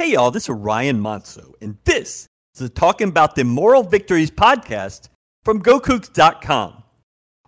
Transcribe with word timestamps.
Hey, 0.00 0.12
y'all, 0.12 0.30
this 0.30 0.44
is 0.44 0.48
Ryan 0.48 0.98
Monso, 0.98 1.52
and 1.60 1.76
this 1.84 2.26
is 2.54 2.60
the 2.60 2.70
Talking 2.70 3.10
About 3.10 3.34
the 3.34 3.44
Moral 3.44 3.82
Victories 3.82 4.30
podcast 4.30 5.10
from 5.44 5.62
GoCoogs.com. 5.62 6.82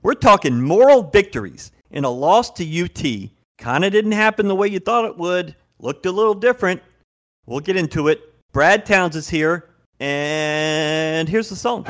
We're 0.03 0.13
talking 0.13 0.61
moral 0.61 1.05
victories 1.05 1.73
in 1.91 2.05
a 2.05 2.11
loss 2.11 2.51
to 2.51 2.85
UT. 2.85 3.31
Kind 3.57 3.87
of 3.87 3.93
didn't 3.93 4.13
happen 4.13 4.49
the 4.49 4.55
way 4.55 4.69
you 4.69 4.81
thought 4.81 5.07
it 5.07 5.17
would, 5.17 5.57
looked 5.79 6.05
a 6.05 6.13
little 6.13 6.35
different. 6.35 6.83
We'll 7.47 7.61
get 7.61 7.77
into 7.77 8.09
it. 8.09 8.21
Brad 8.53 8.85
Towns 8.85 9.17
is 9.17 9.31
here, 9.31 9.71
and 9.99 11.31
here's 11.31 11.49
the 11.49 11.57
song. 11.57 11.87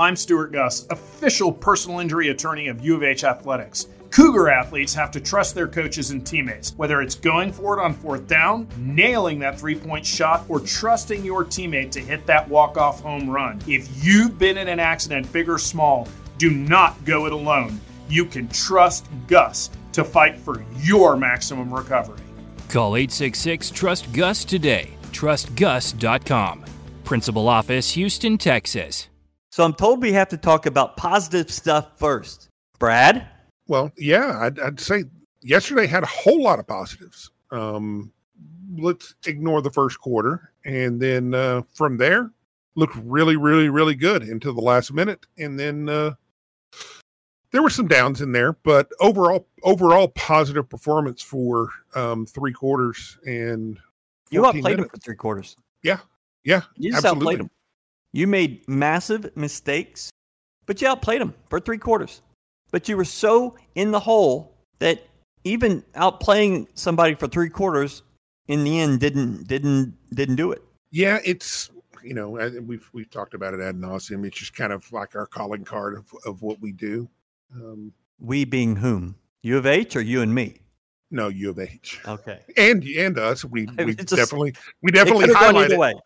I'm 0.00 0.16
Stewart 0.16 0.50
Guss, 0.50 0.86
official 0.88 1.52
personal 1.52 2.00
injury 2.00 2.30
attorney 2.30 2.68
of 2.68 2.80
U 2.80 2.96
of 2.96 3.02
H 3.02 3.22
Athletics. 3.22 3.88
Cougar 4.08 4.48
athletes 4.48 4.94
have 4.94 5.10
to 5.10 5.20
trust 5.20 5.54
their 5.54 5.68
coaches 5.68 6.10
and 6.10 6.26
teammates, 6.26 6.72
whether 6.78 7.02
it's 7.02 7.14
going 7.14 7.52
for 7.52 7.78
it 7.78 7.82
on 7.82 7.92
fourth 7.92 8.26
down, 8.26 8.66
nailing 8.78 9.38
that 9.40 9.60
three 9.60 9.74
point 9.74 10.06
shot, 10.06 10.46
or 10.48 10.58
trusting 10.58 11.22
your 11.22 11.44
teammate 11.44 11.90
to 11.90 12.00
hit 12.00 12.24
that 12.24 12.48
walk 12.48 12.78
off 12.78 13.02
home 13.02 13.28
run. 13.28 13.60
If 13.66 14.02
you've 14.02 14.38
been 14.38 14.56
in 14.56 14.68
an 14.68 14.80
accident, 14.80 15.30
big 15.34 15.50
or 15.50 15.58
small, 15.58 16.08
do 16.38 16.50
not 16.50 17.04
go 17.04 17.26
it 17.26 17.34
alone. 17.34 17.78
You 18.08 18.24
can 18.24 18.48
trust 18.48 19.06
Guss 19.26 19.68
to 19.92 20.02
fight 20.02 20.38
for 20.38 20.64
your 20.78 21.14
maximum 21.14 21.74
recovery. 21.74 22.20
Call 22.70 22.96
866 22.96 23.70
Trust 23.70 24.10
Guss 24.14 24.46
today. 24.46 24.92
TrustGuss.com. 25.12 26.64
Principal 27.04 27.48
Office, 27.48 27.90
Houston, 27.90 28.38
Texas. 28.38 29.09
So 29.60 29.66
I'm 29.66 29.74
told 29.74 30.00
we 30.00 30.12
have 30.12 30.30
to 30.30 30.38
talk 30.38 30.64
about 30.64 30.96
positive 30.96 31.50
stuff 31.50 31.98
first. 31.98 32.48
Brad? 32.78 33.28
Well, 33.68 33.92
yeah, 33.98 34.38
I'd, 34.40 34.58
I'd 34.58 34.80
say 34.80 35.04
yesterday 35.42 35.86
had 35.86 36.02
a 36.02 36.06
whole 36.06 36.42
lot 36.42 36.58
of 36.58 36.66
positives. 36.66 37.30
Um, 37.50 38.10
let's 38.78 39.14
ignore 39.26 39.60
the 39.60 39.70
first 39.70 40.00
quarter, 40.00 40.54
and 40.64 40.98
then 40.98 41.34
uh, 41.34 41.60
from 41.74 41.98
there, 41.98 42.30
looked 42.74 42.96
really, 43.04 43.36
really, 43.36 43.68
really 43.68 43.94
good 43.94 44.22
until 44.22 44.54
the 44.54 44.62
last 44.62 44.94
minute, 44.94 45.26
and 45.36 45.60
then 45.60 45.90
uh, 45.90 46.12
there 47.50 47.60
were 47.60 47.68
some 47.68 47.86
downs 47.86 48.22
in 48.22 48.32
there, 48.32 48.54
but 48.62 48.88
overall, 48.98 49.46
overall 49.62 50.08
positive 50.08 50.70
performance 50.70 51.20
for 51.20 51.68
um, 51.94 52.24
three 52.24 52.54
quarters 52.54 53.18
and 53.26 53.78
You 54.30 54.40
14 54.40 54.60
outplayed 54.60 54.72
him 54.72 54.76
minutes. 54.78 54.90
for 54.94 55.00
three 55.00 55.16
quarters. 55.16 55.54
Yeah, 55.82 55.98
yeah, 56.44 56.62
You 56.76 56.92
just 56.92 57.04
absolutely. 57.04 57.34
outplayed 57.34 57.40
him. 57.40 57.50
You 58.12 58.26
made 58.26 58.66
massive 58.68 59.34
mistakes, 59.36 60.10
but 60.66 60.80
you 60.82 60.88
outplayed 60.88 61.20
them 61.20 61.34
for 61.48 61.60
three 61.60 61.78
quarters. 61.78 62.22
But 62.72 62.88
you 62.88 62.96
were 62.96 63.04
so 63.04 63.56
in 63.74 63.90
the 63.90 64.00
hole 64.00 64.56
that 64.78 65.06
even 65.44 65.82
outplaying 65.94 66.68
somebody 66.74 67.14
for 67.14 67.26
three 67.28 67.48
quarters 67.48 68.02
in 68.48 68.64
the 68.64 68.80
end 68.80 69.00
didn't 69.00 69.46
didn't 69.46 69.96
didn't 70.14 70.36
do 70.36 70.52
it. 70.52 70.62
Yeah, 70.90 71.18
it's 71.24 71.70
you 72.02 72.14
know 72.14 72.30
we've 72.62 72.88
we've 72.92 73.10
talked 73.10 73.34
about 73.34 73.54
it 73.54 73.60
ad 73.60 73.76
nauseum. 73.76 74.26
It's 74.26 74.38
just 74.38 74.54
kind 74.54 74.72
of 74.72 74.90
like 74.92 75.14
our 75.14 75.26
calling 75.26 75.64
card 75.64 75.96
of, 75.96 76.06
of 76.24 76.42
what 76.42 76.60
we 76.60 76.72
do. 76.72 77.08
Um, 77.54 77.92
We 78.20 78.44
being 78.44 78.76
whom? 78.76 79.16
U 79.42 79.56
of 79.56 79.66
H 79.66 79.96
or 79.96 80.00
you 80.02 80.22
and 80.22 80.34
me? 80.34 80.56
no, 81.12 81.26
U 81.26 81.50
of 81.50 81.58
H 81.58 81.98
Okay. 82.06 82.38
and 82.56 82.84
and 82.84 83.18
us. 83.18 83.44
We 83.44 83.66
we 83.78 83.92
It's 83.92 84.12
a- 84.12 84.16
definitely 84.16 84.54
we 84.82 84.92
definitely 84.92 85.32
highlight 85.32 85.70
it. 85.72 85.96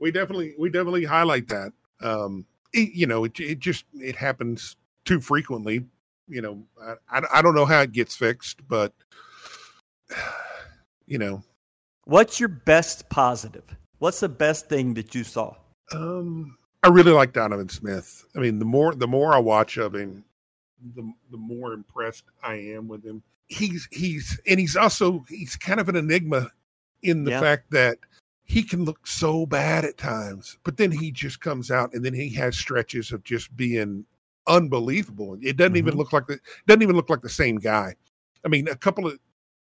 We 0.00 0.10
definitely 0.10 0.54
we 0.58 0.70
definitely 0.70 1.04
highlight 1.04 1.48
that. 1.48 1.72
Um, 2.00 2.46
it, 2.72 2.92
you 2.92 3.06
know, 3.06 3.24
it 3.24 3.38
it 3.38 3.58
just 3.58 3.84
it 3.94 4.16
happens 4.16 4.76
too 5.04 5.20
frequently. 5.20 5.84
You 6.28 6.42
know, 6.42 6.62
I 6.82 7.18
I, 7.18 7.22
I 7.34 7.42
don't 7.42 7.54
know 7.54 7.66
how 7.66 7.80
it 7.82 7.92
gets 7.92 8.16
fixed, 8.16 8.66
but 8.68 8.92
you 11.06 11.18
know, 11.18 11.42
What's 12.04 12.40
your 12.40 12.48
best 12.48 13.08
positive? 13.08 13.76
What's 13.98 14.20
the 14.20 14.28
best 14.28 14.68
thing 14.68 14.94
that 14.94 15.14
you 15.14 15.22
saw? 15.22 15.54
Um, 15.92 16.56
I 16.82 16.88
really 16.88 17.12
like 17.12 17.32
Donovan 17.32 17.68
Smith. 17.68 18.24
I 18.34 18.40
mean, 18.40 18.58
the 18.58 18.64
more 18.64 18.94
the 18.94 19.06
more 19.06 19.34
I 19.34 19.38
watch 19.38 19.76
of 19.76 19.94
him, 19.94 20.24
the 20.96 21.12
the 21.30 21.36
more 21.36 21.72
impressed 21.72 22.24
I 22.42 22.54
am 22.54 22.88
with 22.88 23.04
him. 23.04 23.22
He's 23.48 23.86
he's 23.92 24.40
and 24.46 24.58
he's 24.58 24.76
also 24.76 25.24
he's 25.28 25.56
kind 25.56 25.78
of 25.80 25.88
an 25.88 25.96
enigma 25.96 26.50
in 27.02 27.24
the 27.24 27.32
Yeah. 27.32 27.40
fact 27.40 27.70
that 27.72 27.98
he 28.50 28.64
can 28.64 28.84
look 28.84 29.06
so 29.06 29.46
bad 29.46 29.84
at 29.84 29.96
times, 29.96 30.58
but 30.64 30.76
then 30.76 30.90
he 30.90 31.12
just 31.12 31.40
comes 31.40 31.70
out 31.70 31.94
and 31.94 32.04
then 32.04 32.12
he 32.12 32.28
has 32.30 32.58
stretches 32.58 33.12
of 33.12 33.22
just 33.22 33.56
being 33.56 34.04
unbelievable. 34.48 35.38
It 35.40 35.56
doesn't 35.56 35.76
even 35.76 35.94
Mhm. 35.94 35.98
look 35.98 36.12
like 36.12 36.26
the 36.26 36.40
doesn't 36.66 36.82
even 36.82 36.96
look 36.96 37.08
like 37.08 37.22
the 37.22 37.28
same 37.28 37.56
guy. 37.58 37.94
I 38.44 38.48
mean, 38.48 38.66
a 38.68 38.74
couple 38.76 39.06
of 39.06 39.18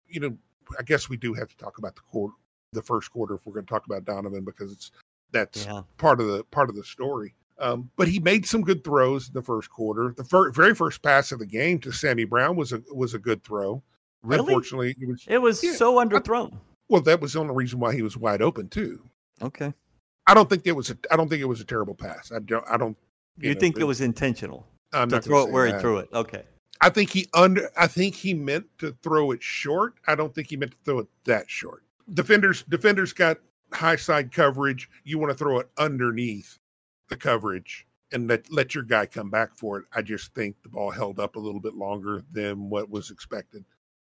you 0.08 0.20
know, 0.20 0.36
I 0.80 0.84
guess 0.84 1.09
we 1.09 1.16
do 1.18 1.34
have 1.36 1.47
to 1.50 1.58
talk 1.58 1.78
about 1.78 1.96
the 1.96 2.02
quarter, 2.02 2.34
the 2.74 2.81
first 2.81 3.12
quarter 3.12 3.36
if 3.36 3.46
we're 3.46 3.53
going 3.53 3.66
to 3.66 3.70
talk 3.70 3.86
about 3.86 4.03
Donovan 4.03 4.44
because 4.44 4.72
it's 4.72 4.91
that's 5.31 5.66
Yeah. 5.66 5.84
part 5.97 6.20
of 6.20 6.28
the 6.28 6.44
part 6.46 6.70
of 6.70 6.75
the 6.75 6.84
story. 6.84 7.36
Um, 7.59 7.91
but 7.96 8.08
he 8.08 8.20
made 8.20 8.47
some 8.47 8.64
good 8.64 8.84
throws 8.84 9.28
in 9.28 9.34
the 9.36 9.44
first 9.44 9.70
quarter. 9.70 10.16
The 10.18 10.24
fir- 10.24 10.50
very 10.52 10.74
first 10.74 11.03
pass 11.03 11.31
of 11.31 11.38
the 11.38 11.46
game 11.46 11.78
to 11.81 11.91
Sammy 11.91 12.25
Brown 12.25 12.56
was 12.56 12.74
a 12.74 12.81
was 12.91 13.14
a 13.14 13.20
good 13.20 13.44
throw. 13.44 13.84
Really? 14.24 14.40
Unfortunately, 14.40 14.96
it 15.00 15.08
was 15.08 15.24
It 15.28 15.38
was 15.38 15.64
Yeah. 15.64 15.74
so 15.74 15.96
underthrown. 16.03 16.58
Well. 16.91 17.02
That 17.02 17.22
was 17.22 17.34
the 17.34 17.40
only 17.40 17.56
reason 17.56 17.79
why 17.79 17.96
he 17.96 18.02
was 18.02 18.18
wide 18.18 18.41
open 18.41 18.69
too. 18.69 19.02
Okay. 19.41 19.74
I 20.28 20.34
don't 20.34 20.50
think 20.50 20.68
it 20.68 20.74
was 20.74 20.91
a. 20.91 20.97
I 21.09 21.16
don't 21.16 21.29
think 21.29 21.41
it 21.41 21.46
was 21.46 21.62
a 21.62 21.66
terrible 21.66 21.96
pass. 21.96 22.31
I 22.31 22.40
don't. 22.40 22.63
I 22.69 22.78
don't. 22.78 22.96
You, 23.38 23.53
know, 23.53 23.59
think 23.59 23.78
it 23.78 23.79
but 23.79 23.88
was 23.88 24.02
intentional 24.02 24.68
I'm 24.94 25.09
to 25.09 25.22
throw 25.22 25.47
it 25.47 25.52
where 25.52 25.66
he 25.66 25.79
threw 25.79 25.97
it? 25.97 26.09
Okay. 26.13 26.44
I 26.81 26.90
think 26.90 27.09
he 27.09 27.28
under. 27.34 27.69
I 27.78 27.88
think 27.88 28.16
he 28.16 28.34
meant 28.34 28.66
to 28.79 28.96
throw 29.02 29.31
it 29.31 29.41
short. 29.41 29.96
I 30.07 30.16
don't 30.16 30.34
think 30.34 30.50
he 30.50 30.57
meant 30.57 30.72
to 30.72 30.78
throw 30.84 31.00
it 31.00 31.07
that 31.25 31.50
short. 31.50 31.84
Defenders. 32.13 32.63
Defenders 32.63 33.13
got 33.13 33.38
high 33.73 33.96
side 33.96 34.31
coverage. 34.31 34.90
You 35.03 35.18
want 35.18 35.31
to 35.31 35.38
throw 35.38 35.59
it 35.59 35.69
underneath 35.78 36.59
the 37.09 37.18
coverage 37.18 37.88
and 38.12 38.28
let 38.28 38.52
let 38.52 38.75
your 38.75 38.84
guy 38.84 39.06
come 39.06 39.29
back 39.29 39.58
for 39.58 39.79
it. 39.79 39.85
I 39.94 40.02
just 40.02 40.34
think 40.34 40.56
the 40.62 40.69
ball 40.69 40.91
held 40.91 41.19
up 41.19 41.35
a 41.35 41.40
little 41.40 41.62
bit 41.62 41.73
longer 41.73 42.23
than 42.31 42.69
what 42.69 42.90
was 42.90 43.12
expected. 43.12 43.63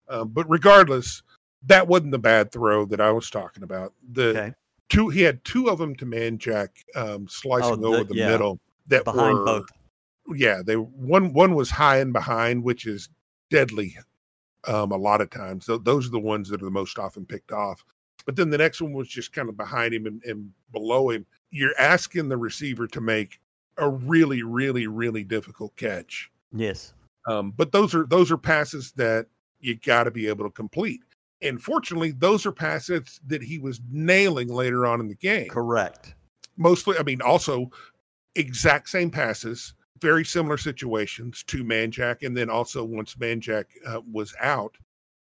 Um, 0.09 0.29
but 0.29 0.49
regardless, 0.49 1.23
that 1.67 1.87
wasn't 1.87 2.11
the 2.13 2.19
bad 2.19 2.51
throw 2.53 2.85
that 2.87 3.01
I 3.01 3.11
was 3.13 3.31
talking 3.31 3.63
about. 3.63 3.93
The 4.13 4.29
Okay. 4.31 4.55
two 4.89 5.09
he 5.09 5.21
had 5.23 5.45
two 5.45 5.69
of 5.69 5.79
them 5.79 5.95
to 5.97 6.07
Manjack 6.07 6.69
um, 6.97 7.29
slicing 7.29 7.73
Oh, 7.73 7.77
the- 7.77 7.87
over 7.89 8.05
the 8.05 8.15
yeah. 8.17 8.29
middle 8.29 8.59
that 8.87 9.05
Behind 9.05 9.39
were 9.39 9.45
both. 9.45 9.67
yeah 10.35 10.63
they 10.65 10.75
one 10.75 11.33
one 11.33 11.55
was 11.55 11.71
high 11.71 11.99
and 11.99 12.13
behind 12.13 12.63
which 12.63 12.87
is 12.87 13.09
deadly 13.51 13.97
um 14.67 14.91
a 14.93 14.97
lot 14.97 15.21
of 15.21 15.31
times 15.31 15.67
Tho- 15.67 15.79
those 15.79 16.07
are 16.07 16.11
the 16.11 16.19
ones 16.19 16.49
that 16.49 16.61
are 16.63 16.65
the 16.65 16.71
most 16.71 16.99
often 16.99 17.25
picked 17.27 17.53
off 17.53 17.85
but 18.27 18.37
then 18.37 18.51
the 18.51 18.59
next 18.59 18.81
one 18.81 18.93
was 18.93 19.09
just 19.09 19.33
kind 19.33 19.49
of 19.49 19.57
behind 19.57 19.95
him 19.95 20.07
and, 20.07 20.23
and 20.25 20.51
below 20.73 21.11
him 21.11 21.25
you're 21.51 21.75
asking 21.79 22.29
the 22.29 22.37
receiver 22.37 22.87
to 22.89 23.01
make 23.01 23.41
a 23.79 23.89
really 23.89 24.43
really 24.43 24.87
really 24.87 25.25
difficult 25.25 25.75
catch 25.77 26.31
Yes. 26.53 26.93
um 27.29 27.53
but 27.57 27.71
those 27.73 27.95
are 27.95 28.07
those 28.07 28.31
are 28.31 28.37
passes 28.39 28.93
that 28.93 29.27
you 29.61 29.77
got 29.77 30.05
to 30.05 30.11
be 30.11 30.27
able 30.27 30.45
to 30.45 30.51
complete 30.51 31.01
and 31.43 31.63
fortunately 31.63 32.11
those 32.13 32.45
are 32.47 32.53
passes 32.53 33.21
that 33.27 33.43
he 33.43 33.59
was 33.59 33.81
nailing 33.91 34.49
later 34.49 34.87
on 34.87 35.01
in 35.01 35.09
the 35.09 35.15
game. 35.15 35.49
Correct. 35.49 36.15
mostly 36.57 36.97
i 36.99 37.03
mean 37.03 37.21
also 37.23 37.71
exact 38.37 38.89
same 38.89 39.11
passes 39.11 39.75
very 40.01 40.25
similar 40.25 40.57
situations 40.57 41.43
to 41.45 41.63
manjack 41.65 42.25
and 42.27 42.37
then 42.37 42.49
also 42.49 42.83
once 42.85 43.15
manjack 43.17 43.65
uh, 43.87 44.01
was 44.11 44.35
out 44.41 44.77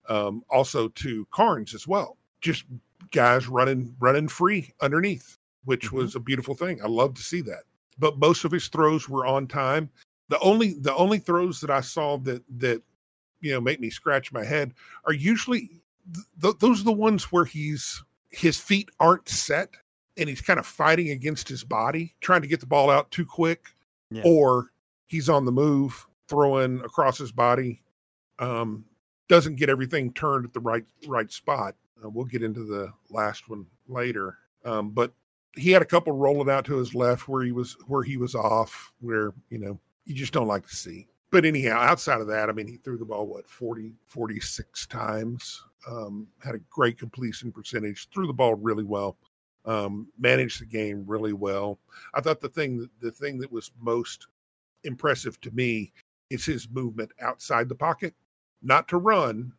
um, 0.07 0.41
also 0.49 0.87
to 0.89 1.27
carnes 1.31 1.75
as 1.75 1.85
well. 1.87 2.17
Just 2.41 2.63
guys 3.11 3.47
running 3.47 3.93
running 3.99 4.27
free 4.27 4.73
underneath 4.81 5.37
which 5.65 5.89
Mhm. 5.89 5.91
was 5.91 6.15
a 6.15 6.19
beautiful 6.19 6.55
thing. 6.55 6.81
I 6.81 6.87
love 6.87 7.13
to 7.15 7.21
see 7.21 7.41
that. 7.41 7.63
But 7.99 8.17
most 8.17 8.45
of 8.45 8.51
his 8.51 8.69
throws 8.69 9.09
were 9.09 9.25
on 9.27 9.45
time. 9.47 9.89
The 10.29 10.39
only 10.39 10.73
the 10.75 10.95
only 10.95 11.19
throws 11.19 11.59
that 11.61 11.69
i 11.69 11.81
saw 11.81 12.17
that 12.19 12.43
that 12.57 12.81
you 13.41 13.51
know 13.51 13.59
make 13.61 13.79
me 13.81 13.89
scratch 13.89 14.31
my 14.31 14.43
head 14.45 14.73
are 15.05 15.13
usually 15.13 15.78
th- 16.13 16.25
th- 16.41 16.57
those 16.59 16.81
are 16.81 16.85
the 16.85 16.91
ones 16.91 17.25
where 17.31 17.45
he's 17.45 18.03
his 18.29 18.57
feet 18.59 18.89
aren't 18.99 19.27
set 19.27 19.69
and 20.17 20.29
he's 20.29 20.41
kind 20.41 20.59
of 20.59 20.65
fighting 20.65 21.09
against 21.09 21.47
his 21.49 21.63
body, 21.63 22.15
trying 22.21 22.41
to 22.41 22.47
get 22.47 22.59
the 22.59 22.65
ball 22.65 22.89
out 22.89 23.09
too 23.11 23.25
quick, 23.25 23.67
Yeah. 24.11 24.21
or 24.25 24.71
he's 25.07 25.29
on 25.29 25.45
the 25.45 25.51
move, 25.51 26.05
throwing 26.27 26.79
across 26.81 27.17
his 27.17 27.31
body, 27.31 27.81
um, 28.37 28.85
doesn't 29.27 29.55
get 29.55 29.69
everything 29.69 30.11
turned 30.13 30.45
at 30.45 30.53
the 30.53 30.59
right 30.59 30.85
right 31.07 31.31
spot. 31.31 31.75
Uh, 32.03 32.09
we'll 32.09 32.25
get 32.25 32.43
into 32.43 32.63
the 32.65 32.91
last 33.09 33.49
one 33.49 33.65
later, 33.87 34.37
um, 34.65 34.89
but 34.91 35.13
he 35.55 35.71
had 35.71 35.81
a 35.81 35.85
couple 35.85 36.13
rolling 36.13 36.49
out 36.49 36.65
to 36.65 36.77
his 36.77 36.93
left 36.95 37.27
where 37.27 37.43
he 37.43 37.51
was 37.51 37.75
where 37.87 38.03
he 38.03 38.15
was 38.17 38.35
off, 38.35 38.93
where 39.01 39.33
you 39.49 39.57
know 39.57 39.79
you 40.05 40.13
just 40.15 40.33
don't 40.33 40.47
like 40.47 40.67
to 40.67 40.75
see. 40.75 41.07
But 41.31 41.45
anyhow, 41.45 41.77
outside 41.79 42.21
of 42.21 42.27
that, 42.27 42.49
I 42.49 42.53
mean, 42.53 42.67
he 42.67 42.77
threw 42.77 42.97
the 42.97 43.05
ball 43.05 43.27
what 43.27 43.47
40, 43.47 43.93
46 44.07 44.87
times. 44.87 45.61
Um, 45.87 46.27
had 46.43 46.55
a 46.55 46.59
great 46.69 46.97
completion 46.97 47.51
percentage. 47.51 48.09
Threw 48.09 48.27
the 48.27 48.33
ball 48.33 48.55
really 48.55 48.83
well. 48.83 49.17
Um, 49.65 50.07
managed 50.17 50.61
the 50.61 50.65
game 50.65 51.03
really 51.05 51.33
well. 51.33 51.79
I 52.13 52.21
thought 52.21 52.41
the 52.41 52.49
thing 52.49 52.89
the 53.01 53.11
thing 53.11 53.37
that 53.39 53.51
was 53.51 53.71
most 53.79 54.27
impressive 54.83 55.39
to 55.41 55.51
me 55.51 55.91
is 56.29 56.45
his 56.45 56.69
movement 56.69 57.11
outside 57.21 57.67
the 57.69 57.75
pocket, 57.75 58.13
not 58.61 58.87
to 58.87 58.97
run, 58.97 59.51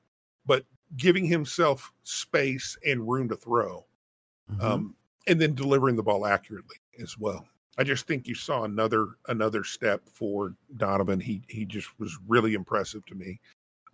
but 0.47 0.65
giving 0.97 1.25
himself 1.25 1.93
space 2.03 2.77
and 2.87 3.09
room 3.09 3.29
to 3.29 3.37
throw, 3.37 3.85
mm-hmm. 4.51 4.61
um, 4.61 4.95
and 5.27 5.41
then 5.41 5.55
delivering 5.55 5.97
the 5.97 6.03
ball 6.03 6.27
accurately 6.27 6.77
as 7.01 7.19
well. 7.19 7.47
I 7.79 7.85
just 7.85 8.07
think 8.07 8.27
you 8.27 8.35
saw 8.35 8.65
another 8.65 9.09
another 9.29 9.65
step 9.65 10.03
for 10.13 10.55
Donovan. 10.77 11.21
He 11.21 11.43
he 11.49 11.65
just 11.65 11.89
was 11.99 12.19
really 12.27 12.55
impressive 12.55 13.05
to 13.07 13.15
me. 13.15 13.41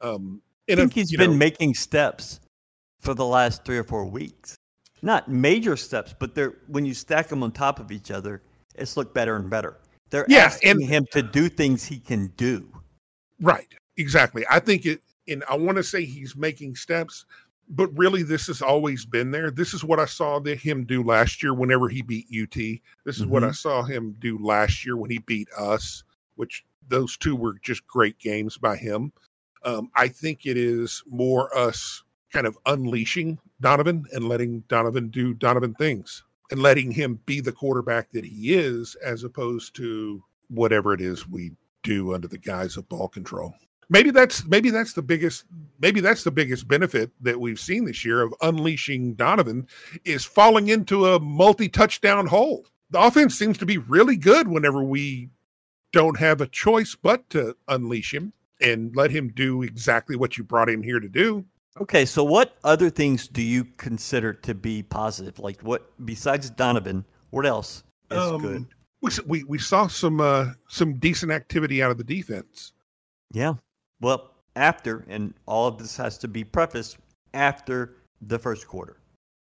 Um, 0.03 0.43
I 0.69 0.75
think 0.75 0.93
a, 0.93 0.95
he's 0.95 1.17
been 1.17 1.33
know, 1.33 1.37
making 1.37 1.75
steps 1.75 2.41
for 3.01 3.15
the 3.15 3.25
last 3.25 3.65
three 3.65 3.79
or 3.79 3.85
four 3.85 4.05
weeks. 4.05 4.57
Not 5.03 5.29
major 5.29 5.77
steps, 5.77 6.15
but 6.19 6.35
they're 6.35 6.55
when 6.69 6.85
you 6.85 6.95
stack 6.95 7.29
them 7.29 7.43
on 7.43 7.53
top 7.53 7.79
of 7.79 7.93
each 7.93 8.11
other, 8.11 8.43
it's 8.75 8.97
looked 8.97 9.15
better 9.15 9.37
and 9.37 9.49
better. 9.49 9.79
They're 10.11 10.27
yeah, 10.29 10.45
asking 10.45 10.71
and, 10.71 10.85
him 10.85 11.07
to 11.13 11.23
do 11.23 11.49
things 11.49 11.85
he 11.85 11.99
can 11.99 12.29
do. 12.37 12.69
Right. 13.41 13.69
Exactly. 13.97 14.45
I 14.51 14.61
think 14.61 14.87
it 14.87 15.03
and 15.29 15.45
I 15.49 15.57
want 15.57 15.77
to 15.77 15.83
say 15.83 16.05
he's 16.05 16.37
making 16.37 16.77
steps, 16.77 17.27
but 17.69 17.89
really 17.97 18.23
this 18.23 18.47
has 18.47 18.63
always 18.63 19.05
been 19.05 19.31
there. 19.31 19.51
This 19.51 19.75
is 19.75 19.85
what 19.85 19.99
I 19.99 20.05
saw 20.05 20.39
the, 20.39 20.55
him 20.55 20.85
do 20.85 21.03
last 21.03 21.43
year 21.43 21.53
whenever 21.55 21.89
he 21.89 22.03
beat 22.03 22.27
UT. 22.27 22.55
This 22.55 23.17
is 23.17 23.23
mm-hmm. 23.23 23.31
what 23.31 23.45
I 23.45 23.51
saw 23.51 23.83
him 23.83 24.17
do 24.19 24.39
last 24.39 24.85
year 24.85 24.97
when 24.97 25.11
he 25.11 25.19
beat 25.19 25.49
us, 25.57 26.05
which 26.37 26.65
those 26.89 27.17
two 27.17 27.35
were 27.35 27.55
just 27.63 27.87
great 27.87 28.19
games 28.19 28.57
by 28.57 28.77
him. 28.77 29.13
Um, 29.67 29.91
I 29.95 30.09
think 30.09 30.47
it 30.47 30.57
is 30.57 31.03
more 31.11 31.55
us 31.57 32.03
kind 32.33 32.47
of 32.47 32.57
unleashing 32.67 33.39
Donovan 33.61 34.05
and 34.13 34.29
letting 34.29 34.61
Donovan 34.69 35.09
do 35.09 35.35
Donovan 35.35 35.75
things 35.75 36.23
and 36.51 36.63
letting 36.63 36.93
him 36.93 37.21
be 37.27 37.41
the 37.41 37.53
quarterback 37.53 38.13
that 38.13 38.25
he 38.25 38.55
is 38.55 38.95
as 39.05 39.25
opposed 39.25 39.75
to 39.77 40.23
whatever 40.49 40.95
it 40.95 41.01
is 41.01 41.29
we 41.29 41.51
do 41.83 42.15
under 42.15 42.29
the 42.29 42.39
guise 42.39 42.77
of 42.77 42.89
ball 42.89 43.09
control 43.09 43.55
maybe 43.89 44.11
that's 44.11 44.45
maybe 44.47 44.71
that's 44.71 44.93
the 44.93 45.03
biggest 45.03 45.45
maybe 45.81 46.01
that's 46.01 46.25
the 46.25 46.31
biggest 46.31 46.67
benefit 46.69 47.11
that 47.21 47.41
we've 47.41 47.61
seen 47.61 47.85
this 47.85 48.05
year 48.05 48.23
of 48.23 48.35
unleashing 48.43 49.15
Donovan 49.15 49.67
is 50.05 50.25
falling 50.25 50.69
into 50.69 51.07
a 51.07 51.21
multi-touchdown 51.21 52.27
hole. 52.27 52.67
The 52.91 53.01
offense 53.01 53.37
seems 53.39 53.59
to 53.59 53.67
be 53.67 53.79
really 53.79 54.17
good 54.17 54.49
whenever 54.49 54.83
we 54.83 55.31
don't 55.93 56.19
have 56.19 56.41
a 56.41 56.47
choice 56.47 56.95
but 56.95 57.29
to 57.31 57.57
unleash 57.69 58.15
him 58.15 58.33
and 58.61 58.95
let 58.97 59.11
him 59.11 59.29
do 59.35 59.63
exactly 59.63 60.17
what 60.17 60.39
you 60.39 60.45
brought 60.45 60.69
him 60.69 60.83
here 60.83 61.01
to 61.01 61.09
do. 61.09 61.45
Okay, 61.81 62.07
so 62.07 62.25
what 62.25 62.57
other 62.65 62.89
things 62.89 63.29
do 63.29 63.43
you 63.43 63.65
consider 63.77 64.33
to 64.33 64.55
be 64.55 64.83
positive? 64.83 65.39
Like 65.39 65.61
what 65.61 65.91
besides 66.07 66.49
Donovan, 66.51 67.05
what 67.31 67.45
else 67.45 67.83
is 68.11 68.19
um, 68.19 68.41
good? 68.41 68.67
We, 69.03 69.11
we 69.27 69.45
we 69.45 69.59
saw 69.59 69.87
some 69.87 70.21
uh 70.21 70.53
some 70.69 70.95
decent 70.95 71.33
activity 71.33 71.83
out 71.83 71.91
of 71.91 71.99
the 71.99 72.05
defense. 72.05 72.73
Yeah. 73.33 73.55
Well, 74.01 74.33
after, 74.57 75.05
and 75.09 75.35
all 75.47 75.69
of 75.69 75.79
this 75.79 75.97
has 75.97 76.17
to 76.19 76.29
be 76.29 76.45
prefaced 76.45 76.97
after 77.35 77.97
the 78.23 78.39
first 78.39 78.67
quarter. 78.67 78.97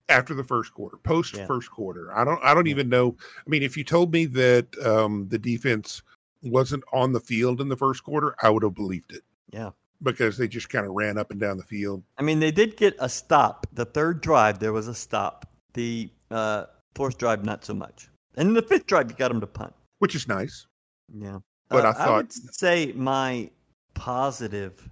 After 0.09 0.33
the 0.33 0.43
first 0.43 0.73
quarter, 0.73 0.97
post 0.97 1.35
yeah. 1.35 1.45
first 1.45 1.69
quarter. 1.69 2.15
I 2.15 2.23
don't. 2.23 2.41
I 2.43 2.53
don't 2.53 2.65
yeah. 2.65 2.71
even 2.71 2.89
know. 2.89 3.15
I 3.19 3.49
mean, 3.49 3.63
if 3.63 3.75
you 3.75 3.83
told 3.83 4.13
me 4.13 4.25
that 4.27 4.67
um, 4.85 5.27
the 5.27 5.37
defense 5.37 6.01
wasn't 6.49 6.83
on 6.93 7.11
the 7.13 7.19
field 7.19 7.61
in 7.61 7.69
the 7.69 7.77
first 7.77 8.03
quarter, 8.03 8.35
I 8.41 8.49
would 8.49 8.63
have 8.63 8.75
believed 8.75 9.13
it. 9.13 9.23
Yeah, 9.51 9.71
because 10.03 10.37
they 10.37 10.47
just 10.47 10.69
kind 10.69 10.85
of 10.85 10.93
ran 10.93 11.17
up 11.17 11.31
and 11.31 11.39
down 11.39 11.57
the 11.57 11.63
field. 11.63 12.03
I 12.17 12.23
mean, 12.23 12.39
they 12.39 12.51
did 12.51 12.77
get 12.77 12.95
a 12.99 13.09
stop. 13.09 13.67
The 13.73 13.85
third 13.85 14.21
drive, 14.21 14.59
there 14.59 14.73
was 14.73 14.87
a 14.87 14.95
stop. 14.95 15.49
The 15.73 16.09
uh, 16.31 16.65
fourth 16.95 17.17
drive, 17.17 17.45
not 17.45 17.63
so 17.63 17.73
much. 17.73 18.09
And 18.35 18.55
the 18.55 18.61
fifth 18.61 18.87
drive, 18.87 19.09
you 19.09 19.17
got 19.17 19.29
them 19.29 19.41
to 19.41 19.47
punt, 19.47 19.73
which 19.99 20.15
is 20.15 20.27
nice. 20.27 20.67
Yeah, 21.13 21.39
but 21.69 21.85
uh, 21.85 21.89
I 21.89 21.93
thought 21.93 22.09
I 22.09 22.17
would 22.17 22.33
say 22.33 22.91
my 22.95 23.49
positive 23.93 24.87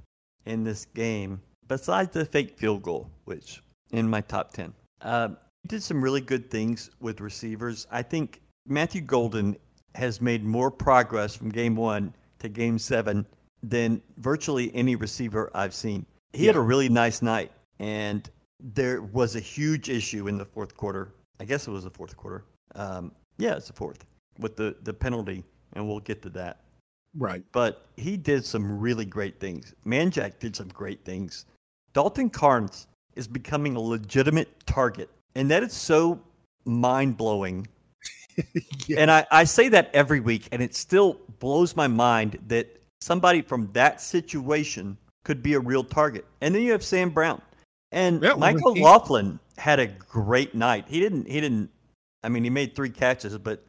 in 0.45 0.63
this 0.63 0.85
game, 0.93 1.41
besides 1.67 2.11
the 2.11 2.25
fake 2.25 2.57
field 2.57 2.81
goal, 2.81 3.09
which 3.25 3.61
in 3.91 4.09
my 4.09 4.21
top 4.21 4.51
10. 4.51 4.73
Uh, 5.01 5.29
did 5.67 5.81
some 5.81 6.03
really 6.03 6.21
good 6.21 6.49
things 6.49 6.91
with 6.99 7.21
receivers. 7.21 7.87
I 7.91 8.01
think 8.01 8.41
Matthew 8.67 9.01
Golden 9.01 9.55
has 9.95 10.21
made 10.21 10.43
more 10.43 10.69
progress 10.69 11.35
from 11.35 11.49
game 11.49 11.75
one 11.75 12.13
to 12.39 12.49
game 12.49 12.77
seven 12.77 13.25
than 13.63 14.01
virtually 14.17 14.73
any 14.75 14.95
receiver 14.95 15.49
I've 15.53 15.73
seen. 15.73 16.05
He 16.33 16.43
yeah. 16.43 16.49
had 16.49 16.55
a 16.57 16.61
really 16.61 16.89
nice 16.89 17.21
night, 17.21 17.51
and 17.79 18.29
there 18.59 19.01
was 19.01 19.35
a 19.35 19.39
huge 19.39 19.89
issue 19.89 20.27
in 20.27 20.37
the 20.37 20.45
fourth 20.45 20.75
quarter. 20.75 21.13
I 21.39 21.45
guess 21.45 21.67
it 21.67 21.71
was 21.71 21.83
the 21.83 21.89
fourth 21.89 22.15
quarter. 22.15 22.43
Um, 22.75 23.11
yeah, 23.37 23.55
it's 23.55 23.67
the 23.67 23.73
fourth 23.73 24.05
with 24.39 24.55
the, 24.55 24.75
the 24.83 24.93
penalty, 24.93 25.43
and 25.73 25.87
we'll 25.87 25.99
get 25.99 26.21
to 26.23 26.29
that. 26.29 26.61
Right. 27.17 27.43
But 27.51 27.85
he 27.95 28.17
did 28.17 28.45
some 28.45 28.79
really 28.79 29.05
great 29.05 29.39
things. 29.39 29.73
Manjack 29.85 30.39
did 30.39 30.55
some 30.55 30.67
great 30.69 31.03
things. 31.05 31.45
Dalton 31.93 32.29
Carnes 32.29 32.87
is 33.15 33.27
becoming 33.27 33.75
a 33.75 33.79
legitimate 33.79 34.49
target. 34.65 35.09
And 35.35 35.49
that 35.51 35.63
is 35.63 35.73
so 35.73 36.19
mind 36.65 37.17
blowing. 37.17 37.67
yeah. 38.87 38.97
And 38.99 39.11
I, 39.11 39.25
I 39.31 39.43
say 39.43 39.69
that 39.69 39.89
every 39.93 40.19
week, 40.19 40.47
and 40.51 40.61
it 40.61 40.75
still 40.75 41.19
blows 41.39 41.75
my 41.75 41.87
mind 41.87 42.39
that 42.47 42.81
somebody 43.01 43.41
from 43.41 43.69
that 43.73 44.01
situation 44.01 44.97
could 45.23 45.43
be 45.43 45.53
a 45.53 45.59
real 45.59 45.83
target. 45.83 46.25
And 46.41 46.53
then 46.53 46.61
you 46.61 46.71
have 46.71 46.83
Sam 46.83 47.09
Brown. 47.09 47.41
And 47.91 48.21
yeah, 48.21 48.33
Michael 48.33 48.73
he, 48.73 48.83
Laughlin 48.83 49.39
had 49.57 49.79
a 49.79 49.87
great 49.87 50.55
night. 50.55 50.85
He 50.87 50.99
didn't 50.99 51.27
he 51.27 51.39
didn't 51.39 51.69
I 52.23 52.29
mean 52.29 52.43
he 52.43 52.49
made 52.49 52.75
three 52.75 52.89
catches, 52.89 53.37
but 53.37 53.65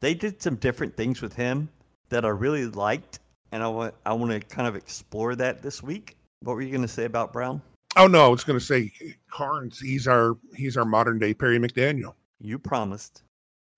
they 0.00 0.14
did 0.14 0.42
some 0.42 0.56
different 0.56 0.96
things 0.96 1.22
with 1.22 1.34
him 1.34 1.68
that 2.08 2.24
I 2.24 2.28
really 2.28 2.66
liked, 2.66 3.20
and 3.52 3.62
I 3.62 3.68
want 3.68 3.94
I 4.04 4.12
want 4.12 4.32
to 4.32 4.40
kind 4.40 4.68
of 4.68 4.76
explore 4.76 5.34
that 5.36 5.62
this 5.62 5.82
week. 5.82 6.16
What 6.42 6.54
were 6.54 6.62
you 6.62 6.70
going 6.70 6.82
to 6.82 6.88
say 6.88 7.04
about 7.04 7.32
Brown? 7.32 7.62
Oh 7.96 8.06
no, 8.06 8.24
I 8.24 8.28
was 8.28 8.44
going 8.44 8.58
to 8.58 8.64
say 8.64 8.92
Carnes. 9.30 9.78
He's 9.78 10.06
our 10.06 10.36
he's 10.54 10.76
our 10.76 10.84
modern 10.84 11.18
day 11.18 11.34
Perry 11.34 11.58
McDaniel. 11.58 12.14
You 12.40 12.58
promised 12.58 13.22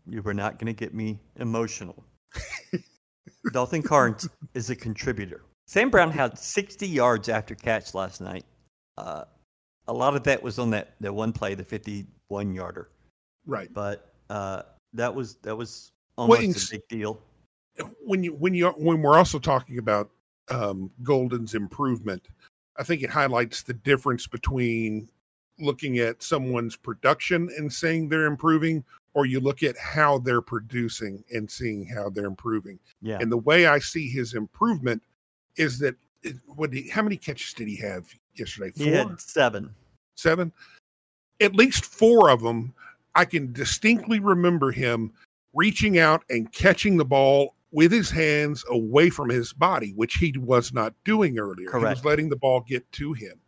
you 0.07 0.23
were 0.23 0.35
not 0.35 0.59
going 0.59 0.67
to 0.67 0.79
get 0.79 0.95
me 0.95 1.21
emotional. 1.37 2.05
Dalton 3.53 3.83
Carnes 3.83 4.29
is 4.55 4.71
a 4.71 4.77
contributor. 4.77 5.43
Sam 5.67 5.91
Brown 5.91 6.11
had 6.11 6.39
60 6.39 6.87
yards 6.87 7.29
after 7.29 7.55
catch 7.55 7.95
last 7.95 8.21
night. 8.21 8.45
Uh, 8.99 9.25
a 9.89 9.93
lot 9.93 10.15
of 10.15 10.23
that 10.25 10.43
was 10.43 10.59
on 10.59 10.71
that, 10.71 10.95
that 11.01 11.13
one 11.13 11.33
play, 11.33 11.55
the 11.55 11.65
51 11.65 12.55
yarder. 12.55 12.91
Right. 13.47 13.73
But 13.73 14.13
uh, 14.31 14.63
that 14.93 15.15
was 15.15 15.37
that 15.43 15.57
was 15.57 15.93
almost 16.17 16.41
well, 16.41 16.51
a 16.51 16.71
big 16.71 16.89
deal 16.89 17.21
when 18.05 18.23
you 18.23 18.33
when 18.35 18.55
you 18.55 18.69
when 18.71 19.03
we're 19.03 19.17
also 19.17 19.39
talking 19.39 19.79
about 19.79 20.11
um, 20.51 20.91
Golden's 21.03 21.55
improvement, 21.55 22.29
I 22.79 22.83
think 22.83 23.03
it 23.03 23.11
highlights 23.11 23.63
the 23.63 23.75
difference 23.75 24.27
between 24.27 25.09
looking 25.59 25.99
at 25.99 26.23
someone's 26.23 26.77
production 26.77 27.49
and 27.57 27.73
saying 27.73 28.09
they're 28.09 28.27
improving, 28.27 28.85
or 29.15 29.27
you 29.27 29.41
look 29.41 29.63
at 29.63 29.77
how 29.77 30.19
they're 30.19 30.43
producing 30.43 31.23
and 31.33 31.51
seeing 31.51 31.87
how 31.87 32.09
they're 32.11 32.27
improving. 32.27 32.79
Yeah. 33.01 33.19
And 33.21 33.31
the 33.31 33.37
way 33.37 33.67
I 33.67 33.79
see 33.79 34.09
his 34.09 34.35
improvement 34.35 35.03
is 35.57 35.79
that 35.81 35.97
what 36.47 36.73
he, 36.73 36.89
how 36.89 37.03
many 37.03 37.17
catches 37.17 37.53
did 37.53 37.69
he 37.69 37.77
have 37.77 38.07
yesterday? 38.35 38.71
Four? 38.71 38.87
He 38.87 38.93
had 38.93 39.21
seven. 39.21 39.75
Seven. 40.17 40.53
At 41.41 41.55
least 41.55 41.85
four 41.85 42.31
of 42.31 42.41
them, 42.41 42.73
I 43.15 43.25
can 43.25 43.53
distinctly 43.53 44.21
remember 44.21 44.71
him 44.71 45.13
reaching 45.55 45.99
out 45.99 46.25
and 46.31 46.51
catching 46.53 46.97
the 46.97 47.05
ball 47.05 47.55
with 47.73 47.91
his 47.91 48.11
hands 48.11 48.65
away 48.71 49.11
from 49.11 49.29
his 49.29 49.53
body, 49.53 49.93
which 49.97 50.15
he 50.15 50.33
was 50.39 50.73
not 50.73 50.95
doing 51.05 51.39
earlier. 51.39 51.69
Correct. 51.69 51.87
He 51.87 51.91
was 52.01 52.05
letting 52.05 52.29
the 52.29 52.37
ball 52.37 52.61
get 52.61 52.91
to 52.93 53.13
him. 53.13 53.41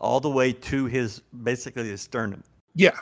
All 0.00 0.20
the 0.20 0.30
way 0.30 0.52
to 0.52 0.86
his 0.86 1.22
basically 1.42 1.88
his 1.88 2.00
sternum. 2.00 2.44
Yeah. 2.74 2.98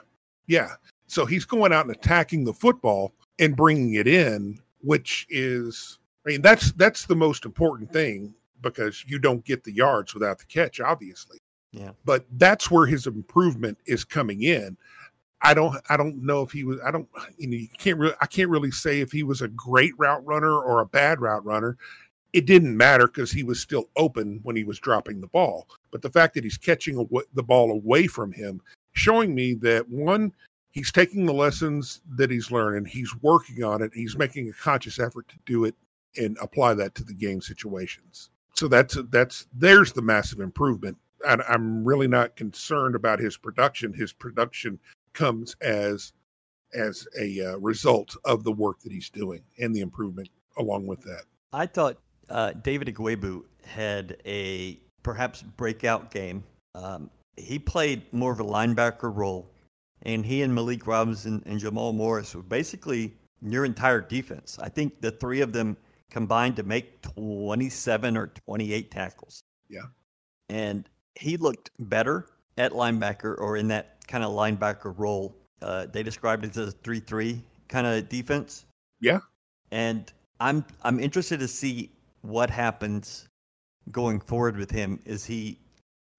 Yeah. 0.46 0.72
So 1.06 1.24
he's 1.26 1.44
going 1.44 1.72
out 1.72 1.86
and 1.86 1.94
attacking 1.94 2.44
the 2.44 2.52
football 2.52 3.12
and 3.38 3.56
bringing 3.56 3.94
it 3.94 4.06
in, 4.06 4.58
which 4.80 5.26
is 5.30 5.98
I 6.26 6.30
mean 6.30 6.42
that's 6.42 6.72
that's 6.72 7.06
the 7.06 7.16
most 7.16 7.44
important 7.44 7.92
thing 7.92 8.34
because 8.62 9.04
you 9.06 9.18
don't 9.18 9.44
get 9.44 9.64
the 9.64 9.72
yards 9.72 10.14
without 10.14 10.38
the 10.38 10.46
catch 10.46 10.80
obviously. 10.80 11.38
Yeah. 11.72 11.90
But 12.04 12.24
that's 12.32 12.70
where 12.70 12.86
his 12.86 13.06
improvement 13.06 13.78
is 13.86 14.04
coming 14.04 14.42
in. 14.42 14.76
I 15.42 15.54
don't 15.54 15.76
I 15.88 15.96
don't 15.96 16.24
know 16.24 16.42
if 16.42 16.50
he 16.50 16.64
was 16.64 16.78
I 16.84 16.90
don't 16.90 17.08
you 17.36 17.48
know 17.48 17.56
you 17.56 17.68
can't 17.78 17.98
really 17.98 18.14
I 18.20 18.26
can't 18.26 18.50
really 18.50 18.70
say 18.70 19.00
if 19.00 19.12
he 19.12 19.22
was 19.22 19.42
a 19.42 19.48
great 19.48 19.92
route 19.98 20.24
runner 20.24 20.52
or 20.52 20.80
a 20.80 20.86
bad 20.86 21.20
route 21.20 21.44
runner. 21.44 21.76
It 22.32 22.44
didn't 22.44 22.76
matter 22.76 23.06
because 23.06 23.32
he 23.32 23.44
was 23.44 23.60
still 23.60 23.88
open 23.96 24.40
when 24.42 24.56
he 24.56 24.64
was 24.64 24.78
dropping 24.78 25.20
the 25.20 25.26
ball. 25.28 25.68
But 25.90 26.02
the 26.02 26.10
fact 26.10 26.34
that 26.34 26.44
he's 26.44 26.58
catching 26.58 26.96
the 27.32 27.42
ball 27.42 27.70
away 27.70 28.08
from 28.08 28.30
him, 28.30 28.60
showing 28.92 29.34
me 29.34 29.54
that 29.54 29.88
one, 29.88 30.32
he's 30.76 30.92
taking 30.92 31.24
the 31.24 31.32
lessons 31.32 32.02
that 32.16 32.30
he's 32.30 32.50
learning, 32.50 32.84
he's 32.84 33.14
working 33.22 33.64
on 33.64 33.82
it, 33.82 33.90
he's 33.94 34.16
making 34.16 34.50
a 34.50 34.52
conscious 34.52 34.98
effort 35.00 35.26
to 35.28 35.36
do 35.46 35.64
it 35.64 35.74
and 36.18 36.36
apply 36.40 36.74
that 36.74 36.94
to 36.94 37.02
the 37.02 37.14
game 37.14 37.40
situations. 37.40 38.28
So 38.54 38.68
that's 38.68 38.96
that's 39.10 39.46
there's 39.54 39.92
the 39.92 40.02
massive 40.02 40.40
improvement. 40.40 40.98
And 41.26 41.42
I'm 41.48 41.82
really 41.82 42.06
not 42.06 42.36
concerned 42.36 42.94
about 42.94 43.18
his 43.18 43.38
production. 43.38 43.92
His 43.92 44.12
production 44.12 44.78
comes 45.14 45.56
as 45.62 46.12
as 46.74 47.08
a 47.18 47.40
uh, 47.40 47.56
result 47.56 48.14
of 48.26 48.44
the 48.44 48.52
work 48.52 48.80
that 48.80 48.92
he's 48.92 49.08
doing 49.08 49.40
and 49.58 49.74
the 49.74 49.80
improvement 49.80 50.28
along 50.58 50.86
with 50.86 51.00
that. 51.02 51.22
I 51.54 51.64
thought 51.66 51.98
uh, 52.28 52.52
David 52.52 52.94
Ugwoegbu 52.94 53.44
had 53.64 54.18
a 54.26 54.78
perhaps 55.02 55.40
breakout 55.42 56.10
game. 56.10 56.44
Um, 56.74 57.08
he 57.36 57.58
played 57.58 58.02
more 58.12 58.32
of 58.32 58.40
a 58.40 58.44
linebacker 58.44 59.14
role, 59.14 59.50
and 60.02 60.24
he 60.24 60.42
and 60.42 60.54
Malik 60.54 60.86
Robinson 60.86 61.42
and 61.46 61.58
Jamal 61.58 61.92
Morris 61.92 62.34
were 62.34 62.42
basically 62.42 63.14
your 63.42 63.64
entire 63.64 64.00
defense. 64.00 64.58
I 64.60 64.68
think 64.68 65.00
the 65.00 65.10
three 65.10 65.40
of 65.40 65.52
them 65.52 65.76
combined 66.10 66.56
to 66.56 66.62
make 66.62 67.02
27 67.02 68.16
or 68.16 68.28
28 68.28 68.90
tackles. 68.90 69.42
Yeah. 69.68 69.80
And 70.48 70.88
he 71.14 71.36
looked 71.36 71.70
better 71.78 72.28
at 72.56 72.72
linebacker 72.72 73.36
or 73.38 73.56
in 73.56 73.68
that 73.68 74.06
kind 74.06 74.24
of 74.24 74.32
linebacker 74.32 74.94
role. 74.96 75.36
Uh, 75.60 75.86
they 75.86 76.02
described 76.02 76.44
it 76.44 76.56
as 76.56 76.68
a 76.68 76.72
3 76.72 77.00
3 77.00 77.42
kind 77.68 77.86
of 77.86 78.08
defense. 78.08 78.66
Yeah. 79.00 79.20
And 79.70 80.12
I'm 80.40 80.64
I'm 80.82 81.00
interested 81.00 81.40
to 81.40 81.48
see 81.48 81.90
what 82.22 82.50
happens 82.50 83.28
going 83.90 84.20
forward 84.20 84.56
with 84.56 84.70
him. 84.70 85.00
Is 85.04 85.24
he 85.24 85.58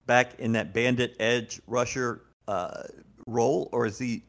back 0.06 0.38
in 0.38 0.52
that 0.52 0.74
bandit 0.74 1.16
edge 1.20 1.60
rusher 1.66 2.22
uh, 2.46 2.82
role, 3.28 3.68
or 3.72 3.86
is 3.86 3.98
he 3.98 4.24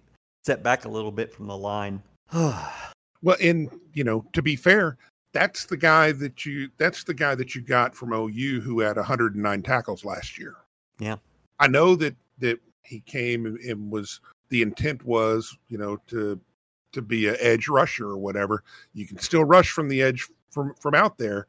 set 0.45 0.63
back 0.63 0.85
a 0.85 0.89
little 0.89 1.11
bit 1.11 1.33
from 1.33 1.47
the 1.47 1.57
line? 1.57 2.01
well, 2.33 3.37
and 3.41 3.69
you 3.93 4.03
know, 4.03 4.25
to 4.33 4.41
be 4.41 4.55
fair, 4.55 4.97
that's 5.33 5.65
the 5.65 5.77
guy 5.77 6.11
that 6.13 6.45
you 6.45 6.69
that's 6.77 7.03
the 7.03 7.13
guy 7.13 7.35
that 7.35 7.55
you 7.55 7.61
got 7.61 7.95
from 7.95 8.13
OU 8.13 8.61
who 8.61 8.79
had 8.79 8.97
109 8.97 9.61
tackles 9.63 10.05
last 10.05 10.37
year. 10.37 10.55
Yeah. 10.99 11.17
I 11.59 11.67
know 11.67 11.95
that 11.95 12.15
that 12.39 12.59
he 12.83 13.01
came 13.01 13.45
and 13.45 13.91
was 13.91 14.21
the 14.49 14.61
intent 14.61 15.05
was, 15.05 15.55
you 15.67 15.77
know, 15.77 15.97
to 16.07 16.39
to 16.93 17.01
be 17.01 17.27
an 17.27 17.37
edge 17.39 17.67
rusher 17.67 18.07
or 18.07 18.17
whatever. 18.17 18.63
You 18.93 19.05
can 19.05 19.19
still 19.19 19.43
rush 19.43 19.69
from 19.69 19.87
the 19.87 20.01
edge 20.01 20.27
from 20.49 20.73
from 20.75 20.95
out 20.95 21.17
there, 21.17 21.47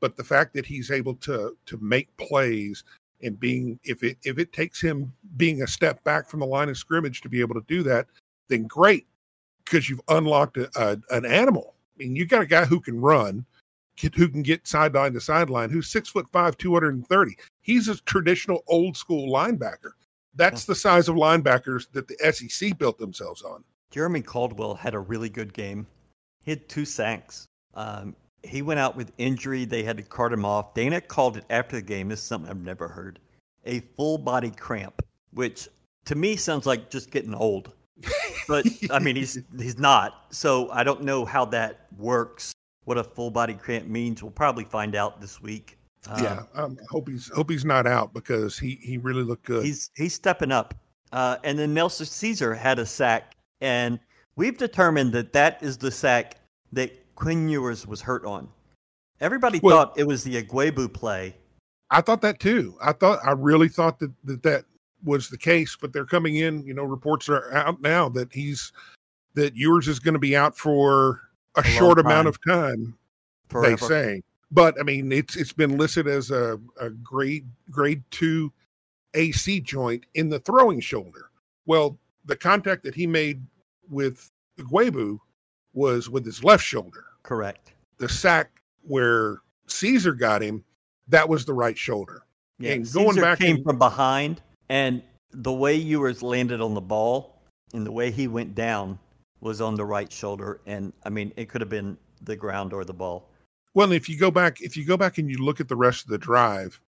but 0.00 0.16
the 0.16 0.24
fact 0.24 0.54
that 0.54 0.66
he's 0.66 0.90
able 0.90 1.14
to 1.16 1.56
to 1.66 1.78
make 1.78 2.14
plays 2.16 2.84
and 3.22 3.38
being 3.38 3.78
if 3.84 4.02
it 4.02 4.18
if 4.22 4.38
it 4.38 4.52
takes 4.52 4.80
him 4.80 5.12
being 5.36 5.62
a 5.62 5.66
step 5.66 6.02
back 6.04 6.28
from 6.28 6.40
the 6.40 6.46
line 6.46 6.68
of 6.68 6.76
scrimmage 6.76 7.20
to 7.20 7.28
be 7.28 7.40
able 7.40 7.54
to 7.54 7.64
do 7.68 7.82
that, 7.82 8.06
then 8.48 8.64
great 8.66 9.06
because 9.64 9.88
you've 9.88 10.00
unlocked 10.08 10.56
a, 10.56 10.68
a, 10.76 10.98
an 11.14 11.24
animal. 11.24 11.74
I 11.94 12.02
mean, 12.02 12.16
you 12.16 12.26
got 12.26 12.42
a 12.42 12.46
guy 12.46 12.64
who 12.64 12.80
can 12.80 13.00
run, 13.00 13.44
who 14.00 14.28
can 14.28 14.42
get 14.42 14.66
sideline 14.66 15.12
to 15.12 15.20
sideline, 15.20 15.70
who's 15.70 15.90
six 15.90 16.08
foot 16.08 16.28
five, 16.30 16.56
two 16.56 16.72
hundred 16.72 16.94
and 16.94 17.06
thirty. 17.06 17.36
He's 17.60 17.88
a 17.88 17.96
traditional 18.02 18.64
old 18.66 18.96
school 18.96 19.32
linebacker. 19.32 19.92
That's 20.34 20.64
the 20.64 20.74
size 20.74 21.08
of 21.08 21.16
linebackers 21.16 21.90
that 21.92 22.08
the 22.08 22.32
SEC 22.32 22.78
built 22.78 22.98
themselves 22.98 23.42
on. 23.42 23.64
Jeremy 23.90 24.22
Caldwell 24.22 24.74
had 24.74 24.94
a 24.94 25.00
really 25.00 25.28
good 25.28 25.52
game. 25.52 25.86
He 26.44 26.52
had 26.52 26.68
two 26.68 26.84
sacks. 26.84 27.46
Um, 27.74 28.14
he 28.42 28.62
went 28.62 28.80
out 28.80 28.96
with 28.96 29.12
injury. 29.18 29.64
They 29.64 29.82
had 29.82 29.96
to 29.96 30.02
cart 30.02 30.32
him 30.32 30.44
off. 30.44 30.74
Dana 30.74 31.00
called 31.00 31.36
it 31.36 31.44
after 31.50 31.76
the 31.76 31.82
game. 31.82 32.08
This 32.08 32.20
is 32.20 32.26
something 32.26 32.50
I've 32.50 32.58
never 32.58 32.88
heard. 32.88 33.18
A 33.64 33.80
full 33.96 34.18
body 34.18 34.50
cramp, 34.50 35.02
which 35.32 35.68
to 36.06 36.14
me 36.14 36.36
sounds 36.36 36.66
like 36.66 36.90
just 36.90 37.10
getting 37.10 37.34
old. 37.34 37.72
But 38.48 38.66
I 38.90 38.98
mean, 38.98 39.16
he's 39.16 39.38
he's 39.58 39.78
not. 39.78 40.26
So 40.30 40.70
I 40.70 40.82
don't 40.82 41.02
know 41.02 41.24
how 41.24 41.44
that 41.46 41.86
works. 41.96 42.52
What 42.84 42.98
a 42.98 43.04
full 43.04 43.30
body 43.30 43.54
cramp 43.54 43.86
means, 43.86 44.22
we'll 44.22 44.32
probably 44.32 44.64
find 44.64 44.96
out 44.96 45.20
this 45.20 45.40
week. 45.40 45.78
yeah, 46.18 46.44
I 46.54 46.62
um, 46.62 46.78
hope 46.90 47.08
he's 47.08 47.30
hope 47.34 47.50
he's 47.50 47.64
not 47.64 47.86
out 47.86 48.14
because 48.14 48.58
he 48.58 48.78
he 48.82 48.96
really 48.98 49.22
looked 49.22 49.44
good. 49.44 49.64
He's 49.64 49.90
he's 49.96 50.14
stepping 50.14 50.50
up. 50.50 50.74
Uh, 51.12 51.36
and 51.44 51.58
then 51.58 51.74
Nelson 51.74 52.06
Ceaser 52.06 52.56
had 52.56 52.78
a 52.78 52.86
sack, 52.86 53.36
and 53.60 53.98
we've 54.36 54.56
determined 54.56 55.12
that 55.12 55.32
that 55.32 55.62
is 55.62 55.76
the 55.76 55.90
sack 55.90 56.36
that 56.72 56.99
Quinn 57.20 57.50
Ewers 57.50 57.86
was 57.86 58.00
hurt 58.00 58.24
on. 58.24 58.48
Everybody 59.20 59.60
well, 59.62 59.76
thought 59.76 59.98
it 59.98 60.06
was 60.06 60.24
the 60.24 60.42
Ugwoegbu 60.42 60.94
play. 60.94 61.36
I 61.90 62.00
thought 62.00 62.22
that 62.22 62.40
too. 62.40 62.76
I 62.82 62.92
thought 62.92 63.18
I 63.22 63.32
really 63.32 63.68
thought 63.68 63.98
that, 63.98 64.10
that 64.24 64.42
that 64.42 64.64
was 65.04 65.28
the 65.28 65.36
case, 65.36 65.76
but 65.78 65.92
they're 65.92 66.06
coming 66.06 66.36
in. 66.36 66.64
You 66.64 66.72
know, 66.72 66.84
reports 66.84 67.28
are 67.28 67.52
out 67.52 67.82
now 67.82 68.08
that 68.08 68.32
he's 68.32 68.72
that 69.34 69.54
Ewers 69.54 69.86
is 69.86 69.98
going 69.98 70.14
to 70.14 70.20
be 70.20 70.34
out 70.34 70.56
for 70.56 71.20
a, 71.56 71.60
a 71.60 71.64
short 71.64 71.98
amount 71.98 72.26
of 72.26 72.38
time. 72.48 72.96
Forever. 73.50 73.76
They 73.76 73.86
say, 73.86 74.22
but 74.50 74.80
I 74.80 74.82
mean, 74.82 75.12
it's 75.12 75.36
it's 75.36 75.52
been 75.52 75.76
listed 75.76 76.06
as 76.06 76.30
a, 76.30 76.58
a 76.80 76.88
grade 76.88 77.46
grade 77.70 78.02
two 78.10 78.50
AC 79.12 79.60
joint 79.60 80.06
in 80.14 80.30
the 80.30 80.38
throwing 80.38 80.80
shoulder. 80.80 81.30
Well, 81.66 81.98
the 82.24 82.36
contact 82.36 82.82
that 82.84 82.94
he 82.94 83.06
made 83.06 83.44
with 83.90 84.30
Ugwoegbu 84.58 85.18
was 85.74 86.08
with 86.08 86.24
his 86.24 86.42
left 86.42 86.64
shoulder. 86.64 87.04
Correct. 87.30 87.74
The 87.98 88.08
sack 88.08 88.60
where 88.82 89.36
Ceaser 89.68 90.18
got 90.18 90.42
him, 90.42 90.64
that 91.06 91.28
was 91.28 91.44
the 91.44 91.52
right 91.52 91.78
shoulder. 91.78 92.24
Yeah, 92.58 92.72
and 92.72 92.92
going 92.92 93.16
Ceaser 93.16 93.20
back 93.20 93.38
came 93.38 93.56
and, 93.56 93.64
from 93.64 93.78
behind, 93.78 94.42
and 94.68 95.00
the 95.30 95.52
way 95.52 95.76
Ewers 95.76 96.24
landed 96.24 96.60
on 96.60 96.74
the 96.74 96.80
ball 96.80 97.40
and 97.72 97.86
the 97.86 97.92
way 97.92 98.10
he 98.10 98.26
went 98.26 98.56
down 98.56 98.98
was 99.40 99.60
on 99.60 99.76
the 99.76 99.84
right 99.84 100.10
shoulder. 100.10 100.60
And 100.66 100.92
I 101.04 101.08
mean, 101.10 101.32
it 101.36 101.48
could 101.48 101.60
have 101.60 101.70
been 101.70 101.96
the 102.20 102.34
ground 102.34 102.72
or 102.72 102.84
the 102.84 102.94
ball. 102.94 103.28
Well, 103.74 103.92
if 103.92 104.08
you 104.08 104.18
go 104.18 104.32
back, 104.32 104.60
if 104.60 104.76
you 104.76 104.84
go 104.84 104.96
back 104.96 105.18
and 105.18 105.30
you 105.30 105.38
look 105.38 105.60
at 105.60 105.68
the 105.68 105.76
rest 105.76 106.02
of 106.02 106.10
the 106.10 106.18
drive, 106.18 106.80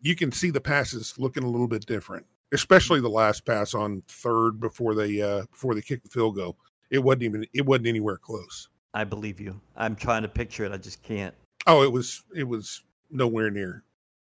you 0.00 0.16
can 0.16 0.32
see 0.32 0.50
the 0.50 0.60
passes 0.60 1.14
looking 1.16 1.44
a 1.44 1.48
little 1.48 1.68
bit 1.68 1.86
different, 1.86 2.26
especially 2.52 3.00
the 3.00 3.08
last 3.08 3.46
pass 3.46 3.72
on 3.72 4.02
third 4.08 4.58
before 4.58 4.96
they 4.96 5.22
uh, 5.22 5.44
before 5.52 5.76
they 5.76 5.80
kick 5.80 6.02
the 6.02 6.08
field 6.10 6.34
goal. 6.34 6.56
It 6.90 6.98
wasn't 6.98 7.22
even 7.22 7.46
it 7.54 7.64
wasn't 7.64 7.86
anywhere 7.86 8.16
close. 8.16 8.68
I 8.96 9.04
believe 9.04 9.38
you. 9.38 9.60
I'm 9.76 9.94
trying 9.94 10.22
to 10.22 10.28
picture 10.28 10.64
it. 10.64 10.72
I 10.72 10.78
just 10.78 11.02
can't. 11.02 11.34
Oh, 11.66 11.82
it 11.82 11.92
was 11.92 12.24
it 12.34 12.44
was 12.44 12.82
nowhere 13.10 13.50
near. 13.50 13.84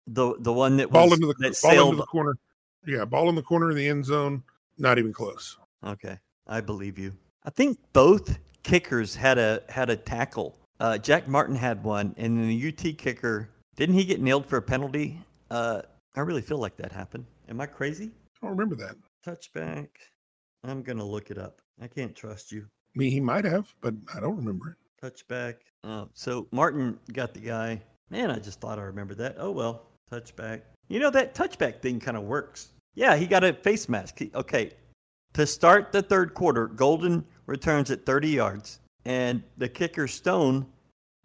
The 0.07 0.33
the 0.39 0.51
one 0.51 0.77
that 0.77 0.89
ball 0.89 1.05
was, 1.09 1.19
into 1.19 1.27
the 1.27 1.35
ball 1.39 1.53
sailed... 1.53 1.89
into 1.89 1.97
the 1.97 2.07
corner. 2.07 2.37
Yeah, 2.83 3.05
ball 3.05 3.29
in 3.29 3.35
the 3.35 3.43
corner 3.43 3.69
of 3.69 3.75
the 3.75 3.87
end 3.87 4.03
zone. 4.03 4.41
Not 4.79 4.97
even 4.97 5.13
close. 5.13 5.57
Okay, 5.85 6.17
I 6.47 6.61
believe 6.61 6.97
you. 6.97 7.13
I 7.43 7.51
think 7.51 7.77
both 7.93 8.39
kickers 8.63 9.13
had 9.13 9.37
a 9.37 9.61
had 9.69 9.91
a 9.91 9.95
tackle. 9.95 10.57
Uh, 10.79 10.97
Jack 10.97 11.27
Martin 11.27 11.55
had 11.55 11.83
one, 11.83 12.15
and 12.17 12.37
then 12.37 12.47
the 12.47 12.67
UT 12.67 12.97
kicker 12.97 13.49
didn't 13.75 13.93
he 13.93 14.05
get 14.05 14.19
nailed 14.19 14.47
for 14.47 14.57
a 14.57 14.61
penalty? 14.61 15.21
Uh, 15.51 15.83
I 16.15 16.21
really 16.21 16.41
feel 16.41 16.57
like 16.57 16.77
that 16.77 16.91
happened. 16.91 17.27
Am 17.47 17.61
I 17.61 17.67
crazy? 17.67 18.05
I 18.41 18.47
don't 18.47 18.57
remember 18.57 18.75
that. 18.77 18.95
Touchback. 19.23 19.89
I'm 20.63 20.81
gonna 20.81 21.05
look 21.05 21.29
it 21.29 21.37
up. 21.37 21.61
I 21.79 21.87
can't 21.87 22.15
trust 22.15 22.51
you. 22.51 22.67
I 22.97 22.99
mean, 22.99 23.11
he 23.11 23.19
might 23.19 23.45
have, 23.45 23.71
but 23.79 23.93
I 24.15 24.19
don't 24.19 24.37
remember 24.37 24.71
it. 24.71 25.05
Touchback. 25.05 25.57
Oh, 25.83 26.09
so 26.15 26.47
Martin 26.51 26.97
got 27.13 27.31
the 27.31 27.39
guy. 27.39 27.79
Man, 28.09 28.31
I 28.31 28.39
just 28.39 28.59
thought 28.59 28.79
I 28.79 28.81
remembered 28.81 29.19
that. 29.19 29.35
Oh 29.37 29.51
well, 29.51 29.83
touchback. 30.11 30.61
You 30.87 30.99
know 30.99 31.11
that 31.11 31.35
touchback 31.35 31.79
thing 31.79 31.99
kind 31.99 32.17
of 32.17 32.23
works. 32.23 32.69
Yeah, 32.95 33.15
he 33.15 33.27
got 33.27 33.43
a 33.43 33.53
face 33.53 33.87
mask. 33.87 34.17
He, 34.17 34.31
okay, 34.33 34.71
to 35.33 35.45
start 35.45 35.91
the 35.91 36.01
third 36.01 36.33
quarter, 36.33 36.65
Golden 36.65 37.23
returns 37.45 37.91
at 37.91 38.03
30 38.03 38.29
yards, 38.29 38.79
and 39.05 39.43
the 39.57 39.69
kicker 39.69 40.07
Stone 40.07 40.65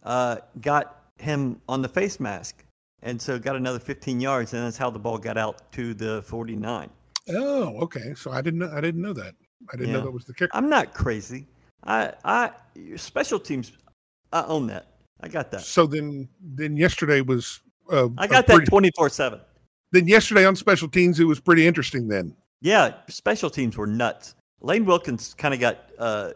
uh, 0.02 0.37
got 0.61 1.05
him 1.17 1.59
on 1.71 1.81
the 1.81 1.88
face 1.88 2.21
mask, 2.21 2.67
and 3.02 3.21
so 3.21 3.38
got 3.38 3.57
another 3.57 3.79
15 3.79 4.21
yards, 4.21 4.52
and 4.52 4.62
that's 4.62 4.76
how 4.76 4.91
the 4.91 4.99
ball 4.99 5.17
got 5.17 5.38
out 5.38 5.73
to 5.73 5.95
the 5.95 6.21
49. 6.21 6.91
Oh, 7.31 7.79
okay. 7.79 8.12
So 8.14 8.31
I 8.31 8.43
didn't 8.43 8.59
know, 8.59 8.71
I 8.75 8.83
didn't 8.83 9.00
know 9.00 9.14
that. 9.14 9.35
I 9.73 9.76
didn't 9.76 9.88
yeah. 9.88 9.99
know 9.99 10.05
that 10.05 10.11
was 10.11 10.26
the 10.26 10.35
kicker. 10.35 10.50
I'm 10.55 10.69
not 10.69 10.93
crazy. 10.93 11.47
I 11.84 12.12
I 12.24 12.50
special 12.96 13.38
teams. 13.38 13.72
I 14.32 14.44
own 14.44 14.66
that. 14.68 14.86
I 15.20 15.28
got 15.28 15.50
that. 15.50 15.62
So 15.62 15.86
then 15.86 16.28
then 16.40 16.76
yesterday 16.76 17.20
was. 17.20 17.60
Uh, 17.90 18.08
I 18.16 18.26
got 18.26 18.46
that 18.46 18.66
24 18.66 19.08
seven. 19.08 19.40
Then 19.90 20.08
yesterday 20.08 20.46
on 20.46 20.56
special 20.56 20.88
teams, 20.88 21.20
it 21.20 21.24
was 21.24 21.40
pretty 21.40 21.66
interesting. 21.66 22.08
Then. 22.08 22.34
Yeah, 22.60 22.94
special 23.08 23.50
teams 23.50 23.76
were 23.76 23.86
nuts. 23.86 24.34
Laine 24.60 24.84
Wilkins 24.84 25.34
kind 25.34 25.52
of 25.52 25.60
got 25.60 25.78
uh, 25.98 26.30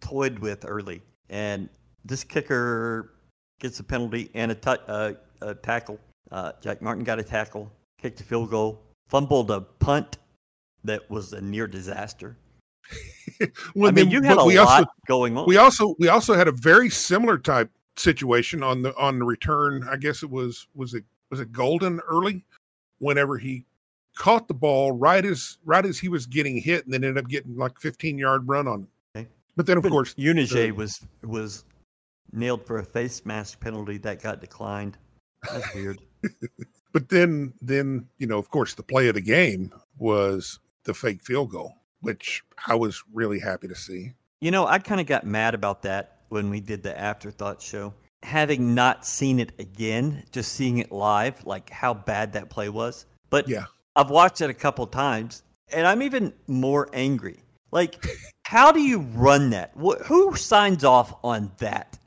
toyed 0.00 0.38
with 0.38 0.64
early, 0.66 1.02
and 1.30 1.68
this 2.04 2.22
kicker 2.22 3.14
gets 3.58 3.80
a 3.80 3.84
penalty 3.84 4.30
and 4.34 4.52
a, 4.52 4.54
t- 4.54 4.82
uh, 4.86 5.12
a 5.40 5.54
tackle. 5.54 5.98
Uh, 6.30 6.52
Jack 6.62 6.82
Martin 6.82 7.02
got 7.02 7.18
a 7.18 7.22
tackle, 7.22 7.72
kicked 7.98 8.20
a 8.20 8.24
field 8.24 8.50
goal, 8.50 8.82
fumbled 9.08 9.50
a 9.50 9.62
punt 9.62 10.18
that 10.84 11.08
was 11.10 11.32
a 11.32 11.40
near 11.40 11.66
disaster. 11.66 12.36
well, 13.74 13.88
I 13.88 13.92
mean, 13.92 14.10
you 14.10 14.22
had 14.22 14.36
a 14.36 14.42
lot 14.42 14.56
also, 14.56 14.86
going 15.06 15.36
on. 15.36 15.46
We 15.46 15.56
also 15.56 15.94
we 15.98 16.08
also 16.08 16.34
had 16.34 16.48
a 16.48 16.52
very 16.52 16.90
similar 16.90 17.38
type 17.38 17.70
situation 17.96 18.62
on 18.62 18.82
the 18.82 18.96
on 18.96 19.18
the 19.18 19.24
return. 19.24 19.86
I 19.90 19.96
guess 19.96 20.22
it 20.22 20.30
was 20.30 20.66
was 20.74 20.94
it 20.94 21.04
was 21.30 21.40
it 21.40 21.52
Golden 21.52 22.00
early, 22.00 22.44
whenever 22.98 23.38
he 23.38 23.64
caught 24.16 24.46
the 24.46 24.54
ball 24.54 24.92
right 24.92 25.24
as 25.24 25.58
right 25.64 25.84
as 25.84 25.98
he 25.98 26.08
was 26.08 26.26
getting 26.26 26.56
hit, 26.58 26.84
and 26.84 26.92
then 26.92 27.04
ended 27.04 27.24
up 27.24 27.28
getting 27.28 27.56
like 27.56 27.78
15 27.80 28.18
yard 28.18 28.46
run 28.46 28.68
on 28.68 28.82
it. 28.82 29.18
Okay. 29.18 29.28
But 29.56 29.66
then, 29.66 29.76
of 29.76 29.82
But 29.82 29.92
course, 29.92 30.14
Unige 30.14 30.72
was 30.72 31.00
was 31.22 31.64
nailed 32.32 32.66
for 32.66 32.78
a 32.78 32.84
face 32.84 33.24
mask 33.24 33.60
penalty 33.60 33.98
that 33.98 34.22
got 34.22 34.40
declined. 34.40 34.98
That's 35.50 35.74
weird. 35.74 36.00
But 36.94 37.08
then, 37.08 37.52
then 37.60 38.06
you 38.18 38.28
know, 38.28 38.38
of 38.38 38.48
course, 38.48 38.74
the 38.74 38.84
play 38.84 39.08
of 39.08 39.16
the 39.16 39.20
game 39.20 39.72
was 39.98 40.60
the 40.84 40.94
fake 40.94 41.22
field 41.22 41.50
goal, 41.50 41.74
which 42.04 42.44
I 42.66 42.74
was 42.74 43.02
really 43.12 43.38
happy 43.38 43.66
to 43.68 43.74
see. 43.74 44.12
You 44.40 44.50
know, 44.50 44.66
I 44.66 44.78
kind 44.78 45.00
of 45.00 45.06
got 45.06 45.26
mad 45.26 45.54
about 45.54 45.82
that 45.82 46.18
when 46.28 46.50
we 46.50 46.60
did 46.60 46.82
the 46.82 46.98
afterthought 46.98 47.62
show. 47.62 47.94
Having 48.22 48.74
not 48.74 49.06
seen 49.06 49.40
it 49.40 49.52
again, 49.58 50.22
just 50.32 50.52
seeing 50.52 50.78
it 50.78 50.92
live, 50.92 51.44
like 51.46 51.70
how 51.70 51.94
bad 51.94 52.34
that 52.34 52.50
play 52.50 52.68
was. 52.68 53.06
But 53.30 53.48
Yeah, 53.48 53.64
I've 53.96 54.10
watched 54.10 54.40
it 54.40 54.50
a 54.50 54.54
couple 54.54 54.86
times, 54.86 55.42
and 55.72 55.86
I'm 55.86 56.02
even 56.02 56.32
more 56.46 56.88
angry. 56.92 57.38
Like, 57.70 58.04
how 58.46 58.70
do 58.70 58.80
you 58.80 59.00
run 59.00 59.50
that? 59.50 59.72
Who 60.06 60.36
signs 60.36 60.84
off 60.84 61.14
on 61.24 61.52
that? 61.58 61.98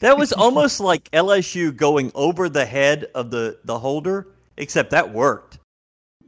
That 0.00 0.16
was 0.16 0.32
almost 0.44 0.80
like 0.80 1.10
LSU 1.10 1.76
going 1.76 2.12
over 2.14 2.48
the 2.48 2.64
head 2.64 3.06
of 3.14 3.30
the, 3.30 3.58
the 3.64 3.78
holder, 3.78 4.28
except 4.56 4.90
that 4.90 5.12
worked. 5.12 5.58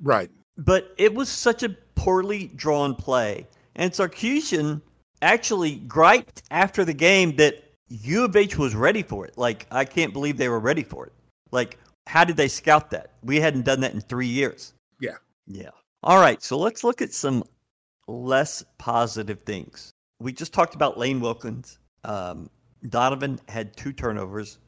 right. 0.02 0.30
But 0.60 0.92
it 0.98 1.14
was 1.14 1.28
such 1.28 1.62
a 1.62 1.76
poorly 1.98 2.46
drawn 2.56 2.94
play. 2.94 3.46
And 3.74 3.92
Sarkisian 3.92 4.80
actually 5.20 5.76
griped 5.76 6.42
after 6.50 6.84
the 6.84 6.94
game 6.94 7.36
that 7.36 7.64
U 7.88 8.24
of 8.24 8.36
H 8.36 8.56
was 8.56 8.74
ready 8.74 9.02
for 9.02 9.26
it. 9.26 9.36
Like, 9.36 9.66
I 9.70 9.84
can't 9.84 10.12
believe 10.12 10.36
they 10.36 10.48
were 10.48 10.60
ready 10.60 10.82
for 10.84 11.06
it. 11.06 11.12
Like, 11.50 11.78
how 12.06 12.24
did 12.24 12.36
they 12.36 12.48
scout 12.48 12.90
that? 12.90 13.12
We 13.22 13.40
hadn't 13.40 13.64
done 13.64 13.80
that 13.80 13.94
in 13.94 14.00
three 14.00 14.26
years. 14.26 14.74
Yeah. 15.00 15.16
Yeah. 15.46 15.70
All 16.02 16.18
right. 16.18 16.42
So 16.42 16.56
let's 16.58 16.84
look 16.84 17.02
at 17.02 17.12
some 17.12 17.44
less 18.06 18.64
positive 18.78 19.40
things. 19.42 19.90
We 20.20 20.32
just 20.32 20.52
talked 20.52 20.74
about 20.74 20.98
Laine 20.98 21.20
Wilkins. 21.20 21.78
Um, 22.04 22.48
Donovan 22.88 23.40
had 23.48 23.76
two 23.76 23.92
turnovers. 23.92 24.58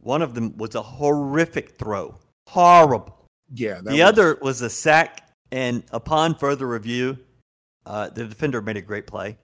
One 0.00 0.22
of 0.22 0.34
them 0.34 0.56
was 0.56 0.74
a 0.74 0.82
horrific 0.82 1.78
throw. 1.78 2.18
Horrible 2.48 3.26
Yeah, 3.52 3.74
that 3.74 3.84
the 3.84 3.90
was- 3.92 4.00
other 4.00 4.38
was 4.42 4.60
a 4.62 4.70
sack, 4.70 5.23
and 5.52 5.82
upon 5.92 6.34
further 6.34 6.66
review, 6.66 7.18
uh, 7.86 8.08
the 8.10 8.26
defender 8.26 8.60
made 8.62 8.76
a 8.76 8.82
great 8.82 9.06
play. 9.06 9.36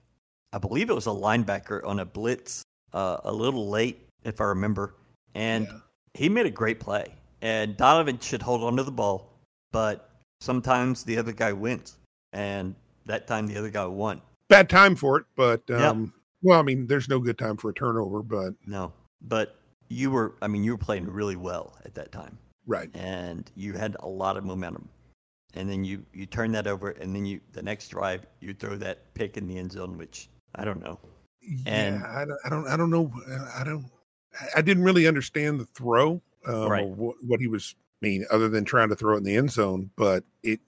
I 0.53 0.57
believe 0.57 0.89
it 0.89 0.93
was 0.93 1.07
a 1.07 1.11
linebacker 1.11 1.85
on 1.85 1.99
a 1.99 2.05
blitz, 2.05 2.63
uh, 2.93 3.17
a 3.23 3.31
little 3.31 3.69
late, 3.69 4.07
if 4.23 4.41
I 4.41 4.45
remember, 4.45 4.95
and 5.35 5.65
Yeah. 5.67 5.77
he 6.13 6.29
made 6.29 6.45
a 6.45 6.51
great 6.51 6.79
play. 6.79 7.15
And 7.41 7.75
Donovan 7.77 8.19
should 8.19 8.41
hold 8.41 8.63
on 8.63 8.75
to 8.77 8.83
the 8.83 8.91
ball, 8.91 9.31
but 9.71 10.09
sometimes 10.41 11.03
the 11.03 11.17
other 11.17 11.31
guy 11.31 11.53
wins, 11.53 11.97
and 12.33 12.75
that 13.05 13.27
time 13.27 13.47
the 13.47 13.57
other 13.57 13.69
guy 13.69 13.85
won. 13.85 14.21
bad 14.49 14.69
time 14.69 14.95
for 14.97 15.17
it, 15.17 15.25
but 15.37 15.61
Yeah. 15.69 15.87
um, 15.89 16.13
well, 16.41 16.59
I 16.59 16.61
mean, 16.61 16.85
there's 16.85 17.07
no 17.07 17.19
good 17.19 17.37
time 17.37 17.55
for 17.55 17.69
a 17.69 17.73
turnover, 17.73 18.21
but 18.21 18.53
No, 18.65 18.91
but 19.21 19.55
you 19.87 20.11
were, 20.11 20.35
I 20.41 20.47
mean, 20.49 20.63
you 20.65 20.71
were 20.73 20.77
playing 20.77 21.05
really 21.09 21.37
well 21.37 21.77
at 21.85 21.93
that 21.95 22.11
time. 22.11 22.37
right, 22.67 22.89
and 22.93 23.49
you 23.55 23.71
had 23.73 23.95
a 24.01 24.07
lot 24.09 24.35
of 24.35 24.43
momentum. 24.43 24.89
And 25.53 25.69
then 25.69 25.83
you 25.83 26.05
you 26.13 26.25
turn 26.25 26.51
that 26.53 26.67
over, 26.67 26.89
and 26.91 27.15
then 27.15 27.25
you 27.25 27.41
the 27.51 27.61
next 27.61 27.89
drive 27.89 28.25
you 28.39 28.53
throw 28.53 28.77
that 28.77 29.13
pick 29.13 29.37
in 29.37 29.47
the 29.47 29.57
end 29.57 29.71
zone, 29.71 29.97
which 29.97 30.29
I 30.55 30.63
don't 30.65 30.81
know. 30.81 30.99
And- 31.65 31.99
yeah, 31.99 32.03
I 32.07 32.25
don't, 32.25 32.39
I 32.45 32.49
don't, 32.49 32.67
I 32.67 32.77
don't 32.77 32.89
know, 32.91 33.11
I 33.55 33.63
don't, 33.63 33.85
I 34.55 34.61
didn't 34.61 34.83
really 34.83 35.07
understand 35.07 35.59
the 35.59 35.65
throw, 35.65 36.21
um, 36.45 36.69
Right. 36.69 36.83
or 36.83 36.93
what, 36.93 37.15
what 37.25 37.39
he 37.39 37.47
was 37.47 37.75
I 38.01 38.05
mean, 38.05 38.25
other 38.31 38.47
than 38.47 38.63
trying 38.65 38.89
to 38.89 38.95
throw 38.95 39.15
it 39.15 39.17
in 39.19 39.23
the 39.23 39.35
end 39.35 39.51
zone, 39.51 39.91
but 39.95 40.23
it 40.43 40.59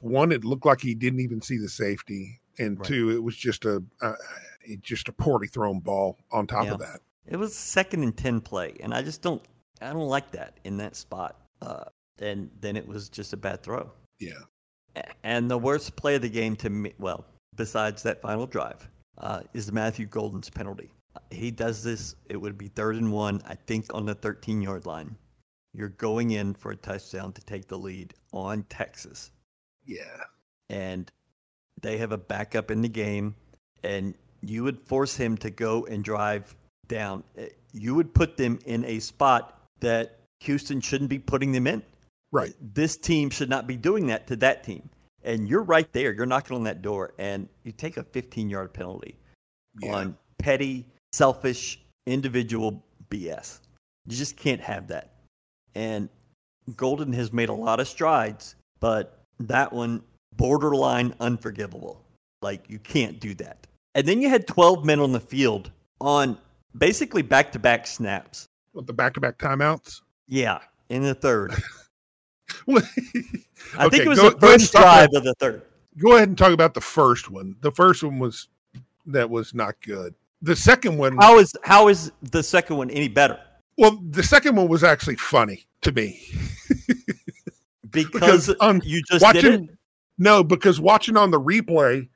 one, 0.00 0.32
it 0.32 0.44
looked 0.44 0.66
like 0.66 0.80
he 0.80 0.94
didn't 0.94 1.20
even 1.20 1.40
see 1.40 1.58
the 1.58 1.68
safety, 1.68 2.40
and 2.58 2.78
Right. 2.78 2.88
two, 2.88 3.10
it 3.10 3.22
was 3.22 3.36
just 3.36 3.64
a, 3.64 3.82
uh, 4.02 4.14
it 4.62 4.82
just 4.82 5.08
a 5.08 5.12
poorly 5.12 5.46
thrown 5.46 5.80
ball 5.80 6.18
on 6.32 6.46
top 6.46 6.68
of 6.68 6.78
that. 6.80 7.00
It 7.26 7.36
was 7.36 7.54
second 7.54 8.02
and 8.02 8.16
ten 8.16 8.40
play, 8.40 8.74
and 8.80 8.92
I 8.94 9.02
just 9.02 9.22
don't 9.22 9.42
I 9.80 9.92
don't 9.92 10.08
like 10.08 10.30
that 10.32 10.58
in 10.64 10.76
that 10.78 10.96
spot. 10.96 11.36
Uh, 11.62 11.84
and 12.18 12.50
then 12.60 12.76
it 12.76 12.86
was 12.86 13.08
just 13.08 13.32
a 13.32 13.36
bad 13.36 13.62
throw. 13.62 13.90
Yeah, 14.18 15.02
And 15.22 15.50
the 15.50 15.58
worst 15.58 15.96
play 15.96 16.14
of 16.14 16.22
the 16.22 16.28
game 16.28 16.56
to 16.56 16.70
me, 16.70 16.94
well, 16.98 17.24
besides 17.56 18.02
that 18.04 18.22
final 18.22 18.46
drive, 18.46 18.88
uh, 19.18 19.42
is 19.52 19.72
Matthew 19.72 20.06
Golden's 20.06 20.50
penalty. 20.50 20.92
He 21.30 21.50
does 21.50 21.82
this. 21.82 22.16
It 22.28 22.36
would 22.36 22.58
be 22.58 22.68
third 22.68 22.96
and 22.96 23.12
one, 23.12 23.42
I 23.46 23.54
think, 23.54 23.92
on 23.94 24.06
the 24.06 24.14
13 24.14 24.62
yard 24.62 24.86
line. 24.86 25.16
You're 25.72 25.88
going 25.90 26.30
in 26.30 26.54
for 26.54 26.70
a 26.70 26.76
touchdown 26.76 27.32
to 27.32 27.42
take 27.42 27.66
the 27.66 27.78
lead 27.78 28.14
on 28.32 28.64
Texas, 28.68 29.32
yeah, 29.84 30.22
and 30.70 31.10
they 31.82 31.98
have 31.98 32.12
a 32.12 32.18
backup 32.18 32.70
in 32.70 32.80
the 32.80 32.88
game, 32.88 33.34
and 33.82 34.14
you 34.42 34.62
would 34.62 34.80
force 34.86 35.16
him 35.16 35.36
to 35.38 35.50
go 35.50 35.84
and 35.86 36.04
drive 36.04 36.54
down. 36.86 37.24
Uh, 37.36 37.46
You 37.72 37.96
would 37.96 38.14
put 38.14 38.36
them 38.36 38.60
in 38.66 38.84
a 38.84 39.00
spot 39.00 39.60
that 39.80 40.20
Houston 40.40 40.80
shouldn't 40.80 41.10
be 41.10 41.18
putting 41.18 41.50
them 41.50 41.66
in 41.66 41.82
right. 42.34 42.52
this 42.60 42.96
team 42.96 43.30
should 43.30 43.48
not 43.48 43.66
be 43.66 43.76
doing 43.76 44.08
that 44.08 44.26
to 44.26 44.36
that 44.36 44.64
team. 44.64 44.90
And 45.22 45.48
you're 45.48 45.62
right 45.62 45.90
there. 45.92 46.12
You're 46.12 46.26
knocking 46.26 46.54
on 46.54 46.64
that 46.64 46.82
door, 46.82 47.14
and 47.18 47.48
you 47.62 47.72
take 47.72 47.96
a 47.96 48.02
15 48.02 48.50
yard 48.50 48.74
penalty 48.74 49.16
Yeah. 49.80 49.94
on 49.94 50.18
petty, 50.38 50.84
selfish, 51.12 51.80
individual 52.06 52.84
BS. 53.08 53.60
You 54.04 54.16
just 54.16 54.36
can't 54.36 54.60
have 54.60 54.88
that. 54.88 55.14
And 55.74 56.10
Golden 56.76 57.12
has 57.14 57.32
made 57.32 57.48
a 57.48 57.54
lot 57.54 57.80
of 57.80 57.88
strides, 57.88 58.56
but 58.80 59.22
that 59.40 59.72
one 59.72 60.02
borderline 60.36 61.14
unforgivable. 61.20 62.04
Like 62.42 62.68
you 62.68 62.78
can't 62.78 63.18
do 63.20 63.34
that. 63.36 63.66
And 63.94 64.06
then 64.06 64.20
you 64.20 64.28
had 64.28 64.46
12 64.46 64.84
men 64.84 65.00
on 65.00 65.12
the 65.12 65.20
field 65.20 65.70
on 66.00 66.36
basically 66.76 67.22
back 67.22 67.52
to 67.52 67.58
back 67.58 67.86
snaps. 67.86 68.46
With 68.74 68.86
the 68.86 68.92
back 68.92 69.14
to 69.14 69.20
back 69.20 69.38
timeouts. 69.38 70.02
Yeah, 70.26 70.58
in 70.90 71.02
the 71.02 71.14
third. 71.14 71.54
I 73.78 73.88
think 73.88 74.04
it 74.04 74.08
was 74.08 74.18
go- 74.20 74.30
the 74.30 74.36
go 74.36 74.46
ahead 74.48 74.60
and 74.60 74.60
first 74.62 74.72
drive 74.72 75.08
about- 75.10 75.16
of 75.18 75.24
the 75.24 75.34
third. 75.40 75.62
go 75.98 76.16
ahead 76.16 76.28
and 76.28 76.36
talk 76.38 76.52
about 76.52 76.74
the 76.74 76.80
first 76.80 77.30
one. 77.30 77.56
The 77.60 77.70
first 77.72 78.02
one 78.02 78.18
was 78.18 78.48
that 79.06 79.28
was 79.28 79.54
not 79.54 79.74
good. 79.82 80.14
The 80.42 80.56
second 80.56 80.98
one, 80.98 81.16
How 81.16 81.38
is 81.38 81.54
how 81.62 81.88
is 81.88 82.12
the 82.22 82.42
second 82.42 82.76
one 82.76 82.90
any 82.90 83.08
better? 83.08 83.38
well, 83.78 83.98
the 84.10 84.22
second 84.22 84.56
one 84.56 84.68
was 84.68 84.84
actually 84.84 85.16
funny 85.16 85.64
to 85.82 85.92
me. 85.92 86.20
Because, 87.90 88.48
Because, 88.48 88.56
um, 88.60 88.82
you 88.84 89.02
just 89.08 89.22
watching- 89.22 89.42
did 89.42 89.60
it. 89.70 89.70
No, 90.18 90.42
because 90.42 90.80
watching 90.80 91.16
on 91.16 91.30
the 91.30 91.40
replay, 91.40 92.08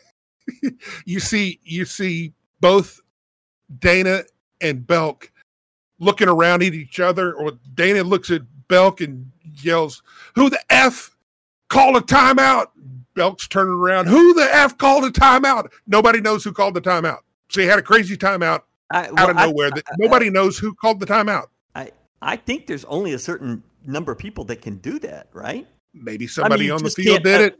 you 1.04 1.20
see 1.20 1.60
you 1.62 1.84
see 1.84 2.32
both 2.60 3.00
Dana 3.78 4.22
and 4.62 4.86
Belk 4.86 5.30
looking 5.98 6.28
around 6.28 6.62
at 6.62 6.72
each 6.74 6.98
other, 7.00 7.34
or 7.34 7.52
Dana 7.74 8.02
looks 8.04 8.30
at 8.30 8.42
Belk 8.68 9.00
and 9.02 9.30
yells, 9.64 10.02
"Who 10.34 10.50
the 10.50 10.60
f 10.70 11.16
called 11.68 11.96
a 11.96 12.00
timeout?" 12.00 12.66
Belk's 13.14 13.48
turning 13.48 13.74
around, 13.74 14.06
"Who 14.06 14.34
the 14.34 14.48
f 14.54 14.76
called 14.78 15.04
a 15.04 15.10
timeout?" 15.10 15.72
Nobody 15.86 16.20
knows 16.20 16.44
who 16.44 16.52
called 16.52 16.74
the 16.74 16.80
timeout. 16.80 17.20
So 17.48 17.60
he 17.60 17.66
had 17.66 17.78
a 17.78 17.82
crazy 17.82 18.16
timeout 18.16 18.62
I, 18.90 19.06
out 19.06 19.12
well, 19.14 19.30
of 19.30 19.36
I- 19.36 19.46
nowhere 19.46 19.70
that 19.70 19.84
nobody 19.98 20.30
knows 20.30 20.58
who 20.58 20.74
called 20.74 21.00
the 21.00 21.06
timeout. 21.06 21.46
I, 21.74 21.90
I 22.22 22.36
think 22.36 22.66
there's 22.66 22.84
only 22.86 23.12
a 23.12 23.18
certain 23.18 23.62
number 23.86 24.12
of 24.12 24.18
people 24.18 24.44
that 24.44 24.62
can 24.62 24.76
do 24.78 24.98
that, 25.00 25.28
right? 25.32 25.66
Maybe 25.94 26.26
somebody 26.26 26.66
you 26.66 26.74
on 26.74 26.82
the 26.82 26.90
field 26.90 27.22
did 27.22 27.40
uh, 27.40 27.44
it. 27.44 27.58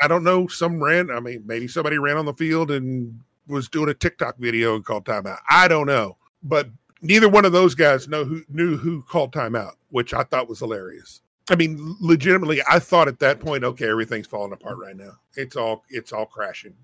I 0.00 0.08
don't 0.08 0.24
know. 0.24 0.46
Some 0.46 0.82
ran. 0.82 1.10
I 1.10 1.20
mean, 1.20 1.42
maybe 1.46 1.68
somebody 1.68 1.98
ran 1.98 2.16
on 2.16 2.24
the 2.24 2.34
field 2.34 2.70
and 2.70 3.20
was 3.46 3.68
doing 3.68 3.88
a 3.88 3.94
TikTok 3.94 4.36
video 4.38 4.76
and 4.76 4.84
called 4.84 5.04
timeout. 5.04 5.38
I 5.48 5.68
don't 5.68 5.86
know, 5.86 6.16
but 6.42 6.68
neither 7.00 7.28
one 7.28 7.44
of 7.44 7.52
those 7.52 7.74
guys 7.74 8.08
know 8.08 8.24
who 8.24 8.42
knew 8.48 8.76
who 8.76 9.02
called 9.02 9.32
timeout, 9.32 9.72
which 9.88 10.12
I 10.12 10.22
thought 10.22 10.48
was 10.48 10.58
hilarious. 10.58 11.22
I 11.50 11.56
mean, 11.56 11.96
legitimately, 12.00 12.60
I 12.68 12.78
thought 12.78 13.08
at 13.08 13.18
that 13.20 13.40
point, 13.40 13.64
okay, 13.64 13.88
everything's 13.88 14.26
falling 14.26 14.52
apart 14.52 14.78
right 14.78 14.96
now. 14.96 15.12
It's 15.34 15.56
all 15.56 15.84
it's 15.88 16.12
all 16.12 16.26
crashing. 16.26 16.74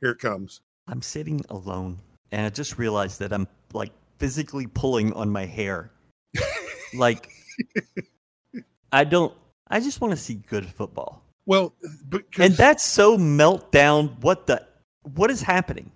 Here 0.00 0.10
it 0.10 0.18
comes. 0.18 0.60
I'm 0.86 1.02
sitting 1.02 1.44
alone, 1.50 1.98
and 2.30 2.46
I 2.46 2.50
just 2.50 2.78
realized 2.78 3.18
that 3.20 3.32
I'm 3.32 3.48
like 3.72 3.92
physically 4.18 4.66
pulling 4.66 5.12
on 5.12 5.30
my 5.30 5.46
hair. 5.46 5.90
like, 6.94 7.30
I 8.92 9.04
don't. 9.04 9.34
I 9.68 9.80
just 9.80 10.00
want 10.00 10.12
to 10.12 10.16
see 10.16 10.34
good 10.34 10.66
football, 10.66 11.22
Well, 11.44 11.74
and 12.38 12.54
that's 12.54 12.84
so 12.84 13.18
meltdown. 13.18 14.18
What 14.20 14.46
the? 14.46 14.66
What 15.14 15.30
is 15.30 15.42
happening? 15.42 15.90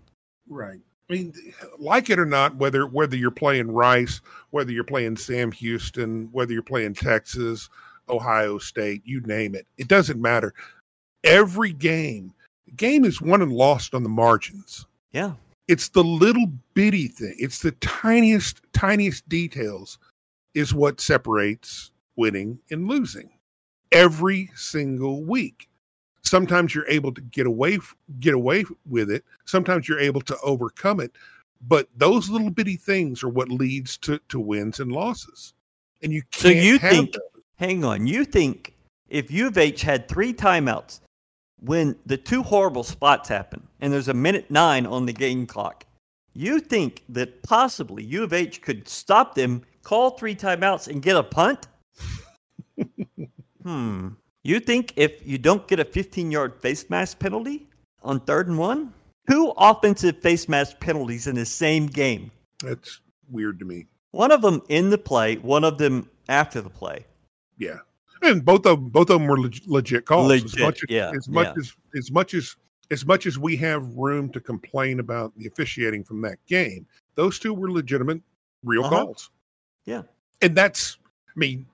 Right. 0.48 0.80
I 1.10 1.12
mean, 1.14 1.34
like 1.78 2.10
it 2.10 2.18
or 2.18 2.26
not, 2.26 2.56
whether 2.56 2.86
whether 2.86 3.16
you're 3.16 3.30
playing 3.30 3.70
Rice, 3.70 4.20
whether 4.50 4.72
you're 4.72 4.84
playing 4.84 5.16
Sam 5.16 5.52
Houston, 5.52 6.28
whether 6.32 6.52
you're 6.52 6.62
playing 6.62 6.94
Texas, 6.94 7.68
Ohio 8.08 8.58
State, 8.58 9.02
you 9.04 9.20
name 9.22 9.54
it, 9.54 9.66
it 9.78 9.88
doesn't 9.88 10.20
matter. 10.20 10.54
Every 11.24 11.72
game, 11.72 12.32
game 12.76 13.04
is 13.04 13.20
won 13.20 13.42
and 13.42 13.52
lost 13.52 13.94
on 13.94 14.02
the 14.02 14.08
margins. 14.08 14.86
Yeah, 15.12 15.34
It's 15.68 15.88
the 15.88 16.02
little 16.04 16.46
bitty 16.74 17.08
thing. 17.08 17.34
It's 17.38 17.60
the 17.60 17.72
tiniest, 17.72 18.62
tiniest 18.72 19.28
details 19.28 19.98
is 20.54 20.72
what 20.74 21.00
separates 21.00 21.90
winning 22.16 22.58
and 22.70 22.88
losing. 22.88 23.30
every 23.92 24.50
single 24.54 25.22
week. 25.22 25.68
Sometimes 26.22 26.74
you're 26.74 26.88
able 26.88 27.12
to 27.12 27.20
get 27.20 27.46
away 27.46 27.78
get 28.20 28.34
away 28.34 28.64
with 28.88 29.10
it. 29.10 29.24
Sometimes 29.44 29.88
you're 29.88 30.00
able 30.00 30.20
to 30.22 30.36
overcome 30.42 31.00
it. 31.00 31.12
But 31.68 31.88
those 31.96 32.28
little 32.28 32.50
bitty 32.50 32.76
things 32.76 33.22
are 33.22 33.28
what 33.28 33.48
leads 33.48 33.96
to, 33.98 34.18
to 34.28 34.40
wins 34.40 34.80
and 34.80 34.90
losses. 34.90 35.54
And 36.02 36.12
you 36.12 36.22
So 36.32 36.48
you 36.48 36.78
think, 36.78 37.12
those. 37.12 37.22
hang 37.56 37.84
on, 37.84 38.06
you 38.06 38.24
think 38.24 38.74
if 39.08 39.30
U 39.30 39.46
of 39.46 39.58
H 39.58 39.82
had 39.82 40.08
three 40.08 40.32
timeouts 40.32 41.00
when 41.60 41.94
the 42.06 42.16
two 42.16 42.42
horrible 42.42 42.82
spots 42.82 43.28
happen 43.28 43.68
and 43.80 43.92
there's 43.92 44.08
a 44.08 44.14
minute 44.14 44.50
nine 44.50 44.86
on 44.86 45.06
the 45.06 45.12
game 45.12 45.46
clock, 45.46 45.86
you 46.34 46.58
think 46.58 47.04
that 47.10 47.42
possibly 47.42 48.02
U 48.04 48.24
of 48.24 48.32
H 48.32 48.62
could 48.62 48.88
stop 48.88 49.34
them, 49.34 49.62
call 49.82 50.10
three 50.10 50.34
timeouts, 50.34 50.88
and 50.88 51.02
get 51.02 51.16
a 51.16 51.22
punt? 51.22 51.68
hmm. 53.62 54.08
You 54.44 54.58
think 54.60 54.92
if 54.96 55.26
you 55.26 55.38
don't 55.38 55.66
get 55.68 55.78
a 55.80 55.84
15 55.84 56.30
yard 56.30 56.60
face 56.60 56.88
mask 56.90 57.18
penalty 57.18 57.68
on 58.02 58.20
third 58.20 58.48
and 58.48 58.58
one? 58.58 58.92
Two 59.30 59.52
offensive 59.56 60.20
face 60.20 60.48
mask 60.48 60.80
penalties 60.80 61.26
in 61.28 61.36
the 61.36 61.46
same 61.46 61.86
game. 61.86 62.30
That's 62.62 63.00
weird 63.30 63.58
to 63.60 63.64
me. 63.64 63.86
One 64.10 64.32
of 64.32 64.42
them 64.42 64.62
in 64.68 64.90
the 64.90 64.98
play, 64.98 65.36
one 65.36 65.62
of 65.64 65.78
them 65.78 66.10
after 66.28 66.60
the 66.60 66.70
play. 66.70 67.06
Yeah, 67.56 67.78
and 68.22 68.44
both 68.44 68.66
of 68.66 68.90
both 68.92 69.10
of 69.10 69.20
them 69.20 69.28
were 69.28 69.38
leg- 69.38 69.62
legit 69.66 70.04
calls. 70.06 70.32
as 70.32 70.58
much 70.58 70.82
as, 70.82 70.90
yeah, 70.90 71.12
as 71.16 71.28
much 71.28 71.46
yeah. 71.46 71.54
as 71.60 71.72
as 71.96 72.10
much 72.10 72.34
as 72.34 72.56
as 72.90 73.06
much 73.06 73.26
as 73.26 73.38
we 73.38 73.56
have 73.56 73.86
room 73.94 74.28
to 74.30 74.40
complain 74.40 74.98
about 75.00 75.32
the 75.38 75.46
officiating 75.46 76.02
from 76.02 76.20
that 76.22 76.44
game, 76.46 76.84
those 77.14 77.38
two 77.38 77.54
were 77.54 77.70
legitimate, 77.70 78.20
real 78.64 78.84
Uh-huh. 78.84 79.04
calls. 79.04 79.30
Yeah. 79.86 80.02
and 80.42 80.54
that's 80.56 80.98
I 81.28 81.32
mean, 81.36 81.66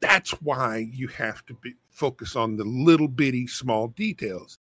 that's 0.00 0.30
why 0.42 0.88
you 0.90 1.06
have 1.08 1.44
to 1.46 1.54
be 1.54 1.74
focus 1.98 2.36
on 2.36 2.56
the 2.56 2.64
little 2.64 3.08
bitty 3.08 3.46
small 3.46 3.88
details. 3.88 4.56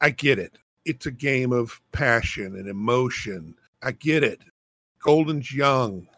I 0.00 0.10
get 0.10 0.38
it. 0.38 0.56
It's 0.86 1.06
a 1.06 1.10
game 1.10 1.52
of 1.52 1.80
passion 1.92 2.56
and 2.56 2.68
emotion. 2.68 3.54
I 3.82 3.92
get 3.92 4.24
it. 4.24 4.40
Golden's 5.00 5.52
young. 5.52 6.08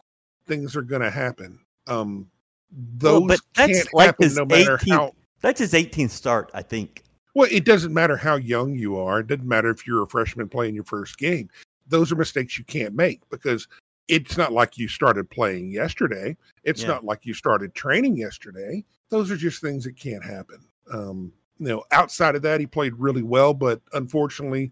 Things 0.47 0.75
are 0.75 0.81
going 0.81 1.01
to 1.01 1.11
happen. 1.11 1.59
Um, 1.87 2.29
those 2.71 3.19
Well, 3.19 3.27
but 3.27 3.39
that's 3.55 3.83
can't 3.83 3.93
like 3.93 4.05
happen 4.07 4.23
his 4.23 4.37
no 4.37 4.45
matter 4.45 4.77
18th 4.77 4.89
how. 4.89 5.11
That's 5.41 5.59
his 5.59 5.73
18th 5.73 6.11
start, 6.11 6.49
I 6.53 6.61
think. 6.61 7.03
Well, 7.35 7.49
it 7.51 7.65
doesn't 7.65 7.93
matter 7.93 8.15
how 8.15 8.35
young 8.35 8.75
you 8.75 8.97
are. 8.97 9.19
It 9.19 9.27
doesn't 9.27 9.47
matter 9.47 9.69
if 9.69 9.85
you're 9.85 10.03
a 10.03 10.07
freshman 10.07 10.47
playing 10.47 10.75
your 10.75 10.83
first 10.85 11.17
game. 11.17 11.49
Those 11.87 12.11
are 12.11 12.15
mistakes 12.15 12.57
you 12.57 12.63
can't 12.63 12.95
make 12.95 13.21
because 13.29 13.67
it's 14.07 14.37
not 14.37 14.53
like 14.53 14.77
you 14.77 14.87
started 14.87 15.29
playing 15.29 15.71
yesterday. 15.71 16.37
It's 16.63 16.81
Yeah. 16.81 16.89
not 16.89 17.03
like 17.03 17.25
you 17.25 17.33
started 17.33 17.73
training 17.73 18.15
yesterday. 18.15 18.85
Those 19.13 19.29
are 19.29 19.37
just 19.37 19.61
things 19.61 19.83
that 19.83 19.95
can't 19.95 20.25
happen. 20.25 20.57
Um, 20.91 21.31
you 21.59 21.67
know, 21.67 21.83
outside 21.91 22.33
of 22.33 22.41
that, 22.41 22.59
he 22.59 22.65
played 22.65 22.95
really 22.95 23.21
well, 23.21 23.53
but 23.53 23.79
unfortunately, 23.93 24.71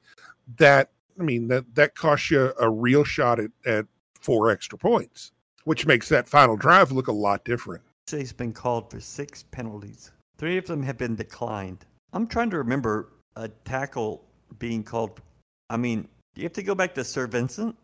that 0.57 0.89
I 1.19 1.21
mean 1.21 1.47
that 1.49 1.75
that 1.75 1.93
costs 1.93 2.31
you 2.31 2.51
a 2.59 2.67
real 2.67 3.03
shot 3.03 3.39
at, 3.39 3.51
at 3.67 3.85
four 4.19 4.49
extra 4.49 4.79
points, 4.79 5.31
which 5.65 5.85
makes 5.85 6.09
that 6.09 6.27
final 6.27 6.57
drive 6.57 6.91
look 6.91 7.05
a 7.05 7.11
lot 7.11 7.45
different. 7.45 7.83
He's 8.09 8.33
been 8.33 8.51
called 8.51 8.89
for 8.89 8.99
six 8.99 9.43
penalties. 9.51 10.11
Three 10.39 10.57
of 10.57 10.65
them 10.65 10.81
have 10.81 10.97
been 10.97 11.15
declined. 11.15 11.85
I'm 12.11 12.25
trying 12.25 12.49
to 12.49 12.57
remember 12.57 13.09
a 13.35 13.47
tackle 13.47 14.23
being 14.57 14.83
called. 14.83 15.21
I 15.69 15.77
mean, 15.77 16.07
you 16.35 16.41
have 16.41 16.53
to 16.53 16.63
go 16.63 16.73
back 16.73 16.95
to 16.95 17.03
Sir 17.03 17.27
Vincent. 17.27 17.75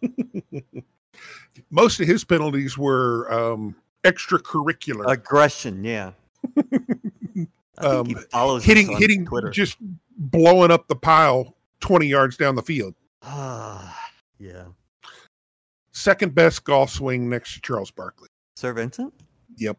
Most 1.70 1.98
of 1.98 2.06
his 2.06 2.22
penalties 2.22 2.78
were 2.78 3.28
um, 3.32 3.74
extracurricular. 4.04 5.06
Aggression, 5.10 5.82
yeah. 5.84 6.12
I 6.56 6.62
think 6.62 7.48
he 8.08 8.14
Um, 8.14 8.14
follows 8.30 8.64
hitting 8.64 8.88
on 8.90 9.00
hitting 9.00 9.24
Twitter. 9.26 9.50
just 9.50 9.78
blowing 10.16 10.70
up 10.70 10.86
the 10.88 10.94
pile 10.96 11.56
20 11.80 12.06
yards 12.06 12.36
down 12.36 12.54
the 12.54 12.62
field 12.62 12.94
Ah, 13.22 14.10
yeah. 14.38 14.64
second 15.92 16.34
best 16.34 16.64
golf 16.64 16.90
swing 16.90 17.28
next 17.28 17.54
to 17.54 17.60
charles 17.62 17.90
barkley 17.90 18.28
Sir 18.56 18.72
Vincent? 18.72 19.12
Yep. 19.56 19.76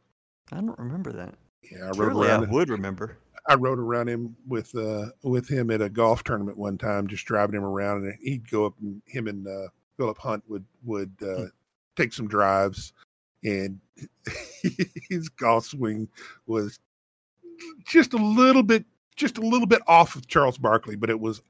I 0.51 0.55
don't 0.57 0.77
remember 0.77 1.11
that. 1.13 1.35
yeah 1.71 1.85
i 1.85 1.87
rode 1.87 1.95
Surely 1.95 2.27
I 2.29 2.31
around 2.37 2.49
would 2.51 2.69
remember. 2.69 3.17
i 3.47 3.53
rode 3.55 3.79
around 3.79 4.09
him 4.09 4.35
with 4.47 4.75
uh 4.75 5.05
with 5.23 5.47
him 5.47 5.71
at 5.71 5.81
a 5.81 5.87
golf 5.89 6.23
tournament 6.23 6.57
one 6.57 6.77
time 6.77 7.07
just 7.07 7.25
driving 7.25 7.55
him 7.55 7.63
around 7.63 8.03
and 8.05 8.15
he'd 8.21 8.49
go 8.49 8.65
up 8.65 8.73
and 8.81 9.01
him 9.05 9.27
and 9.27 9.47
uh 9.47 9.67
philip 9.97 10.17
hunt 10.17 10.43
would 10.49 10.65
would 10.83 11.11
uh 11.25 11.45
take 11.95 12.11
some 12.11 12.27
drives 12.27 12.91
and 13.45 13.79
his 15.09 15.29
golf 15.29 15.67
swing 15.67 16.09
was 16.45 16.77
just 17.85 18.13
a 18.13 18.17
little 18.17 18.63
bit 18.63 18.83
just 19.15 19.37
a 19.37 19.41
little 19.41 19.67
bit 19.67 19.81
off 19.87 20.17
of 20.17 20.27
charles 20.27 20.57
barkley 20.57 20.97
but 20.97 21.09
it 21.09 21.19
was 21.19 21.41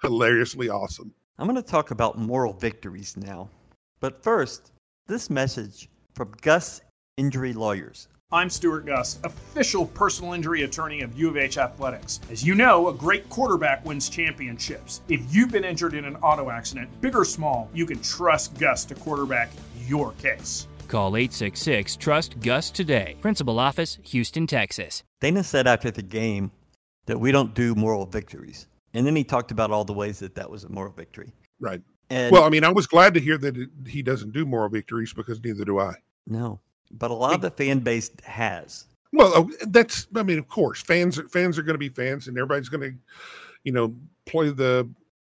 hilariously 0.00 0.68
awesome 0.68 1.12
I'm 1.40 1.46
going 1.46 1.54
to 1.54 1.62
talk 1.62 1.92
about 1.92 2.18
moral 2.18 2.52
victories 2.52 3.16
now. 3.16 3.48
But 4.00 4.24
first, 4.24 4.72
this 5.06 5.30
message 5.30 5.88
from 6.12 6.32
Guss 6.42 6.80
Injury 7.16 7.52
Lawyers. 7.52 8.08
I'm 8.32 8.50
Stewart 8.50 8.84
Guss, 8.84 9.20
official 9.22 9.86
personal 9.86 10.32
injury 10.32 10.64
attorney 10.64 11.00
of 11.00 11.16
U 11.16 11.28
of 11.28 11.36
H 11.36 11.56
Athletics. 11.56 12.18
As 12.28 12.42
you 12.42 12.56
know, 12.56 12.88
a 12.88 12.92
great 12.92 13.28
quarterback 13.30 13.84
wins 13.84 14.08
championships. 14.08 15.00
If 15.08 15.32
you've 15.32 15.52
been 15.52 15.64
injured 15.64 15.94
in 15.94 16.04
an 16.04 16.16
auto 16.16 16.50
accident, 16.50 16.90
big 17.00 17.14
or 17.14 17.24
small, 17.24 17.70
you 17.72 17.86
can 17.86 18.02
trust 18.02 18.58
Guss 18.58 18.84
to 18.86 18.96
quarterback 18.96 19.50
your 19.86 20.12
case. 20.14 20.66
Call 20.88 21.16
866 21.16 21.96
Trust 21.96 22.40
Guss 22.40 22.70
today. 22.70 23.16
Principal 23.20 23.58
Office, 23.58 23.98
Houston, 24.04 24.46
Texas. 24.46 25.04
Dana 25.20 25.44
said 25.44 25.66
after 25.66 25.90
the 25.90 26.02
game 26.02 26.50
that 27.06 27.20
we 27.20 27.30
don't 27.30 27.54
do 27.54 27.74
moral 27.74 28.06
victories. 28.06 28.66
And 28.94 29.06
then 29.06 29.14
he 29.14 29.22
talked 29.22 29.50
about 29.50 29.70
all 29.70 29.84
the 29.84 29.92
ways 29.92 30.18
that 30.18 30.34
that 30.34 30.50
was 30.50 30.64
a 30.64 30.68
moral 30.68 30.92
victory. 30.92 31.32
right 31.60 31.82
And 32.10 32.32
well 32.32 32.44
i 32.44 32.48
mean 32.48 32.64
i 32.64 32.70
was 32.70 32.86
glad 32.86 33.14
to 33.14 33.20
hear 33.20 33.36
that 33.38 33.56
it, 33.56 33.68
he 33.86 34.02
doesn't 34.02 34.32
do 34.32 34.46
moral 34.46 34.68
victories 34.68 35.12
because 35.12 35.42
neither 35.44 35.64
do 35.64 35.78
i 35.78 35.94
no, 36.28 36.60
but 36.90 37.10
a 37.10 37.14
lot 37.14 37.34
of 37.34 37.40
the 37.40 37.50
fan 37.50 37.80
base 37.80 38.10
has. 38.24 38.84
Well, 39.12 39.32
oh, 39.34 39.50
that's 39.68 40.06
I 40.14 40.22
mean, 40.22 40.38
of 40.38 40.48
course, 40.48 40.82
fans 40.82 41.18
are 41.18 41.26
fans 41.28 41.58
are 41.58 41.62
going 41.62 41.74
to 41.74 41.78
be 41.78 41.88
fans, 41.88 42.28
and 42.28 42.36
everybody's 42.36 42.68
going 42.68 42.82
to, 42.82 42.98
you 43.64 43.72
know, 43.72 43.94
play 44.26 44.50
the 44.50 44.88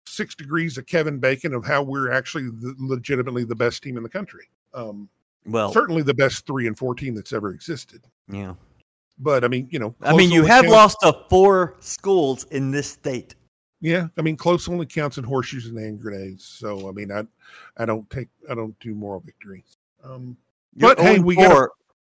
six 0.07 0.33
degrees 0.33 0.77
of 0.77 0.87
Kevin 0.87 1.19
Bacon 1.19 1.53
of 1.53 1.65
how 1.65 1.83
we're 1.83 2.11
actually 2.11 2.45
the, 2.45 2.75
legitimately 2.79 3.43
the 3.43 3.55
best 3.55 3.83
team 3.83 3.97
in 3.97 4.03
the 4.03 4.09
country. 4.09 4.49
Um, 4.73 5.07
Well, 5.47 5.71
certainly 5.71 6.01
the 6.03 6.13
best 6.13 6.45
three 6.45 6.67
and 6.67 6.77
four 6.77 6.93
team 6.95 7.15
that's 7.15 7.33
ever 7.33 7.51
existed. 7.51 8.03
yeah. 8.29 8.53
But 9.19 9.43
I 9.43 9.47
mean, 9.47 9.67
you 9.71 9.79
know, 9.79 9.95
I 10.01 10.15
mean, 10.15 10.29
you 10.29 10.45
have 10.45 10.65
counts- 10.65 10.75
lost 10.75 10.97
to 11.01 11.25
four 11.27 11.75
schools 11.79 12.43
in 12.51 12.69
this 12.69 12.91
state. 12.91 13.33
Yeah, 13.81 14.07
I 14.17 14.21
mean, 14.21 14.35
close 14.37 14.67
only 14.69 14.85
counts 14.85 15.17
in 15.17 15.23
horseshoes 15.23 15.65
and 15.65 15.77
hand 15.77 15.99
grenades. 15.99 16.43
So 16.45 16.87
I 16.87 16.91
mean, 16.91 17.11
I 17.11 17.23
I 17.77 17.85
don't 17.85 18.07
take 18.11 18.27
I 18.49 18.53
don't 18.53 18.77
do 18.79 18.93
moral 18.93 19.19
victories. 19.19 19.77
Um, 20.03 20.37
You're 20.75 20.95
But, 20.95 21.03
hey, 21.03 21.19
we 21.19 21.35
gotta- 21.35 21.69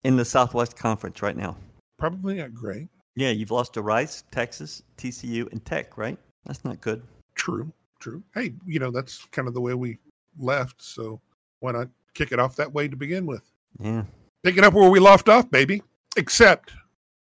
in 0.03 0.17
the 0.17 0.25
Southwest 0.25 0.77
Conference 0.77 1.23
right 1.23 1.37
now. 1.37 1.57
probably 1.99 2.35
not 2.35 2.53
great. 2.55 2.89
Yeah, 3.15 3.31
you've 3.31 3.51
lost 3.51 3.75
to 3.75 3.83
Rice, 3.83 4.25
Texas, 4.31 4.83
TCU, 4.97 5.51
and 5.53 5.65
Tech, 5.65 5.97
right? 5.99 6.19
That's 6.47 6.65
not 6.65 6.81
good. 6.81 7.03
True, 7.37 7.73
true. 8.01 8.23
Hey, 8.35 8.55
you 8.67 8.79
know, 8.81 8.91
that's 8.91 9.25
kind 9.27 9.47
of 9.49 9.55
the 9.55 9.61
way 9.61 9.75
we 9.75 9.99
left. 10.39 10.81
So 10.83 11.21
why 11.61 11.73
not 11.73 11.89
kick 12.19 12.33
it 12.33 12.39
off 12.41 12.57
that 12.57 12.73
way 12.73 12.89
to 12.89 12.97
begin 12.97 13.27
with? 13.27 13.43
Yeah. 13.79 14.03
Pick 14.43 14.57
it 14.57 14.65
up 14.65 14.75
where 14.75 14.91
we 14.91 14.99
left 14.99 15.29
off, 15.29 15.51
baby. 15.51 15.83
Except 16.17 16.73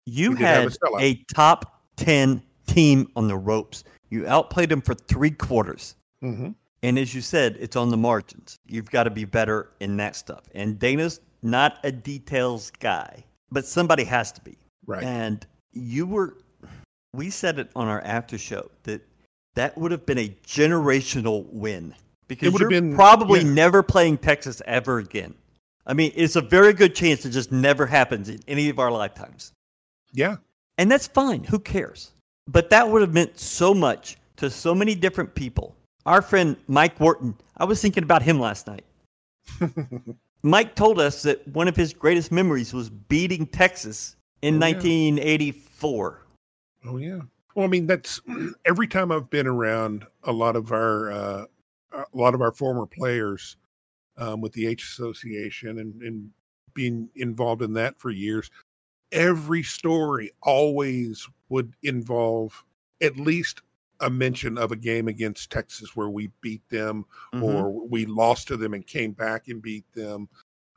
You 0.05 0.35
have 0.35 0.67
a 0.67 0.97
had 0.99 1.03
a 1.03 1.23
top 1.33 1.81
10 1.97 2.41
team 2.67 3.07
on 3.15 3.27
the 3.27 3.37
ropes. 3.37 3.83
You 4.09 4.27
outplayed 4.27 4.69
them 4.69 4.81
for 4.81 4.93
three 4.93 5.31
quarters. 5.31 5.95
Mhm. 6.21 6.55
And 6.81 6.99
as 6.99 7.15
you 7.15 7.21
said, 7.21 7.55
it's 7.59 7.75
on 7.77 7.89
the 7.89 7.97
margins. 7.97 8.59
You've 8.67 8.91
got 8.91 9.03
to 9.03 9.09
be 9.09 9.23
better 9.25 9.71
in 9.79 9.95
that 9.97 10.15
stuff. 10.17 10.41
And 10.53 10.77
Dana's 10.77 11.21
not 11.41 11.77
a 11.85 11.91
details 11.91 12.71
guy, 12.79 13.23
but 13.51 13.65
somebody 13.65 14.03
has 14.03 14.31
to 14.33 14.41
be. 14.41 14.57
right. 14.85 15.03
And 15.03 15.45
you 15.71 16.05
were, 16.05 16.37
we 17.13 17.29
said 17.29 17.57
it 17.57 17.69
on 17.73 17.87
our 17.87 18.01
after 18.01 18.37
show 18.37 18.69
that 18.83 19.01
that 19.55 19.77
would 19.77 19.91
have 19.91 20.05
been 20.05 20.17
a 20.17 20.27
generational 20.45 21.45
win 21.53 21.95
because 22.27 22.51
would 22.53 22.61
you're 22.61 22.71
have 22.73 22.83
been- 22.83 22.95
probably 22.95 23.41
yeah. 23.41 23.49
never 23.53 23.83
playing 23.83 24.17
Texas 24.17 24.61
ever 24.65 24.97
again. 24.99 25.33
I 25.85 25.93
mean, 25.93 26.11
it's 26.15 26.35
a 26.37 26.41
very 26.41 26.73
good 26.73 26.95
chance 26.95 27.25
it 27.25 27.31
just 27.31 27.51
never 27.51 27.85
happens 27.85 28.29
in 28.29 28.39
any 28.47 28.69
of 28.69 28.79
our 28.79 28.91
lifetimes. 28.91 29.51
yeah. 30.13 30.37
And 30.79 30.89
that's 30.91 31.05
fine. 31.07 31.43
Who 31.43 31.59
cares? 31.59 32.11
But 32.47 32.71
that 32.71 32.89
would 32.89 33.01
have 33.01 33.13
meant 33.13 33.37
so 33.39 33.73
much 33.75 34.17
to 34.37 34.49
so 34.49 34.73
many 34.73 34.95
different 34.95 35.35
people. 35.35 35.75
Our 36.07 36.21
friend 36.23 36.57
Mike 36.67 36.99
Wharton, 36.99 37.35
I 37.57 37.65
was 37.65 37.79
thinking 37.79 38.03
about 38.03 38.23
him 38.23 38.39
last 38.39 38.65
night. 38.65 38.83
Mike 40.41 40.73
told 40.75 40.99
us 40.99 41.21
that 41.23 41.47
one 41.47 41.67
of 41.67 41.75
his 41.75 41.93
greatest 41.93 42.31
memories 42.31 42.73
was 42.73 42.89
beating 42.89 43.45
Texas 43.45 44.15
in 44.41 44.55
Oh, 44.55 44.65
yeah. 44.67 44.73
1984. 44.73 46.21
Oh 46.85 46.97
yeah. 46.97 47.19
Well, 47.55 47.65
I 47.65 47.69
mean, 47.69 47.85
that's 47.87 48.19
every 48.65 48.87
time 48.87 49.11
I've 49.11 49.29
been 49.29 49.47
around 49.47 50.05
a 50.23 50.31
lot 50.31 50.55
of 50.55 50.71
our 50.71 51.11
uh, 51.11 51.45
a 51.93 52.05
lot 52.13 52.33
of 52.33 52.41
our 52.41 52.51
former 52.51 52.85
players 52.85 53.57
um, 54.17 54.41
with 54.41 54.53
the 54.53 54.67
H 54.67 54.83
Association 54.83 55.79
and, 55.79 56.01
and 56.01 56.29
being 56.73 57.09
involved 57.15 57.61
in 57.61 57.73
that 57.73 57.99
for 57.99 58.09
years. 58.11 58.49
every 59.11 59.61
story 59.61 60.31
always 60.41 61.27
would 61.49 61.71
involve 61.83 62.63
at 63.01 63.15
least 63.17 63.61
a 63.99 64.09
mention 64.09 64.57
of 64.57 64.71
a 64.71 64.75
game 64.75 65.07
against 65.07 65.51
Texas 65.51 65.95
where 65.95 66.09
we 66.09 66.31
beat 66.41 66.67
them 66.69 67.05
Mhm. 67.31 67.43
or 67.43 67.87
we 67.87 68.07
lost 68.07 68.47
to 68.47 68.57
them 68.57 68.73
and 68.73 68.87
came 68.87 69.11
back 69.11 69.49
and 69.49 69.61
beat 69.61 69.85
them. 69.93 70.27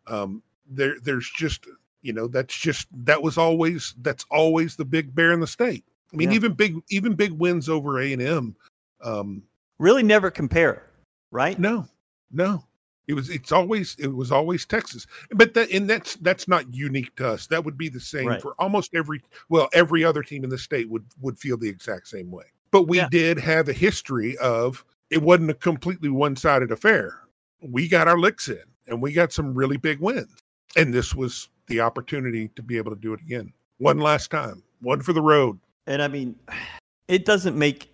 Um, 0.07 0.42
there, 0.68 0.96
there's 1.02 1.31
just 1.31 1.66
you 2.02 2.12
know 2.12 2.26
that's 2.29 2.55
just 2.57 2.88
that 3.07 3.22
was 3.22 3.38
always 3.38 3.94
that's 4.02 4.26
always 4.31 4.76
the 4.76 4.85
big 4.85 5.14
bear 5.14 5.33
in 5.33 5.40
the 5.40 5.46
state. 5.46 5.85
I 6.12 6.16
mean, 6.16 6.29
Yeah. 6.31 6.37
even 6.37 6.52
big 6.52 6.76
even 6.90 7.14
big 7.14 7.33
wins 7.33 7.68
over 7.70 8.00
A 8.00 8.12
and 8.12 8.20
M. 8.20 8.55
Um, 9.00 9.42
Really 9.79 10.02
never 10.02 10.31
compare, 10.31 10.83
right? 11.31 11.59
no, 11.59 11.87
no, 12.31 12.65
it 13.09 13.15
was 13.15 13.31
it's 13.31 13.53
always 13.53 13.97
it 13.99 14.09
was 14.09 14.33
always 14.33 14.65
Texas. 14.65 15.07
But 15.31 15.55
that 15.55 15.71
and 15.71 15.89
that's 15.89 16.17
that's 16.17 16.49
not 16.49 16.73
unique 16.75 17.15
to 17.17 17.29
us. 17.29 17.47
That 17.47 17.65
would 17.65 17.79
be 17.79 17.89
the 17.89 18.01
same 18.01 18.27
Right. 18.29 18.43
for 18.43 18.55
almost 18.59 18.95
every 18.95 19.23
well 19.49 19.69
every 19.73 20.05
other 20.05 20.23
team 20.23 20.45
in 20.45 20.51
the 20.51 20.59
state 20.59 20.89
would 20.89 21.05
would 21.21 21.39
feel 21.39 21.57
the 21.57 21.69
exact 21.69 22.09
same 22.09 22.31
way. 22.31 22.45
But 22.71 22.89
we 22.89 22.99
Yeah. 22.99 23.09
did 23.11 23.39
have 23.39 23.69
a 23.69 23.73
history 23.73 24.37
of 24.39 24.85
it 25.11 25.23
wasn't 25.23 25.51
a 25.51 25.55
completely 25.55 26.09
one 26.09 26.35
sided 26.35 26.73
affair. 26.73 27.21
We 27.62 27.89
got 27.89 28.09
our 28.09 28.19
licks 28.19 28.49
in 28.49 28.62
and 28.89 29.01
we 29.01 29.12
got 29.12 29.33
some 29.33 29.55
really 29.55 29.77
big 29.77 30.01
wins. 30.01 30.37
And 30.75 30.93
this 30.93 31.15
was 31.15 31.49
the 31.69 31.81
opportunity 31.81 32.49
to 32.57 32.62
be 32.62 32.77
able 32.77 32.91
to 32.95 33.01
do 33.01 33.12
it 33.12 33.21
again. 33.21 33.53
One 33.79 33.99
last 33.99 34.31
time. 34.31 34.62
One 34.81 35.01
for 35.01 35.12
the 35.12 35.23
road. 35.23 35.59
And 35.87 36.03
I 36.03 36.09
mean, 36.09 36.35
it 37.09 37.25
doesn't 37.25 37.57
make 37.57 37.89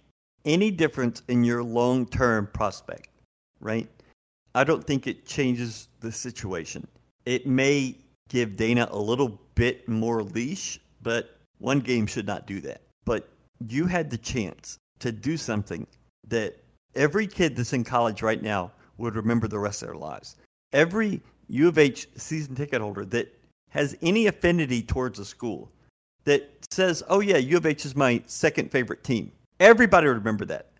any 0.47 0.71
difference 0.71 1.23
in 1.29 1.45
your 1.45 1.62
long 1.62 2.07
term 2.07 2.49
prospect, 2.53 3.09
right? 3.62 3.88
I 4.55 4.64
don't 4.64 4.85
think 4.85 5.07
it 5.07 5.25
changes 5.25 5.88
the 6.01 6.12
situation. 6.12 6.87
It 7.25 7.46
may 7.46 7.96
give 8.29 8.57
Dana 8.57 8.88
a 8.90 8.98
little 8.98 9.40
bit 9.55 9.88
more 9.88 10.22
leash, 10.22 10.79
but 11.03 11.37
one 11.59 11.81
game 11.81 12.07
should 12.07 12.27
not 12.27 12.46
do 12.46 12.61
that. 12.62 12.83
But 13.05 13.29
you 13.66 13.87
had 13.87 14.11
the 14.11 14.18
chance 14.18 14.79
to 14.98 15.12
do 15.12 15.37
something 15.37 15.87
that 16.29 16.57
every 16.94 17.27
kid 17.27 17.57
that's 17.57 17.72
in 17.72 17.85
college 17.85 18.22
right 18.22 18.42
now 18.42 18.72
would 18.98 19.16
remember 19.16 19.48
the 19.48 19.59
rest 19.59 19.83
of 19.83 19.88
their 19.88 19.96
lives. 19.96 20.37
Every 20.72 21.20
U 21.48 21.68
of 21.68 21.79
H 21.79 22.09
season 22.16 22.55
ticket 22.55 22.81
holder 22.81 23.05
that 23.07 23.35
has 23.70 23.96
any 24.03 24.27
affinity 24.27 24.83
towards 24.83 25.18
a 25.18 25.25
school 25.25 25.70
that 26.25 26.48
says, 26.70 27.03
"Oh 27.09 27.20
yeah, 27.20 27.38
U 27.38 27.57
of 27.57 27.66
H 27.66 27.85
is 27.87 27.96
my 27.96 28.22
second 28.27 28.70
favorite 28.70 29.03
team." 29.03 29.33
Everybody 29.61 30.07
would 30.09 30.16
remember 30.18 30.44
that. 30.46 30.70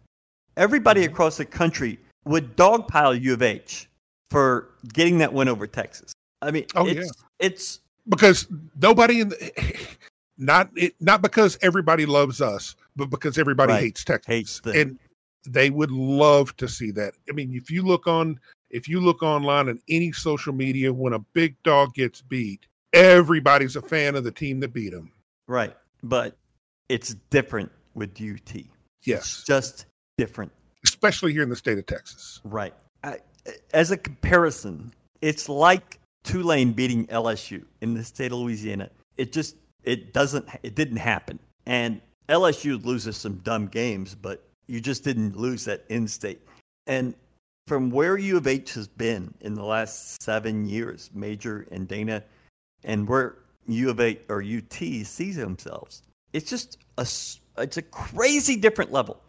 Everybody 0.57 1.03
Mm-hmm. 1.03 1.13
across 1.13 1.37
the 1.37 1.45
country 1.45 1.99
would 2.25 2.57
dogpile 2.57 3.21
U 3.21 3.35
of 3.35 3.43
H 3.43 3.89
for 4.31 4.71
getting 4.93 5.19
that 5.19 5.33
win 5.33 5.49
over 5.49 5.67
Texas. 5.67 6.13
I 6.41 6.51
mean, 6.51 6.67
Oh, 6.75 6.87
it's 6.87 7.13
it's 7.39 7.81
because 8.09 8.47
nobody 8.81 9.21
in 9.21 9.29
the 9.31 9.87
not 10.39 10.71
it, 10.77 10.95
not 11.01 11.23
because 11.23 11.59
everybody 11.63 12.07
loves 12.07 12.41
us, 12.41 12.75
but 12.97 13.11
because 13.11 13.39
everybody 13.39 13.73
Right. 13.73 13.81
hates 13.81 14.05
Texas. 14.05 14.27
Hates 14.27 14.61
and 14.67 14.99
they 15.45 15.71
would 15.71 15.91
love 15.91 16.57
to 16.57 16.69
see 16.69 16.91
that. 16.93 17.15
I 17.29 17.33
mean, 17.33 17.55
if 17.55 17.71
you 17.71 17.83
look 17.83 18.07
on 18.07 18.39
if 18.71 18.89
you 18.89 19.01
look 19.01 19.23
online 19.23 19.69
on 19.69 19.81
any 19.89 20.13
social 20.13 20.53
media 20.53 20.93
when 20.93 21.13
a 21.13 21.19
big 21.19 21.63
dog 21.63 21.93
gets 21.95 22.23
beat, 22.23 22.67
everybody's 22.93 23.77
a 23.77 23.83
fan 23.83 24.15
of 24.17 24.25
the 24.25 24.33
team 24.33 24.61
that 24.61 24.73
beat 24.73 24.91
them. 24.93 25.13
right, 25.47 25.77
but 26.03 26.37
it's 26.89 27.15
different 27.31 27.71
with 27.95 28.11
UT. 28.21 28.55
It's 28.55 28.69
Yes, 29.05 29.45
just 29.47 29.87
different. 30.17 30.53
Especially 30.85 31.33
here 31.33 31.43
in 31.43 31.49
the 31.49 31.57
state 31.57 31.79
of 31.79 31.87
Texas. 31.87 32.41
Right. 32.45 32.75
I, 33.05 33.19
as 33.73 33.91
a 33.91 33.97
comparison, 33.97 34.93
it's 35.21 35.49
like 35.49 35.99
Tulane 36.25 36.73
beating 36.73 37.07
LSU 37.09 37.65
in 37.81 37.95
the 37.95 38.05
state 38.05 38.33
of 38.33 38.39
Louisiana. 38.39 38.91
It 39.17 39.33
just 39.33 39.57
it 39.85 40.13
doesn't 40.13 40.49
it 40.63 40.75
didn't 40.75 40.99
happen. 40.99 41.39
And 41.67 42.01
LSU 42.29 42.83
loses 42.85 43.17
some 43.17 43.37
dumb 43.39 43.67
games, 43.67 44.15
but 44.15 44.45
you 44.67 44.81
just 44.81 45.05
didn't 45.05 45.37
lose 45.37 45.65
that 45.65 45.85
in 45.89 46.07
state. 46.09 46.41
And 46.87 47.15
from 47.67 47.91
where 47.91 48.17
U 48.17 48.37
of 48.37 48.47
H 48.47 48.75
has 48.75 48.89
been 48.89 49.35
in 49.41 49.55
the 49.55 49.65
last 49.65 50.23
seven 50.23 50.69
years, 50.69 51.11
Major 51.15 51.67
and 51.71 51.87
Dana, 51.87 52.23
and 52.85 53.09
where 53.09 53.39
U 53.67 53.91
of 53.91 54.01
H 54.01 54.21
or 54.29 54.43
UT 54.43 54.73
sees 54.73 55.37
themselves, 55.37 56.03
it's 56.33 56.49
just 56.49 56.79
a 56.99 57.07
it's 57.59 57.77
a 57.77 57.83
crazy 57.83 58.57
different 58.57 58.93
level 58.93 59.21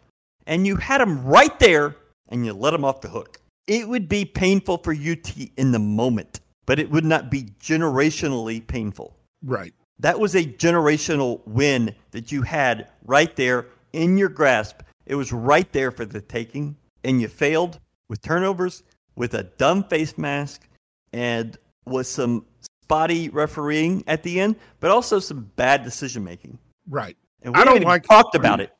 and 0.46 0.66
you 0.66 0.76
had 0.76 1.00
them 1.00 1.24
right 1.24 1.58
there 1.58 1.96
and 2.28 2.44
you 2.44 2.52
let 2.52 2.70
them 2.70 2.84
off 2.84 3.00
the 3.00 3.08
hook. 3.08 3.40
It 3.66 3.88
would 3.88 4.08
be 4.08 4.24
painful 4.24 4.78
for 4.78 4.92
UT 4.92 5.32
in 5.56 5.72
the 5.72 5.78
moment, 5.78 6.40
but 6.66 6.78
it 6.78 6.90
would 6.90 7.04
not 7.04 7.30
be 7.30 7.44
generationally 7.60 8.66
painful. 8.66 9.16
Right. 9.42 9.72
That 10.00 10.18
was 10.18 10.34
a 10.34 10.44
generational 10.44 11.40
win 11.46 11.94
that 12.10 12.32
you 12.32 12.42
had 12.42 12.88
right 13.04 13.34
there 13.36 13.66
in 13.92 14.18
your 14.18 14.28
grasp. 14.28 14.80
It 15.06 15.14
was 15.14 15.32
right 15.32 15.70
there 15.72 15.90
for 15.90 16.04
the 16.04 16.20
taking, 16.20 16.76
and 17.04 17.20
you 17.20 17.28
failed 17.28 17.78
with 18.08 18.20
turnovers, 18.20 18.82
with 19.16 19.34
a 19.34 19.44
dumb 19.44 19.84
face 19.84 20.18
mask, 20.18 20.66
and 21.12 21.56
with 21.86 22.06
some 22.06 22.44
spotty 22.82 23.28
refereeing 23.28 24.02
at 24.06 24.22
the 24.22 24.40
end, 24.40 24.56
but 24.80 24.90
also 24.90 25.18
some 25.18 25.50
bad 25.56 25.84
decision 25.84 26.24
making. 26.24 26.58
Right. 26.88 27.16
And 27.42 27.54
we 27.54 27.60
I 27.60 27.64
don't 27.64 27.76
even 27.76 27.88
like- 27.88 28.04
talked 28.04 28.34
about 28.34 28.60
it. 28.60 28.72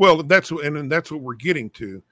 Well, 0.00 0.22
that's 0.22 0.50
and, 0.50 0.78
and 0.78 0.90
that's 0.90 1.12
what 1.12 1.20
we're 1.20 1.34
getting 1.34 1.68
to. 1.70 2.02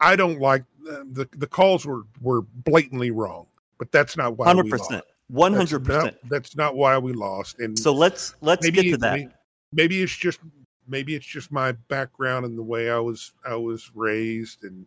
I 0.00 0.16
don't 0.16 0.38
like 0.38 0.64
uh, 0.88 1.04
the 1.12 1.26
the 1.38 1.46
calls 1.46 1.86
were 1.86 2.02
were 2.20 2.42
blatantly 2.42 3.10
wrong, 3.10 3.46
but 3.78 3.90
that's 3.90 4.18
not 4.18 4.36
why 4.36 4.44
we 4.44 4.48
Hundred 4.48 4.70
lost. 4.70 4.90
percent, 4.90 5.04
hundred 5.34 5.84
percent. 5.84 6.16
That's 6.28 6.56
not 6.56 6.76
why 6.76 6.98
we 6.98 7.14
lost. 7.14 7.58
And 7.58 7.76
So 7.76 7.94
let's 7.94 8.34
let's 8.42 8.68
get 8.68 8.82
to 8.82 8.98
that. 8.98 9.14
Maybe, 9.14 9.30
maybe 9.72 10.02
it's 10.02 10.14
just 10.14 10.40
maybe 10.86 11.14
it's 11.14 11.24
just 11.24 11.50
my 11.50 11.72
background 11.72 12.44
and 12.44 12.56
the 12.56 12.62
way 12.62 12.90
I 12.90 12.98
was 12.98 13.32
I 13.46 13.54
was 13.54 13.90
raised 13.94 14.64
and 14.64 14.86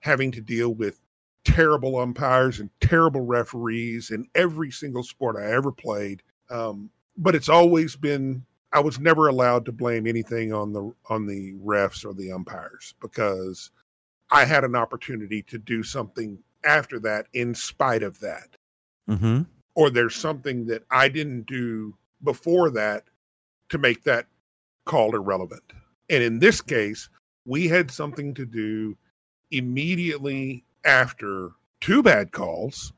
having 0.00 0.30
to 0.32 0.42
deal 0.42 0.74
with 0.74 1.00
terrible 1.46 1.96
umpires 1.96 2.60
and 2.60 2.68
terrible 2.80 3.22
referees 3.22 4.10
in 4.10 4.28
every 4.34 4.70
single 4.70 5.02
sport 5.02 5.36
I 5.38 5.50
ever 5.54 5.72
played. 5.72 6.22
Um, 6.50 6.90
but 7.16 7.34
it's 7.34 7.48
always 7.48 7.96
been 7.96 8.44
I 8.72 8.80
was 8.80 8.98
never 8.98 9.28
allowed 9.28 9.64
to 9.66 9.72
blame 9.72 10.06
anything 10.06 10.52
on 10.52 10.72
the 10.72 10.92
on 11.08 11.26
the 11.26 11.54
refs 11.54 12.04
or 12.04 12.14
the 12.14 12.32
umpires 12.32 12.94
because 13.00 13.70
I 14.30 14.44
had 14.44 14.64
an 14.64 14.74
opportunity 14.74 15.42
to 15.42 15.58
do 15.58 15.82
something 15.82 16.38
after 16.64 16.98
that 17.00 17.26
in 17.34 17.54
spite 17.54 18.02
of 18.02 18.18
that 18.20 18.56
Mm-hmm. 19.08 19.42
or 19.74 19.90
there's 19.90 20.14
something 20.14 20.64
that 20.66 20.84
I 20.90 21.08
didn't 21.08 21.46
do 21.46 21.94
before 22.22 22.70
that 22.70 23.04
to 23.70 23.78
make 23.78 24.04
that 24.04 24.26
call 24.84 25.14
irrelevant. 25.16 25.64
And 26.08 26.22
in 26.22 26.38
this 26.38 26.60
case, 26.60 27.08
we 27.44 27.66
had 27.66 27.90
something 27.90 28.32
to 28.34 28.46
do 28.46 28.96
immediately 29.50 30.64
after 30.84 31.50
two 31.80 32.02
bad 32.02 32.30
calls, 32.30 32.92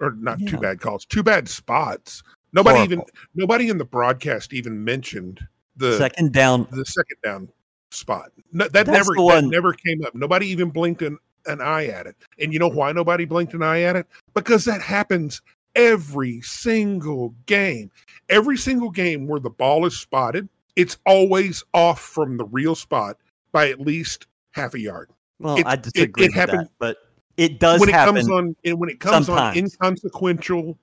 or 0.00 0.12
not 0.12 0.38
two 0.46 0.58
bad 0.58 0.80
calls, 0.80 1.04
two 1.04 1.24
bad 1.24 1.48
spots. 1.48 2.22
Nobody 2.52 2.80
even 2.82 3.02
nobody 3.34 3.68
in 3.68 3.78
the 3.78 3.84
broadcast 3.84 4.52
even 4.52 4.82
mentioned 4.84 5.46
the 5.76 5.96
Second 5.98 6.32
down. 6.32 6.66
the 6.72 6.84
second 6.84 7.16
down 7.22 7.48
spot. 7.90 8.30
No, 8.52 8.64
that 8.64 8.72
That's 8.86 8.88
never 8.88 9.12
the 9.14 9.28
that 9.34 9.44
never 9.44 9.72
came 9.72 10.04
up. 10.04 10.14
Nobody 10.14 10.46
even 10.48 10.70
blinked 10.70 11.02
an, 11.02 11.18
an 11.46 11.60
eye 11.60 11.86
at 11.86 12.06
it. 12.06 12.16
And 12.40 12.52
you 12.52 12.58
know 12.58 12.68
why 12.68 12.92
nobody 12.92 13.24
blinked 13.26 13.54
an 13.54 13.62
eye 13.62 13.82
at 13.82 13.96
it? 13.96 14.06
Because 14.34 14.64
that 14.64 14.80
happens 14.80 15.40
every 15.76 16.40
single 16.40 17.34
game. 17.46 17.90
Every 18.28 18.56
single 18.56 18.90
game 18.90 19.26
where 19.26 19.40
the 19.40 19.50
ball 19.50 19.86
is 19.86 19.98
spotted, 19.98 20.48
it's 20.76 20.96
always 21.06 21.62
off 21.74 22.00
from 22.00 22.36
the 22.36 22.44
real 22.46 22.74
spot 22.74 23.16
by 23.52 23.68
at 23.70 23.80
least 23.80 24.26
half 24.52 24.74
a 24.74 24.80
yard. 24.80 25.10
Well, 25.38 25.58
It- 25.58 25.66
I 25.66 25.74
it- 25.74 25.82
disagree 25.82 26.24
it 26.24 26.28
with 26.28 26.34
happened- 26.34 26.60
that, 26.66 26.70
but 26.78 26.96
it 27.36 27.60
does 27.60 27.78
when 27.80 27.88
it 27.90 27.94
happen. 27.94 28.16
comes 28.16 28.28
on 28.30 28.56
and 28.64 28.78
when 28.80 28.88
it 28.90 28.98
comes 29.00 29.26
sometimes. 29.26 29.56
on 29.80 29.86
inconsequential 29.86 30.76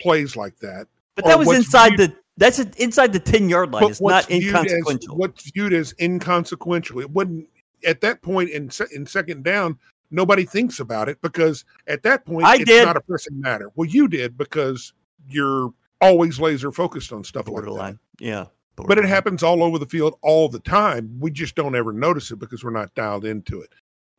plays 0.00 0.36
like 0.36 0.58
that. 0.58 0.88
But 1.16 1.24
that 1.26 1.38
was 1.38 1.48
inside 1.56 1.96
viewed- 1.96 2.10
the. 2.12 2.16
That's 2.38 2.58
inside 2.58 3.12
the 3.12 3.20
ten 3.20 3.50
yard 3.50 3.72
line. 3.72 3.90
It's 3.90 4.00
not 4.00 4.26
viewed 4.26 4.42
as- 4.56 4.62
inconsequential. 4.72 5.16
what's 5.16 5.50
viewed 5.50 5.74
as 5.74 5.94
inconsequential. 6.00 7.00
It 7.00 7.10
wouldn't 7.10 7.46
at 7.84 8.00
that 8.00 8.22
point 8.22 8.48
in 8.50 8.70
in 8.92 9.04
second 9.06 9.44
down. 9.44 9.78
Nobody 10.10 10.44
thinks 10.44 10.80
about 10.80 11.08
it 11.10 11.20
because 11.20 11.64
at 11.86 12.02
that 12.04 12.24
point 12.24 12.46
I 12.46 12.56
it's 12.56 12.64
did. 12.64 12.84
not 12.86 12.96
a 12.96 13.00
pressing 13.02 13.38
matter. 13.40 13.70
Well, 13.76 13.88
you 13.88 14.08
did 14.08 14.36
because 14.38 14.94
you're 15.28 15.72
always 16.00 16.40
laser 16.40 16.72
focused 16.72 17.12
on 17.12 17.22
stuff 17.22 17.46
like 17.48 17.52
borderline. 17.54 17.98
that. 18.18 18.24
Yeah, 18.24 18.44
But 18.76 18.98
it 18.98 19.04
happens 19.04 19.42
all 19.42 19.62
over 19.62 19.78
the 19.78 19.86
field 19.86 20.18
all 20.22 20.48
the 20.48 20.58
time. 20.60 21.14
We 21.20 21.30
just 21.30 21.54
don't 21.54 21.74
ever 21.76 21.92
notice 21.92 22.30
it 22.30 22.38
because 22.38 22.64
we're 22.64 22.70
not 22.70 22.94
dialed 22.94 23.24
into 23.24 23.60
it. 23.60 23.70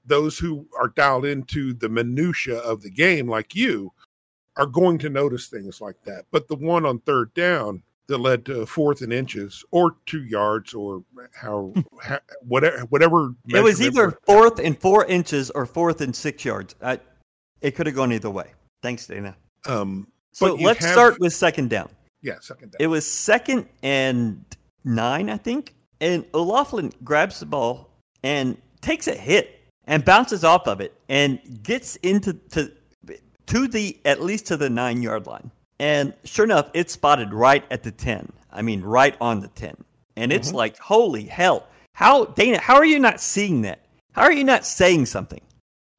Those 0.06 0.38
who 0.40 0.68
are 0.80 0.90
dialed 0.90 1.26
into 1.26 1.74
the 1.74 1.90
minutia 1.90 2.58
of 2.60 2.82
the 2.82 2.90
game, 2.90 3.28
like 3.28 3.54
you, 3.56 3.92
are 4.58 4.66
going 4.66 4.98
to 5.00 5.10
notice 5.10 5.48
things 5.48 5.82
like 5.82 5.96
that. 6.06 6.26
But 6.32 6.48
the 6.48 6.56
one 6.56 6.86
on 6.86 7.00
third 7.00 7.34
down 7.34 7.84
that 8.08 8.18
led 8.18 8.46
to 8.46 8.66
fourth 8.66 9.02
and 9.02 9.14
inches, 9.14 9.64
or 9.72 9.96
two 10.06 10.24
yards, 10.26 10.74
or 10.74 11.04
how, 11.34 11.74
how 12.02 12.20
whatever 12.42 12.80
whatever 12.90 13.34
It 13.48 13.64
was 13.64 13.82
either 13.82 14.18
fourth 14.26 14.60
and 14.60 14.78
four 14.80 15.06
inches 15.06 15.50
or 15.52 15.66
fourth 15.66 16.02
and 16.02 16.16
six 16.16 16.44
yards. 16.46 16.76
I, 16.82 17.00
it 17.62 17.72
could 17.76 17.88
have 17.88 17.96
gone 17.96 18.12
either 18.12 18.30
way. 18.30 18.52
Thanks, 18.82 19.08
Dana. 19.08 19.36
Um, 19.66 20.08
So 20.34 20.50
But 20.50 20.62
let's 20.64 20.84
have- 20.84 20.92
start 20.94 21.20
with 21.20 21.34
second 21.34 21.70
down. 21.70 21.90
Yeah, 22.22 22.36
second 22.42 22.72
down. 22.72 22.78
It 22.80 22.88
was 22.88 23.10
second 23.10 23.68
and 23.82 24.44
nine, 24.84 25.30
I 25.30 25.38
think. 25.38 25.76
And 26.02 26.26
O'Laughlin 26.34 26.92
grabs 27.04 27.40
the 27.40 27.46
ball 27.46 27.90
and 28.24 28.58
takes 28.82 29.08
a 29.08 29.16
hit 29.16 29.62
and 29.86 30.04
bounces 30.04 30.44
off 30.44 30.68
of 30.68 30.82
it 30.82 30.94
and 31.08 31.40
gets 31.64 31.96
into 31.98 32.34
to 32.52 32.72
to 33.54 33.68
the 33.68 33.98
at 34.06 34.22
least 34.22 34.48
to 34.48 34.58
the 34.58 34.70
nine 34.70 35.02
yard 35.02 35.28
line. 35.28 35.52
And 35.80 36.14
sure 36.24 36.46
enough, 36.46 36.70
it's 36.74 36.94
spotted 36.94 37.34
right 37.34 37.64
at 37.72 37.84
the 37.84 37.92
ten. 37.92 38.32
I 38.52 38.62
mean, 38.62 38.82
right 38.82 39.16
on 39.22 39.42
the 39.42 39.48
ten. 39.50 39.76
And 40.16 40.32
it's 40.32 40.50
Mm-hmm. 40.50 40.58
like, 40.58 40.78
holy 40.80 41.26
hell! 41.26 41.68
How 41.94 42.26
Dana? 42.26 42.60
How 42.60 42.76
are 42.76 42.86
you 42.86 43.00
not 43.00 43.20
seeing 43.20 43.62
that? 43.64 43.86
How 44.14 44.24
are 44.24 44.32
you 44.32 44.44
not 44.44 44.66
saying 44.66 45.06
something? 45.08 45.42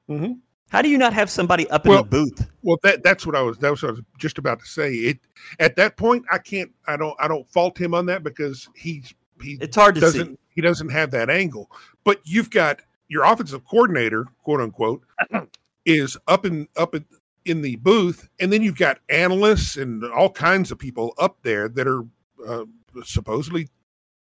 Mhm. 0.09 0.39
How 0.69 0.81
do 0.81 0.89
you 0.89 0.97
not 0.97 1.13
have 1.13 1.29
somebody 1.29 1.69
up 1.69 1.85
in 1.85 1.93
the 1.93 2.03
booth? 2.03 2.47
Well, 2.61 2.77
that 2.83 3.03
that's 3.03 3.25
what 3.25 3.35
I 3.35 3.41
was. 3.41 3.57
That 3.59 3.69
was 3.71 3.81
what 3.83 3.89
I 3.89 3.91
was 3.91 4.01
just 4.17 4.37
about 4.37 4.59
to 4.59 4.65
say. 4.65 4.93
It 4.93 5.19
at 5.59 5.75
that 5.77 5.95
point, 5.97 6.25
I 6.31 6.37
can't. 6.37 6.71
I 6.87 6.97
don't. 6.97 7.15
I 7.19 7.27
don't 7.27 7.47
fault 7.49 7.77
him 7.77 7.93
on 7.93 8.05
that 8.07 8.23
because 8.23 8.67
he's 8.75 9.13
he 9.41 9.57
It's 9.61 9.75
hard 9.75 9.95
to 9.95 10.01
doesn't 10.01 10.27
see. 10.31 10.37
he 10.49 10.61
doesn't 10.61 10.89
have 10.89 11.11
that 11.11 11.29
angle. 11.29 11.69
But 12.03 12.21
you've 12.25 12.49
got 12.49 12.81
your 13.09 13.23
offensive 13.25 13.63
coordinator, 13.65 14.25
quote 14.43 14.61
unquote, 14.61 15.03
is 15.85 16.17
up 16.27 16.45
in 16.45 16.67
up 16.77 16.95
in, 16.95 17.05
in 17.45 17.61
the 17.61 17.75
booth, 17.77 18.27
and 18.39 18.51
then 18.51 18.61
you've 18.61 18.77
got 18.77 18.99
analysts 19.09 19.77
and 19.77 20.03
all 20.05 20.29
kinds 20.29 20.71
of 20.71 20.79
people 20.79 21.13
up 21.17 21.37
there 21.43 21.69
that 21.69 21.87
are 21.87 22.03
uh, 22.45 22.65
supposedly 23.03 23.67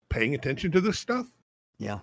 paying 0.08 0.35
attention 0.35 0.70
to 0.72 0.80
this 0.80 0.98
stuff. 0.98 1.26
Yeah. 1.78 2.00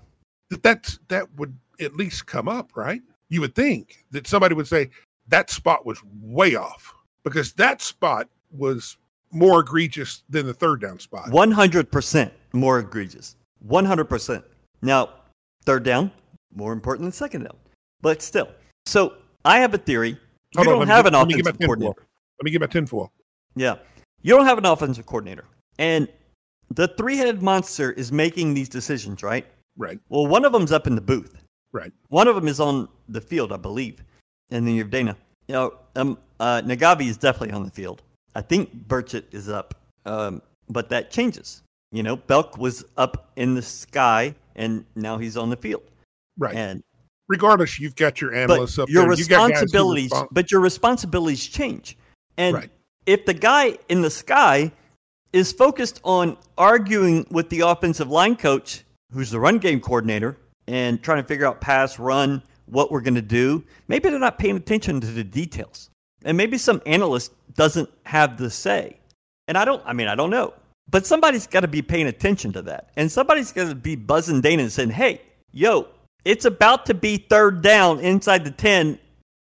That 0.50 0.64
that's 0.64 1.00
that 1.10 1.28
would 1.36 1.58
at 1.80 1.96
least 1.96 2.26
come 2.26 2.48
up, 2.48 2.72
right? 2.76 3.02
You 3.30 3.42
would 3.42 3.56
think 3.56 4.06
that 4.12 4.28
somebody 4.28 4.56
would 4.56 4.68
say 4.68 4.90
that 5.28 5.50
spot 5.50 5.86
was 5.86 6.02
way 6.22 6.56
off 6.56 6.94
because 7.24 7.54
that 7.54 7.82
spot 7.82 8.28
was 8.52 8.98
more 9.32 9.60
egregious 9.60 10.24
than 10.30 10.48
the 10.48 10.54
third 10.54 10.82
down 10.82 11.00
spot. 11.00 11.30
100% 11.30 12.32
more 12.54 12.80
egregious. 12.80 13.36
100%. 13.68 14.44
Now, 14.82 15.10
third 15.66 15.84
down, 15.84 16.12
more 16.56 16.74
important 16.74 17.06
than 17.06 17.12
second 17.12 17.44
down. 17.44 17.56
But 18.02 18.22
still. 18.22 18.50
So 18.86 19.14
I 19.46 19.60
have 19.60 19.74
a 19.74 19.78
theory. 19.78 20.18
You 20.54 20.62
on, 20.62 20.66
don't 20.66 20.88
have 20.88 21.06
get- 21.06 21.14
an 21.14 21.22
offensive 21.22 21.60
coordinator. 21.60 22.06
Let 22.40 22.44
me 22.46 22.52
get 22.52 22.62
my 22.62 22.68
tinfoil. 22.68 23.12
Yeah. 23.56 23.76
You 24.22 24.36
don't 24.36 24.46
have 24.46 24.58
an 24.58 24.66
offensive 24.66 25.06
coordinator. 25.06 25.46
And 25.78 26.08
the 26.74 26.88
three 26.88 27.18
headed 27.18 27.42
monster 27.42 27.92
is 27.92 28.12
making 28.12 28.54
these 28.54 28.70
decisions, 28.70 29.24
right? 29.24 29.46
Right, 29.78 30.00
Well, 30.10 30.28
one 30.28 30.44
of 30.44 30.52
them's 30.52 30.72
up 30.74 30.88
in 30.88 30.96
the 30.96 31.02
booth. 31.02 31.36
right. 31.72 31.94
One 32.10 32.28
of 32.28 32.36
them 32.36 32.48
is 32.50 32.60
on 32.60 32.90
the 33.08 33.22
field, 33.22 33.54
I 33.54 33.58
believe. 33.58 34.04
And 34.52 34.68
then 34.68 34.74
you 34.74 34.82
have 34.84 34.92
Dana. 34.92 35.16
You 35.48 35.54
know, 35.54 35.74
um, 35.96 36.18
uh, 36.40 36.62
Nagavi 36.66 37.08
is 37.08 37.16
definitely 37.18 37.54
on 37.54 37.64
the 37.64 37.72
field. 37.72 38.02
I 38.36 38.42
think 38.42 38.88
Burchett 38.88 39.34
is 39.34 39.48
up, 39.50 39.74
um, 40.06 40.42
but 40.68 40.90
that 40.90 41.12
changes. 41.12 41.64
You 41.92 42.04
know, 42.04 42.16
Belk 42.18 42.58
was 42.58 42.84
up 42.98 43.32
in 43.38 43.56
the 43.56 43.62
sky, 43.62 44.36
and 44.56 44.86
now 44.96 45.18
he's 45.18 45.38
on 45.38 45.50
the 45.50 45.58
field. 45.58 45.84
Right. 46.38 46.56
And 46.56 46.84
Regardless, 47.30 47.80
you've 47.80 47.96
got 47.96 48.20
your 48.20 48.34
analysts 48.34 48.76
but 48.76 48.84
up 48.84 48.90
your 48.90 49.04
there. 49.08 49.18
You 49.18 49.28
got 49.28 49.50
responsibilities, 49.50 50.14
but 50.32 50.52
your 50.52 50.62
responsibilities 50.62 51.46
change. 51.46 51.98
And 52.38 52.56
Right. 52.56 52.72
if 53.06 53.26
the 53.26 53.34
guy 53.36 53.78
in 53.88 54.02
the 54.02 54.10
sky 54.10 54.72
is 55.32 55.52
focused 55.54 56.02
on 56.04 56.38
arguing 56.58 57.28
with 57.30 57.50
the 57.50 57.62
offensive 57.62 58.10
line 58.10 58.36
coach, 58.36 58.84
who's 59.14 59.30
the 59.30 59.40
run 59.40 59.60
game 59.60 59.80
coordinator, 59.80 60.38
and 60.68 61.02
trying 61.02 61.22
to 61.22 61.28
figure 61.28 61.46
out 61.46 61.62
pass, 61.62 62.00
run, 62.00 62.42
what 62.66 62.92
we're 62.92 63.02
going 63.02 63.16
to 63.16 63.22
do, 63.22 63.64
maybe 63.88 64.10
they're 64.10 64.20
not 64.20 64.38
paying 64.40 64.56
attention 64.56 65.00
to 65.02 65.08
the 65.08 65.24
details. 65.24 65.90
And 66.24 66.36
maybe 66.38 66.58
some 66.58 66.82
analyst 66.86 67.32
doesn't 67.56 67.90
have 68.06 68.38
the 68.38 68.50
say. 68.50 68.98
And 69.48 69.58
I 69.58 69.66
don't, 69.66 69.82
I 69.86 69.94
mean, 69.94 70.08
I 70.08 70.16
don't 70.16 70.30
know. 70.30 70.54
But 70.90 71.06
somebody's 71.06 71.48
got 71.48 71.62
to 71.62 71.68
be 71.68 71.82
paying 71.82 72.08
attention 72.08 72.54
to 72.54 72.62
that. 72.64 72.90
And 72.96 73.12
somebody's 73.12 73.52
got 73.52 73.70
to 73.70 73.76
be 73.76 73.96
buzzing 73.96 74.42
Dana 74.42 74.64
and 74.64 74.72
saying, 74.72 74.90
hey, 74.92 75.22
yo, 75.52 75.88
it's 76.26 76.46
about 76.46 76.86
to 76.88 76.94
be 76.94 77.18
third 77.18 77.62
down 77.62 78.00
inside 78.00 78.44
the 78.44 78.52
10 78.52 79.00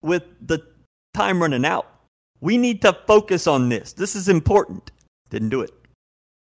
with 0.01 0.23
the 0.45 0.65
time 1.13 1.41
running 1.41 1.65
out. 1.65 1.87
We 2.39 2.57
need 2.57 2.81
to 2.81 2.93
focus 3.05 3.47
on 3.47 3.69
this. 3.69 3.93
This 3.93 4.15
is 4.15 4.29
important. 4.29 4.91
Didn't 5.29 5.49
do 5.49 5.61
it. 5.61 5.71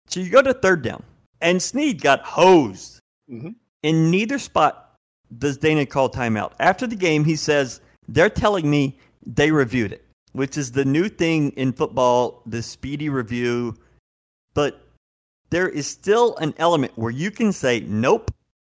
So 0.07 0.19
you 0.19 0.29
go 0.29 0.41
to 0.41 0.53
third 0.53 0.81
down, 0.83 1.03
and 1.41 1.61
Snead 1.61 2.01
got 2.01 2.21
hosed. 2.21 2.99
Mhm. 3.29 3.55
In 3.83 4.11
neither 4.11 4.39
spot 4.39 4.95
does 5.37 5.57
Dana 5.57 5.85
call 5.85 6.09
timeout. 6.09 6.53
After 6.59 6.87
the 6.87 6.95
game, 6.95 7.25
he 7.25 7.35
says, 7.35 7.81
They're 8.07 8.29
telling 8.29 8.69
me 8.69 8.97
they 9.25 9.51
reviewed 9.51 9.91
it, 9.91 10.05
which 10.31 10.57
is 10.57 10.71
the 10.71 10.85
new 10.85 11.09
thing 11.09 11.51
in 11.51 11.73
football, 11.73 12.41
the 12.45 12.63
speedy 12.63 13.09
review. 13.09 13.75
But 14.53 14.81
there 15.49 15.67
is 15.67 15.87
still 15.87 16.37
an 16.37 16.53
element 16.57 16.93
where 16.95 17.11
you 17.11 17.31
can 17.31 17.51
say, 17.51 17.81
Nope, 17.81 18.31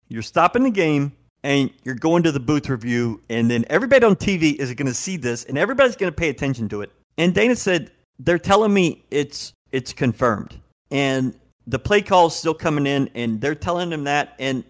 you're 0.07 0.23
stopping 0.23 0.63
the 0.63 0.71
game 0.71 1.12
and 1.43 1.71
you're 1.84 1.95
going 1.95 2.23
to 2.23 2.32
the 2.32 2.39
booth 2.39 2.69
review, 2.69 3.21
and 3.30 3.49
then 3.49 3.65
everybody 3.69 4.06
on 4.06 4.15
TV 4.15 4.56
is 4.56 4.73
going 4.73 4.88
to 4.88 4.93
see 4.93 5.17
this, 5.17 5.45
and 5.45 5.58
everybody's 5.58 5.95
going 5.95 6.12
to 6.12 6.15
pay 6.15 6.30
attention 6.30 6.67
to 6.69 6.82
it. 6.82 6.91
And 7.17 7.34
Dana 7.34 7.56
said 7.56 7.91
they're 8.19 8.39
telling 8.39 8.73
me 8.73 9.04
it's 9.12 9.54
it's 9.71 9.93
confirmed, 9.93 10.60
and 10.91 11.34
the 11.67 11.80
play 11.80 12.02
call's 12.02 12.36
still 12.36 12.54
coming 12.54 12.88
in, 12.88 13.10
and 13.13 13.39
they're 13.39 13.56
telling 13.56 13.91
him 13.91 14.06
that, 14.06 14.36
and 14.39 14.63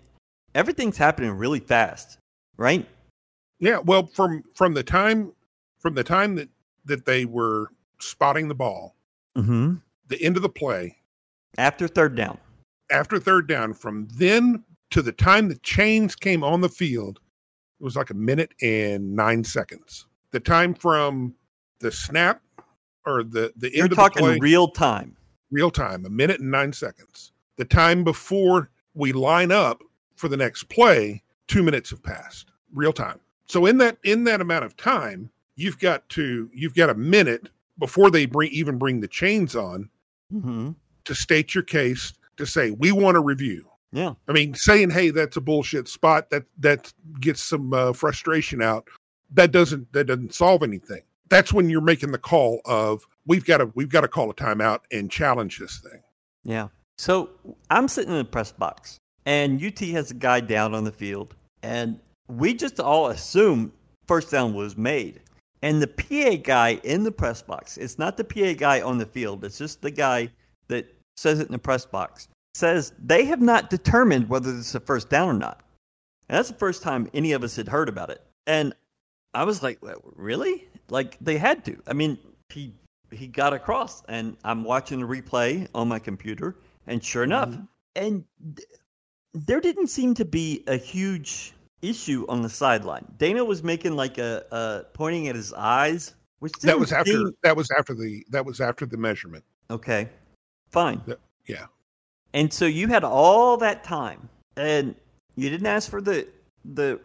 everything's 0.53 0.97
happening 0.97 1.31
really 1.31 1.59
fast, 1.59 2.17
right? 2.57 2.87
Yeah, 3.59 3.79
well, 3.79 4.05
from 4.07 4.43
from 4.53 4.73
the 4.73 4.83
time 4.83 5.33
from 5.79 5.93
the 5.95 6.03
time 6.03 6.35
that 6.35 6.49
that 6.85 7.05
they 7.05 7.25
were 7.25 7.67
spotting 7.99 8.47
the 8.47 8.55
ball, 8.55 8.95
Mm-hmm. 9.37 9.75
the 10.07 10.21
end 10.23 10.35
of 10.37 10.41
the 10.41 10.49
play, 10.49 10.97
After 11.57 11.87
third 11.87 12.15
down, 12.15 12.37
after 12.91 13.19
third 13.19 13.47
down, 13.47 13.73
from 13.73 14.07
then 14.15 14.63
to 14.91 15.01
the 15.01 15.11
time 15.11 15.49
the 15.49 15.57
chains 15.57 16.15
came 16.15 16.43
on 16.43 16.61
the 16.61 16.69
field, 16.69 17.19
it 17.79 17.83
was 17.83 17.95
like 17.95 18.09
a 18.09 18.15
minute 18.15 18.53
and 18.61 19.15
nine 19.15 19.43
seconds. 19.43 20.05
The 20.31 20.39
time 20.39 20.73
from 20.73 21.33
the 21.79 21.91
snap 21.91 22.41
or 23.05 23.23
the 23.23 23.53
the 23.55 23.73
you're 23.73 23.85
end 23.85 23.93
of 23.93 23.97
the 23.97 24.09
play, 24.11 24.37
real 24.39 24.67
time. 24.67 25.15
real 25.51 25.71
time, 25.71 26.05
a 26.05 26.09
minute 26.09 26.39
and 26.39 26.51
nine 26.51 26.73
seconds. 26.73 27.31
The 27.57 27.65
time 27.65 28.03
before 28.03 28.69
we 28.93 29.11
line 29.13 29.51
up 29.51 29.81
for 30.15 30.27
the 30.27 30.37
next 30.37 30.63
play, 30.69 31.23
two 31.47 31.63
minutes 31.63 31.89
have 31.91 32.03
passed, 32.03 32.51
real 32.73 32.93
time. 32.93 33.19
So 33.45 33.65
in 33.65 33.77
that 33.79 33.97
in 34.03 34.25
that 34.25 34.41
amount 34.41 34.65
of 34.65 34.75
time, 34.77 35.29
you've 35.55 35.79
got 35.79 36.07
to 36.09 36.49
you've 36.53 36.75
got 36.75 36.89
a 36.89 36.95
minute 36.95 37.49
before 37.79 38.11
they 38.11 38.25
bring 38.25 38.51
even 38.51 38.77
bring 38.77 38.99
the 38.99 39.07
chains 39.07 39.55
on 39.55 39.89
Mm-hmm. 40.33 40.71
to 41.05 41.15
state 41.15 41.55
your 41.55 41.63
case 41.63 42.13
to 42.37 42.45
say 42.45 42.69
we 42.71 42.91
want 42.91 43.17
a 43.17 43.19
review. 43.19 43.65
Yeah, 43.91 44.13
I 44.27 44.33
mean, 44.33 44.53
saying 44.53 44.91
hey 44.91 45.09
that's 45.09 45.37
a 45.37 45.41
bullshit 45.41 45.87
spot 45.87 46.29
that 46.29 46.45
that 46.59 46.93
gets 47.19 47.41
some 47.41 47.73
uh, 47.73 47.93
frustration 47.93 48.61
out. 48.61 48.87
That 49.31 49.51
doesn't 49.51 49.91
that 49.93 50.05
doesn't 50.05 50.33
solve 50.33 50.63
anything. 50.63 51.01
That's 51.29 51.53
when 51.53 51.69
you're 51.69 51.81
making 51.81 52.11
the 52.11 52.17
call 52.17 52.61
of 52.65 53.05
we've 53.25 53.45
got 53.45 53.57
to 53.57 53.71
we've 53.75 53.89
got 53.89 54.01
to 54.01 54.07
call 54.07 54.29
a 54.29 54.33
timeout 54.33 54.81
and 54.91 55.09
challenge 55.09 55.57
this 55.59 55.79
thing. 55.79 56.01
yeah. 56.43 56.67
So 56.97 57.29
I'm 57.69 57.87
sitting 57.87 58.11
in 58.11 58.17
the 58.17 58.25
press 58.25 58.51
box, 58.51 58.97
and 59.25 59.63
UT 59.63 59.79
has 59.79 60.11
a 60.11 60.15
guy 60.15 60.41
down 60.41 60.75
on 60.75 60.83
the 60.83 60.91
field, 60.91 61.33
and 61.63 61.97
we 62.27 62.53
just 62.53 62.79
all 62.79 63.07
assume 63.07 63.71
first 64.05 64.31
down 64.31 64.53
was 64.53 64.75
made. 64.77 65.21
And 65.61 65.81
the 65.81 65.87
PA 65.87 66.41
guy 66.41 66.79
in 66.83 67.03
the 67.03 67.11
press 67.11 67.41
box, 67.41 67.77
it's 67.77 67.99
not 67.99 68.17
the 68.17 68.23
PA 68.23 68.53
guy 68.53 68.81
on 68.81 68.97
the 68.97 69.05
field, 69.05 69.43
it's 69.45 69.57
just 69.57 69.81
the 69.81 69.91
guy 69.91 70.29
that 70.67 70.93
says 71.15 71.39
it 71.39 71.47
in 71.47 71.51
the 71.51 71.59
press 71.59 71.85
box, 71.85 72.27
says 72.53 72.93
they 73.03 73.25
have 73.25 73.41
not 73.41 73.69
determined 73.69 74.29
whether 74.29 74.51
this 74.51 74.69
is 74.69 74.75
a 74.75 74.79
first 74.79 75.09
down 75.09 75.29
or 75.29 75.33
not. 75.33 75.61
And 76.27 76.37
that's 76.37 76.49
the 76.49 76.57
first 76.57 76.83
time 76.83 77.09
any 77.13 77.31
of 77.31 77.43
us 77.43 77.55
had 77.55 77.67
heard 77.67 77.89
about 77.89 78.09
it. 78.09 78.23
And 78.47 78.73
I 79.33 79.43
was 79.43 79.61
like, 79.63 79.79
really? 80.15 80.67
Like 80.89 81.17
they 81.19 81.37
had 81.37 81.63
to. 81.65 81.81
I 81.87 81.93
mean, 81.93 82.17
he 82.49 82.73
he 83.11 83.27
got 83.27 83.53
across, 83.53 84.03
and 84.07 84.37
I'm 84.43 84.63
watching 84.63 84.99
the 84.99 85.07
replay 85.07 85.67
on 85.73 85.87
my 85.87 85.99
computer, 85.99 86.55
and 86.87 87.03
sure 87.03 87.23
mm-hmm. 87.23 87.31
enough, 87.31 87.55
and 87.95 88.23
th- 88.55 88.67
there 89.33 89.61
didn't 89.61 89.87
seem 89.87 90.13
to 90.15 90.25
be 90.25 90.63
a 90.67 90.77
huge 90.77 91.53
issue 91.81 92.25
on 92.27 92.41
the 92.41 92.49
sideline. 92.49 93.05
Dana 93.17 93.45
was 93.45 93.63
making 93.63 93.95
like 93.95 94.17
a, 94.17 94.43
a 94.51 94.83
pointing 94.93 95.27
at 95.27 95.35
his 95.35 95.53
eyes, 95.53 96.15
which 96.39 96.53
that 96.61 96.79
was 96.79 96.91
after 96.91 97.11
seem- 97.11 97.33
that 97.43 97.55
was 97.55 97.69
after 97.77 97.93
the 97.93 98.25
that 98.29 98.45
was 98.45 98.59
after 98.59 98.85
the 98.85 98.97
measurement. 98.97 99.43
Okay, 99.69 100.09
fine. 100.69 101.01
That- 101.05 101.19
yeah. 101.47 101.65
And 102.33 102.53
so 102.53 102.65
you 102.65 102.87
had 102.87 103.03
all 103.03 103.57
that 103.57 103.83
time, 103.83 104.29
and 104.55 104.95
you 105.35 105.49
didn't 105.49 105.67
ask 105.67 105.89
for 105.89 106.01
the 106.01 106.27
the 106.63 106.99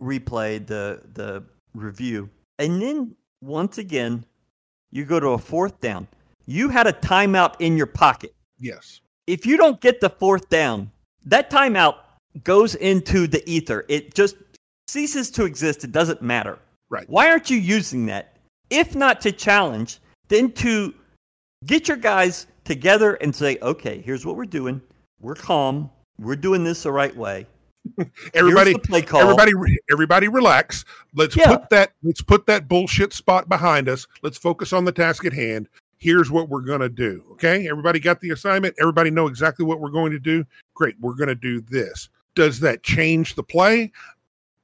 replay, 0.00 0.64
the 0.66 1.02
the 1.14 1.44
review, 1.74 2.30
and 2.58 2.80
then 2.80 3.14
once 3.42 3.78
again, 3.78 4.24
you 4.90 5.04
go 5.04 5.20
to 5.20 5.28
a 5.28 5.38
fourth 5.38 5.80
down. 5.80 6.08
You 6.46 6.68
had 6.68 6.86
a 6.86 6.92
timeout 6.92 7.54
in 7.58 7.76
your 7.76 7.86
pocket. 7.86 8.34
Yes. 8.58 9.00
If 9.26 9.44
you 9.44 9.56
don't 9.56 9.80
get 9.80 10.00
the 10.00 10.10
fourth 10.10 10.48
down, 10.48 10.90
that 11.26 11.50
timeout 11.50 11.96
goes 12.44 12.74
into 12.76 13.26
the 13.26 13.42
ether. 13.50 13.84
It 13.88 14.14
just 14.14 14.36
ceases 14.88 15.30
to 15.32 15.44
exist. 15.44 15.84
It 15.84 15.92
doesn't 15.92 16.22
matter. 16.22 16.58
Right. 16.88 17.08
Why 17.08 17.30
aren't 17.30 17.50
you 17.50 17.58
using 17.58 18.06
that? 18.06 18.36
If 18.70 18.94
not 18.94 19.20
to 19.22 19.32
challenge, 19.32 19.98
then 20.28 20.52
to 20.52 20.94
get 21.64 21.88
your 21.88 21.96
guys 21.96 22.46
together 22.66 23.14
and 23.14 23.34
say, 23.34 23.56
okay, 23.62 24.00
here's 24.02 24.26
what 24.26 24.36
we're 24.36 24.44
doing. 24.44 24.80
We're 25.20 25.34
calm. 25.34 25.90
We're 26.18 26.36
doing 26.36 26.64
this 26.64 26.82
the 26.82 26.92
right 26.92 27.14
way. 27.16 27.46
Everybody, 28.34 28.74
play 28.74 29.00
call. 29.00 29.20
everybody, 29.20 29.52
everybody, 29.90 30.26
relax. 30.28 30.84
Let's 31.14 31.36
Yeah. 31.36 31.56
put 31.56 31.70
that. 31.70 31.92
Let's 32.02 32.20
put 32.20 32.44
that 32.46 32.68
bullshit 32.68 33.12
spot 33.12 33.48
behind 33.48 33.88
us. 33.88 34.06
Let's 34.22 34.36
focus 34.36 34.72
on 34.72 34.84
the 34.84 34.90
task 34.92 35.24
at 35.24 35.32
hand. 35.32 35.68
Here's 35.98 36.28
what 36.30 36.48
we're 36.48 36.62
gonna 36.62 36.88
do. 36.88 37.22
Okay, 37.32 37.68
everybody 37.68 38.00
got 38.00 38.20
the 38.20 38.30
assignment. 38.30 38.74
Everybody 38.80 39.10
know 39.10 39.28
exactly 39.28 39.64
what 39.64 39.80
we're 39.80 39.90
going 39.90 40.10
to 40.10 40.18
do. 40.18 40.44
Great, 40.74 40.96
we're 41.00 41.14
gonna 41.14 41.36
do 41.36 41.60
this. 41.60 42.08
Does 42.34 42.58
that 42.60 42.82
change 42.82 43.36
the 43.36 43.42
play? 43.44 43.92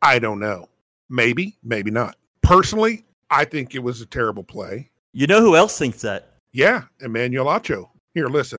I 0.02 0.18
don't 0.18 0.40
know. 0.40 0.68
Maybe, 1.08 1.56
maybe 1.62 1.92
not. 1.92 2.16
Personally, 2.42 3.04
I 3.30 3.44
think 3.44 3.76
it 3.76 3.82
was 3.84 4.00
a 4.00 4.06
terrible 4.06 4.42
play. 4.42 4.90
You 5.12 5.28
know 5.28 5.40
who 5.40 5.54
else 5.54 5.78
thinks 5.78 6.00
that? 6.00 6.32
Yeah, 6.52 6.82
Emmanuel 7.00 7.46
Acho. 7.46 7.88
Here, 8.14 8.28
listen. 8.28 8.58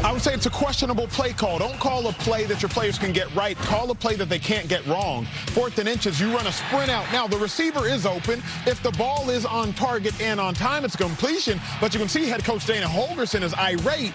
I 0.00 0.12
would 0.12 0.22
say 0.22 0.32
it's 0.32 0.46
a 0.46 0.50
questionable 0.50 1.08
play 1.08 1.32
call. 1.32 1.58
Don't 1.58 1.78
call 1.78 2.06
a 2.06 2.12
play 2.12 2.44
that 2.46 2.62
your 2.62 2.68
players 2.68 2.98
can 2.98 3.12
get 3.12 3.32
right. 3.34 3.56
Call 3.56 3.90
a 3.90 3.94
play 3.94 4.14
that 4.14 4.28
they 4.28 4.38
can't 4.38 4.68
get 4.68 4.86
wrong. 4.86 5.26
Fourth 5.48 5.78
and 5.78 5.88
inches, 5.88 6.20
you 6.20 6.32
run 6.34 6.46
a 6.46 6.52
sprint 6.52 6.88
out. 6.88 7.04
Now, 7.12 7.26
the 7.26 7.36
receiver 7.36 7.86
is 7.86 8.06
open. 8.06 8.40
If 8.64 8.80
the 8.82 8.92
ball 8.92 9.28
is 9.28 9.44
on 9.44 9.72
target 9.72 10.18
and 10.20 10.40
on 10.40 10.54
time, 10.54 10.84
it's 10.84 10.94
completion. 10.94 11.60
But 11.80 11.94
you 11.94 12.00
can 12.00 12.08
see 12.08 12.26
head 12.26 12.44
coach 12.44 12.64
Dana 12.64 12.86
Holgorsen 12.86 13.42
is 13.42 13.54
irate 13.54 14.12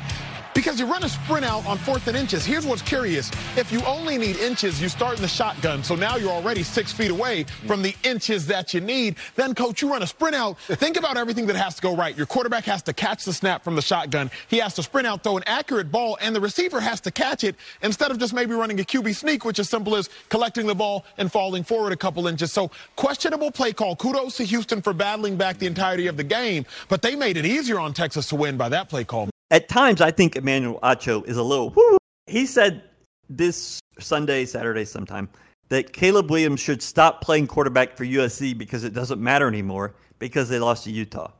because 0.53 0.79
you 0.79 0.85
run 0.85 1.03
a 1.03 1.09
sprint 1.09 1.45
out 1.45 1.65
on 1.65 1.77
fourth 1.77 2.07
and 2.07 2.15
inches. 2.15 2.45
Here's 2.45 2.65
what's 2.65 2.81
curious. 2.81 3.31
If 3.57 3.71
you 3.71 3.81
only 3.85 4.17
need 4.17 4.37
inches, 4.37 4.81
you 4.81 4.89
start 4.89 5.15
in 5.15 5.21
the 5.21 5.27
shotgun. 5.27 5.83
So 5.83 5.95
now 5.95 6.15
you're 6.15 6.31
already 6.31 6.63
six 6.63 6.91
feet 6.91 7.11
away 7.11 7.43
from 7.65 7.81
the 7.81 7.95
inches 8.03 8.47
that 8.47 8.73
you 8.73 8.81
need. 8.81 9.15
Then, 9.35 9.55
coach, 9.55 9.81
you 9.81 9.91
run 9.91 10.03
a 10.03 10.07
sprint 10.07 10.35
out. 10.35 10.59
Think 10.59 10.97
about 10.97 11.17
everything 11.17 11.47
that 11.47 11.55
has 11.55 11.75
to 11.75 11.81
go 11.81 11.95
right. 11.95 12.15
Your 12.15 12.25
quarterback 12.25 12.65
has 12.65 12.81
to 12.83 12.93
catch 12.93 13.25
the 13.25 13.33
snap 13.33 13.63
from 13.63 13.75
the 13.75 13.81
shotgun. 13.81 14.29
He 14.47 14.57
has 14.59 14.73
to 14.75 14.83
sprint 14.83 15.07
out, 15.07 15.23
throw 15.23 15.37
an 15.37 15.43
accurate 15.47 15.91
ball, 15.91 16.17
and 16.21 16.35
the 16.35 16.41
receiver 16.41 16.79
has 16.79 17.01
to 17.01 17.11
catch 17.11 17.43
it 17.43 17.55
instead 17.81 18.11
of 18.11 18.19
just 18.19 18.33
maybe 18.33 18.53
running 18.53 18.79
a 18.79 18.83
QB 18.83 19.15
sneak, 19.15 19.45
which 19.45 19.59
is 19.59 19.69
simple 19.69 19.95
as 19.95 20.09
collecting 20.29 20.67
the 20.67 20.75
ball 20.75 21.05
and 21.17 21.31
falling 21.31 21.63
forward 21.63 21.93
a 21.93 21.97
couple 21.97 22.27
inches. 22.27 22.51
So 22.51 22.71
questionable 22.95 23.51
play 23.51 23.73
call. 23.73 23.95
Kudos 23.95 24.37
to 24.37 24.43
Houston 24.43 24.81
for 24.81 24.93
battling 24.93 25.35
back 25.35 25.57
the 25.57 25.67
entirety 25.67 26.07
of 26.07 26.17
the 26.17 26.23
game, 26.23 26.65
but 26.89 27.01
they 27.01 27.15
made 27.15 27.37
it 27.37 27.45
easier 27.45 27.79
on 27.79 27.93
Texas 27.93 28.27
to 28.29 28.35
win 28.35 28.57
by 28.57 28.69
that 28.69 28.89
play 28.89 29.03
call. 29.03 29.32
At 29.51 29.69
times, 29.69 30.01
I 30.01 30.11
think 30.11 30.35
Emmanuel 30.35 30.79
Acho 30.81 31.25
is 31.27 31.37
a 31.37 31.43
little. 31.43 31.69
Whoo. 31.71 31.97
He 32.27 32.45
said 32.45 32.83
this 33.29 33.79
Sunday, 33.99 34.45
Saturday, 34.45 34.85
sometime 34.85 35.29
that 35.69 35.93
Caleb 35.93 36.29
Williams 36.29 36.59
should 36.59 36.81
stop 36.81 37.21
playing 37.21 37.47
quarterback 37.47 37.97
for 37.97 38.05
USC 38.05 38.57
because 38.57 38.83
it 38.83 38.93
doesn't 38.93 39.21
matter 39.21 39.47
anymore 39.47 39.95
because 40.19 40.49
they 40.49 40.59
lost 40.59 40.83
to 40.85 40.91
Utah. 40.91 41.31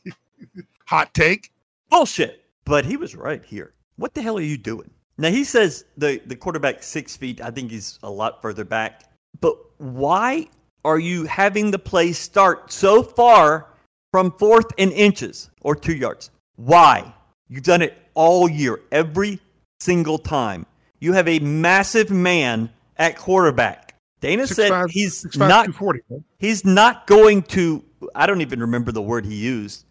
Hot 0.86 1.12
take. 1.14 1.52
Bullshit. 1.90 2.44
But 2.64 2.84
he 2.84 2.96
was 2.96 3.14
right 3.14 3.44
here. 3.44 3.74
What 3.96 4.14
the 4.14 4.22
hell 4.22 4.38
are 4.38 4.42
you 4.42 4.56
doing? 4.56 4.90
Now 5.18 5.30
he 5.30 5.44
says 5.44 5.84
the 5.96 6.20
the 6.26 6.34
quarterback 6.34 6.82
six 6.82 7.16
feet. 7.16 7.40
I 7.40 7.50
think 7.50 7.70
he's 7.70 7.98
a 8.02 8.10
lot 8.10 8.42
further 8.42 8.64
back. 8.64 9.04
But 9.40 9.56
why 9.78 10.48
are 10.84 10.98
you 10.98 11.24
having 11.24 11.70
the 11.70 11.78
play 11.78 12.12
start 12.12 12.72
so 12.72 13.02
far 13.02 13.68
from 14.10 14.32
fourth 14.32 14.66
and 14.78 14.92
inches 14.92 15.50
or 15.60 15.76
two 15.76 15.94
yards? 15.94 16.30
Why? 16.56 17.14
You've 17.48 17.64
done 17.64 17.82
it 17.82 17.96
all 18.14 18.48
year, 18.48 18.80
every 18.90 19.40
single 19.80 20.18
time. 20.18 20.66
You 21.00 21.12
have 21.12 21.28
a 21.28 21.38
massive 21.40 22.10
man 22.10 22.70
at 22.96 23.16
quarterback. 23.16 23.96
Dana 24.20 24.46
said 24.46 24.72
6'5", 24.72 24.90
he's 24.90 25.24
6'5", 25.24 25.38
not 25.38 25.66
240. 25.66 26.00
he's 26.38 26.64
not 26.64 27.06
going 27.06 27.42
to 27.42 27.84
I 28.14 28.26
don't 28.26 28.40
even 28.40 28.60
remember 28.60 28.92
the 28.92 29.02
word 29.02 29.26
he 29.26 29.34
used. 29.34 29.84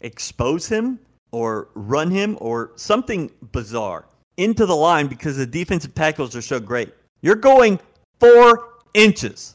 Expose 0.00 0.66
him 0.66 0.98
or 1.32 1.68
run 1.74 2.10
him 2.10 2.36
or 2.40 2.72
something 2.76 3.30
bizarre 3.52 4.06
into 4.36 4.66
the 4.66 4.76
line 4.76 5.06
because 5.06 5.36
the 5.36 5.46
defensive 5.46 5.94
tackles 5.94 6.34
are 6.34 6.42
so 6.42 6.58
great. 6.60 6.92
You're 7.20 7.36
going 7.36 7.78
four 8.18 8.68
inches. 8.94 9.54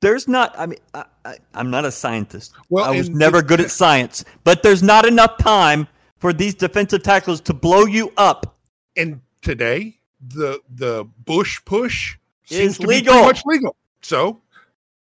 There's 0.00 0.26
not. 0.28 0.54
I 0.58 0.66
mean, 0.66 0.78
I, 0.94 1.04
I, 1.24 1.36
I'm 1.54 1.70
not 1.70 1.84
a 1.84 1.92
scientist. 1.92 2.52
Well, 2.70 2.84
I 2.84 2.96
was 2.96 3.08
and 3.08 3.16
never 3.16 3.42
good 3.42 3.60
at 3.60 3.70
science, 3.70 4.24
but 4.44 4.62
there's 4.62 4.82
not 4.82 5.04
enough 5.06 5.36
time 5.38 5.86
for 6.18 6.32
these 6.32 6.54
defensive 6.54 7.02
tackles 7.02 7.40
to 7.42 7.54
blow 7.54 7.84
you 7.84 8.12
up. 8.16 8.56
and 8.96 9.20
today 9.42 9.96
the 10.28 10.60
the 10.76 11.06
tush 11.26 11.58
push 11.64 12.16
Is 12.50 12.56
seems 12.58 12.78
to 12.78 12.86
be 12.86 12.94
legal. 12.96 13.12
pretty 13.14 13.26
much 13.26 13.42
legal. 13.46 13.76
So 14.02 14.40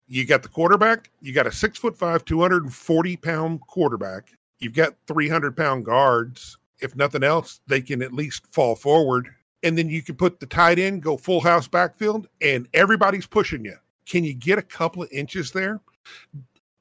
you 0.08 0.24
got 0.26 0.42
the 0.42 0.48
quarterback, 0.48 1.10
you 1.20 1.32
got 1.32 1.46
a 1.46 1.52
six 1.52 1.78
foot 1.78 1.96
five, 1.96 2.24
two 2.24 2.40
hundred 2.40 2.64
and 2.64 2.74
forty 2.74 3.16
pound 3.16 3.60
quarterback. 3.62 4.30
You've 4.58 4.74
got 4.74 4.94
three 5.06 5.28
hundred 5.28 5.56
pound 5.56 5.84
guards. 5.84 6.58
If 6.80 6.96
nothing 6.96 7.22
else, 7.22 7.60
they 7.66 7.80
can 7.80 8.02
at 8.02 8.12
least 8.12 8.46
fall 8.52 8.74
forward. 8.74 9.28
And 9.62 9.76
then 9.76 9.88
you 9.90 10.02
can 10.02 10.14
put 10.16 10.40
the 10.40 10.46
tight 10.46 10.78
end, 10.78 11.02
go 11.02 11.16
full 11.16 11.40
house 11.40 11.68
backfield, 11.68 12.28
and 12.40 12.66
everybody's 12.72 13.26
pushing 13.26 13.64
you. 13.64 13.76
Can 14.10 14.24
you 14.24 14.34
get 14.34 14.58
a 14.58 14.62
couple 14.62 15.04
of 15.04 15.12
inches 15.12 15.52
there? 15.52 15.80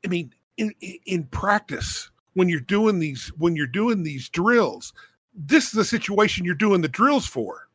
I 0.04 0.08
mean, 0.08 0.34
in, 0.58 0.74
in- 1.06 1.26
practice, 1.26 2.10
when 2.34 2.50
you're 2.50 2.60
doing 2.60 2.98
these, 2.98 3.28
when 3.38 3.56
you're 3.56 3.68
doing 3.68 4.02
these 4.02 4.30
drills, 4.30 4.94
this 5.36 5.66
is 5.66 5.74
the 5.74 5.86
situation 5.86 6.44
you're 6.44 6.56
doing 6.56 6.82
the 6.82 6.88
drills 6.88 7.28
for. 7.28 7.68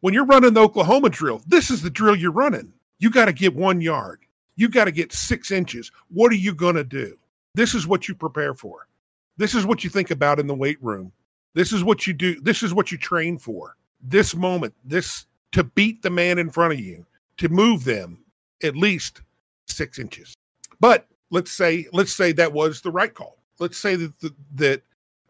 When 0.00 0.14
you're 0.14 0.24
running 0.24 0.54
the 0.54 0.62
Oklahoma 0.62 1.10
drill, 1.10 1.42
this 1.46 1.70
is 1.70 1.82
the 1.82 1.90
drill 1.90 2.16
you're 2.16 2.32
running. 2.32 2.72
You 2.98 3.10
got 3.10 3.26
to 3.26 3.34
get 3.34 3.54
one 3.54 3.82
yard. 3.82 4.20
You 4.54 4.70
got 4.70 4.86
to 4.86 4.92
get 4.92 5.12
six 5.12 5.50
inches. 5.50 5.92
What 6.08 6.32
are 6.32 6.36
you 6.36 6.54
going 6.54 6.76
to 6.76 6.84
do? 6.84 7.18
This 7.54 7.74
is 7.74 7.86
what 7.86 8.08
you 8.08 8.14
prepare 8.14 8.54
for. 8.54 8.88
This 9.36 9.54
is 9.54 9.66
what 9.66 9.84
you 9.84 9.90
think 9.90 10.10
about 10.10 10.40
in 10.40 10.46
the 10.46 10.54
weight 10.54 10.82
room. 10.82 11.12
This 11.52 11.70
is 11.70 11.84
what 11.84 12.06
you 12.06 12.14
do. 12.14 12.40
This 12.40 12.62
is 12.62 12.72
what 12.72 12.90
you 12.90 12.96
train 12.96 13.36
for. 13.36 13.76
This 14.00 14.34
moment, 14.34 14.72
this 14.86 15.26
to 15.52 15.64
beat 15.64 16.00
the 16.00 16.08
man 16.08 16.38
in 16.38 16.48
front 16.48 16.72
of 16.72 16.80
you, 16.80 17.04
to 17.36 17.50
move 17.50 17.84
them 17.84 18.22
at 18.62 18.76
least 18.76 19.22
six 19.66 19.98
inches. 19.98 20.34
But 20.80 21.06
let's 21.30 21.52
say, 21.52 21.86
let's 21.92 22.12
say 22.12 22.32
that 22.32 22.52
was 22.52 22.80
the 22.80 22.90
right 22.90 23.12
call. 23.12 23.38
Let's 23.58 23.78
say 23.78 23.96
that 23.96 24.32
that, 24.54 24.82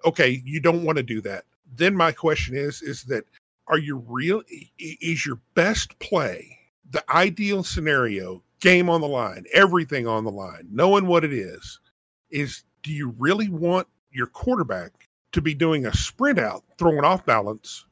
okay, 0.05 0.43
you 0.45 0.61
don't 0.61 0.85
want 0.85 0.97
to 0.97 1.03
do 1.03 1.21
that. 1.23 1.45
Then 1.75 1.95
my 1.95 2.13
question 2.13 2.57
is, 2.57 2.83
is 2.83 3.05
that 3.05 3.25
are 3.69 3.79
you 3.79 3.97
real? 4.07 4.43
Is 4.79 5.27
your 5.27 5.41
best 5.55 5.99
play 5.99 6.59
the 6.91 7.05
ideal 7.11 7.65
scenario? 7.65 8.43
Game 8.61 8.89
on 8.89 9.03
the 9.03 9.09
line, 9.09 9.45
everything 9.53 10.07
on 10.07 10.25
the 10.25 10.31
line, 10.31 10.67
knowing 10.71 11.07
what 11.07 11.25
it 11.25 11.33
is. 11.33 11.79
Is 12.31 12.65
do 12.83 12.91
you 12.91 13.15
really 13.19 13.49
want 13.49 13.87
your 14.11 14.27
quarterback 14.29 14.93
to 15.33 15.43
be 15.43 15.53
doing 15.53 15.85
a 15.85 15.93
sprint 15.93 16.39
out, 16.39 16.65
throwing 16.79 17.05
off 17.05 17.27
balance 17.27 17.85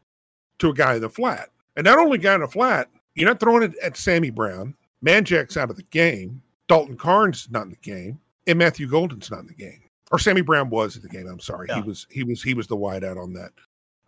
to 0.59 0.71
a 0.71 0.75
guy 0.75 0.95
in 0.95 1.03
the 1.03 1.11
flat? 1.11 1.51
And 1.77 1.85
not 1.85 1.99
only 1.99 2.19
guy 2.19 2.35
in 2.35 2.41
the 2.41 2.49
flat, 2.49 2.89
you're 3.15 3.29
not 3.29 3.41
throwing 3.41 3.63
it 3.63 3.77
at 3.83 3.97
Sammy 3.97 4.31
Brown. 4.31 4.75
Manjack's 5.05 5.57
out 5.57 5.71
of 5.71 5.77
the 5.77 5.83
game. 5.85 6.43
Dalton 6.67 6.97
Carnes 6.97 7.49
not 7.51 7.65
in 7.65 7.71
the 7.71 7.77
game, 7.77 8.19
and 8.47 8.59
Matthew 8.59 8.89
Golden's 8.89 9.31
not 9.31 9.41
in 9.41 9.47
the 9.47 9.55
game. 9.55 9.83
Or 10.11 10.19
Sammy 10.19 10.43
Brown 10.43 10.71
was 10.71 10.97
in 10.97 11.03
the 11.03 11.09
game. 11.09 11.27
I'm 11.27 11.41
sorry, 11.41 11.69
he 11.75 11.83
was 11.83 12.07
he 12.11 12.23
was 12.25 12.43
he 12.43 12.55
was 12.55 12.67
the 12.67 12.77
wideout 12.77 13.21
on 13.21 13.33
that. 13.35 13.53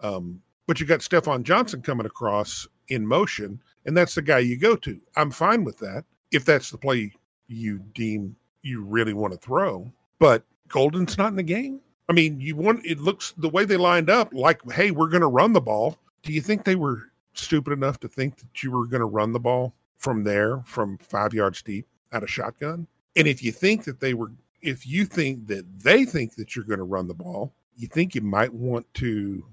Um, 0.00 0.40
but 0.66 0.80
you 0.80 0.86
got 0.86 1.00
Stephon 1.00 1.42
Johnson 1.42 1.82
coming 1.82 2.06
across 2.06 2.66
in 2.88 3.06
motion, 3.06 3.60
and 3.84 3.96
that's 3.96 4.14
the 4.14 4.22
guy 4.22 4.38
you 4.38 4.56
go 4.56 4.76
to. 4.76 5.00
I'm 5.16 5.30
fine 5.30 5.64
with 5.64 5.78
that 5.78 6.04
if 6.32 6.44
that's 6.44 6.70
the 6.70 6.78
play 6.78 7.12
you 7.48 7.78
deem 7.94 8.36
you 8.62 8.82
really 8.82 9.14
want 9.14 9.32
to 9.32 9.38
throw. 9.38 9.90
But 10.18 10.44
Golden's 10.68 11.16
not 11.16 11.28
in 11.28 11.36
the 11.36 11.42
game. 11.42 11.80
I 12.08 12.12
mean, 12.12 12.40
you 12.40 12.56
want 12.56 12.84
it 12.84 12.98
looks 12.98 13.32
the 13.36 13.48
way 13.48 13.64
they 13.64 13.76
lined 13.76 14.10
up 14.10 14.32
like, 14.32 14.60
hey, 14.72 14.90
we're 14.90 15.08
going 15.08 15.22
to 15.22 15.28
run 15.28 15.52
the 15.52 15.60
ball. 15.60 15.98
Do 16.22 16.32
you 16.32 16.40
think 16.40 16.64
they 16.64 16.76
were 16.76 17.10
stupid 17.34 17.72
enough 17.72 18.00
to 18.00 18.08
think 18.08 18.36
that 18.36 18.62
you 18.62 18.70
were 18.70 18.86
going 18.86 19.00
to 19.00 19.06
run 19.06 19.32
the 19.32 19.40
ball 19.40 19.74
from 19.98 20.24
there, 20.24 20.62
from 20.64 20.98
five 20.98 21.32
yards 21.34 21.62
deep, 21.62 21.86
out 22.12 22.22
of 22.22 22.30
shotgun? 22.30 22.86
And 23.16 23.26
if 23.26 23.42
you 23.42 23.52
think 23.52 23.84
that 23.84 24.00
they 24.00 24.14
were, 24.14 24.32
if 24.62 24.86
you 24.86 25.04
think 25.04 25.46
that 25.48 25.64
they 25.80 26.04
think 26.04 26.34
that 26.36 26.54
you're 26.54 26.64
going 26.64 26.78
to 26.78 26.84
run 26.84 27.08
the 27.08 27.14
ball, 27.14 27.52
you 27.76 27.88
think 27.88 28.14
you 28.14 28.20
might 28.20 28.52
want 28.52 28.92
to, 28.94 29.44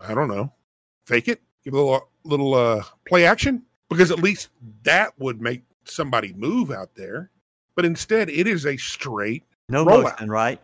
I 0.00 0.14
don't 0.14 0.28
know, 0.28 0.52
fake 1.06 1.28
it, 1.28 1.40
give 1.64 1.74
a 1.74 1.76
little 1.76 2.08
little 2.24 2.54
uh, 2.54 2.82
play 3.06 3.24
action, 3.24 3.62
because 3.88 4.10
at 4.10 4.18
least 4.22 4.50
that 4.82 5.12
would 5.18 5.40
make 5.40 5.62
somebody 5.84 6.32
move 6.34 6.70
out 6.70 6.94
there. 6.94 7.30
But 7.74 7.84
instead, 7.84 8.28
it 8.28 8.46
is 8.46 8.66
a 8.66 8.76
straight, 8.76 9.44
No 9.68 9.84
Rollout. 9.84 10.02
motion, 10.12 10.30
right? 10.30 10.60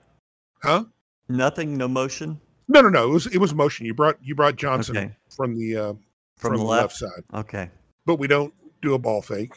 huh? 0.62 0.84
Nothing, 1.28 1.76
no 1.76 1.88
motion 1.88 2.40
No, 2.68 2.80
no, 2.80 2.88
no. 2.88 3.08
It 3.08 3.12
was 3.12 3.26
it 3.28 3.38
was 3.38 3.54
motion. 3.54 3.86
You 3.86 3.94
brought 3.94 4.16
you 4.22 4.34
brought 4.34 4.56
Johnson 4.56 4.96
Okay. 4.96 5.16
from 5.34 5.56
the 5.58 5.76
uh, 5.76 5.94
from, 6.36 6.56
the 6.56 6.62
left. 6.62 6.94
side, 6.96 7.24
Okay. 7.34 7.70
but 8.04 8.16
we 8.20 8.26
don't 8.28 8.52
do 8.86 8.94
a 8.94 8.98
ball 8.98 9.20
fake. 9.20 9.52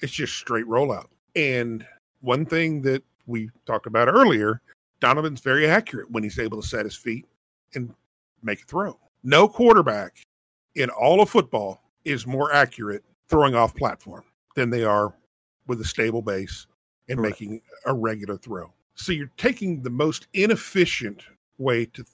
It's 0.00 0.12
just 0.12 0.34
straight 0.34 0.66
rollout. 0.66 1.06
And 1.36 1.86
one 2.20 2.46
thing 2.46 2.82
that 2.82 3.02
we 3.26 3.50
talked 3.66 3.86
about 3.86 4.08
earlier, 4.08 4.60
Donovan's 5.00 5.40
very 5.40 5.68
accurate 5.68 6.10
when 6.10 6.22
he's 6.22 6.38
able 6.38 6.60
to 6.60 6.66
set 6.66 6.84
his 6.84 6.96
feet 6.96 7.26
and 7.74 7.94
make 8.42 8.62
a 8.62 8.64
throw. 8.64 8.98
No 9.22 9.46
quarterback 9.46 10.16
in 10.74 10.90
all 10.90 11.20
of 11.20 11.30
football 11.30 11.82
is 12.04 12.26
more 12.26 12.52
accurate 12.52 13.04
throwing 13.28 13.54
off 13.54 13.76
platform 13.76 14.24
than 14.56 14.70
they 14.70 14.84
are 14.84 15.14
with 15.66 15.80
a 15.80 15.84
stable 15.84 16.22
base 16.22 16.66
and 17.08 17.18
Correct. 17.18 17.40
making 17.40 17.60
a 17.86 17.92
regular 17.92 18.36
throw. 18.36 18.72
So 18.94 19.12
you're 19.12 19.30
taking 19.36 19.82
the 19.82 19.90
most 19.90 20.26
inefficient 20.32 21.22
way 21.58 21.86
to 21.86 22.04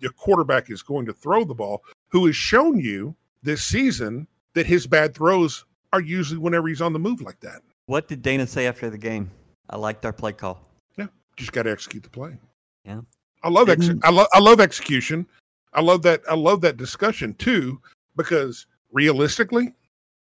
the 0.00 0.10
quarterback 0.10 0.70
is 0.70 0.82
going 0.82 1.06
to 1.06 1.12
throw 1.12 1.44
the 1.44 1.54
ball, 1.54 1.82
who 2.08 2.26
has 2.26 2.36
shown 2.36 2.78
you 2.78 3.14
this 3.42 3.64
season 3.64 4.26
that 4.54 4.66
his 4.66 4.86
bad 4.86 5.14
throws 5.14 5.64
are 5.94 6.00
usually 6.00 6.38
whenever 6.38 6.66
he's 6.66 6.82
on 6.82 6.92
the 6.92 6.98
move 6.98 7.20
like 7.20 7.38
that. 7.40 7.62
What 7.86 8.08
did 8.08 8.20
Dana 8.20 8.46
say 8.46 8.66
after 8.66 8.90
the 8.90 8.98
game? 8.98 9.30
I 9.70 9.76
liked 9.76 10.04
our 10.04 10.12
play 10.12 10.32
call. 10.32 10.60
Yeah, 10.96 11.06
just 11.36 11.52
got 11.52 11.62
to 11.62 11.70
execute 11.70 12.02
the 12.02 12.10
play. 12.10 12.36
Yeah. 12.84 13.00
I 13.44 13.48
love 13.48 13.68
ex- 13.68 13.90
I 14.02 14.10
love 14.10 14.26
I 14.32 14.40
love 14.40 14.60
execution. 14.60 15.26
I 15.72 15.82
love 15.82 16.02
that 16.02 16.22
I 16.28 16.34
love 16.34 16.60
that 16.62 16.76
discussion 16.76 17.34
too 17.34 17.80
because 18.16 18.66
realistically, 18.92 19.74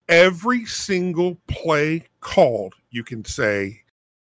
every 0.08 0.66
single 0.66 1.36
play 1.48 2.04
called, 2.20 2.74
you 2.90 3.04
can 3.04 3.24
say 3.24 3.80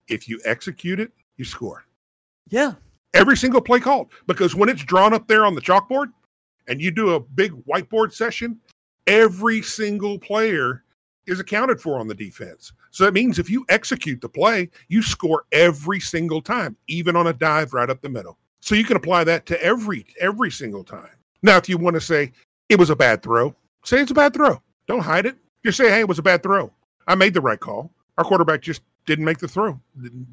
if 0.08 0.28
you 0.28 0.42
execute 0.44 1.00
it, 1.00 1.12
you 1.38 1.46
score. 1.46 1.86
Yeah. 2.50 2.74
Every 3.14 3.38
single 3.38 3.62
play 3.62 3.80
called 3.80 4.12
because 4.28 4.56
when 4.56 4.70
it's 4.70 4.84
drawn 4.84 5.14
up 5.14 5.28
there 5.28 5.46
on 5.46 5.56
the 5.56 5.62
chalkboard 5.62 6.08
and 6.68 6.82
you 6.82 6.92
do 6.92 7.12
a 7.16 7.20
big 7.20 7.54
whiteboard 7.66 8.12
session, 8.12 8.60
every 9.08 9.62
single 9.62 10.20
player 10.20 10.84
is 11.30 11.40
accounted 11.40 11.80
for 11.80 12.00
on 12.00 12.08
the 12.08 12.16
defense. 12.16 12.74
So 12.92 13.06
that 13.06 13.14
means 13.14 13.40
if 13.40 13.50
you 13.50 13.66
execute 13.70 14.20
the 14.20 14.30
play, 14.30 14.70
you 14.88 15.02
score 15.02 15.46
every 15.52 16.00
single 16.00 16.42
time, 16.42 16.76
even 16.88 17.16
on 17.16 17.28
a 17.28 17.34
dive 17.34 17.74
right 17.74 17.90
up 17.90 18.02
the 18.02 18.10
middle. 18.10 18.38
So 18.62 18.76
you 18.76 18.84
can 18.84 18.98
apply 18.98 19.24
that 19.26 19.46
to 19.48 19.64
every 19.64 20.06
every 20.20 20.52
single 20.52 20.84
time. 20.84 21.10
Now, 21.42 21.58
if 21.58 21.70
you 21.70 21.78
want 21.78 21.94
to 21.94 22.02
say 22.02 22.34
it 22.68 22.78
was 22.78 22.90
a 22.90 22.96
bad 22.96 23.24
throw, 23.24 23.56
say 23.84 24.02
it's 24.02 24.12
a 24.12 24.16
bad 24.16 24.34
throw. 24.34 24.62
Don't 24.88 25.00
hide 25.00 25.26
it. 25.26 25.38
Just 25.64 25.78
say, 25.78 25.90
hey, 25.90 26.02
it 26.02 26.08
was 26.08 26.20
a 26.20 26.24
bad 26.24 26.44
throw. 26.44 26.72
I 27.08 27.16
made 27.16 27.34
the 27.34 27.42
right 27.42 27.60
call. 27.60 27.92
Our 28.18 28.24
quarterback 28.24 28.62
just 28.62 28.82
didn't 29.06 29.26
make 29.26 29.38
the 29.38 29.48
throw. 29.48 29.80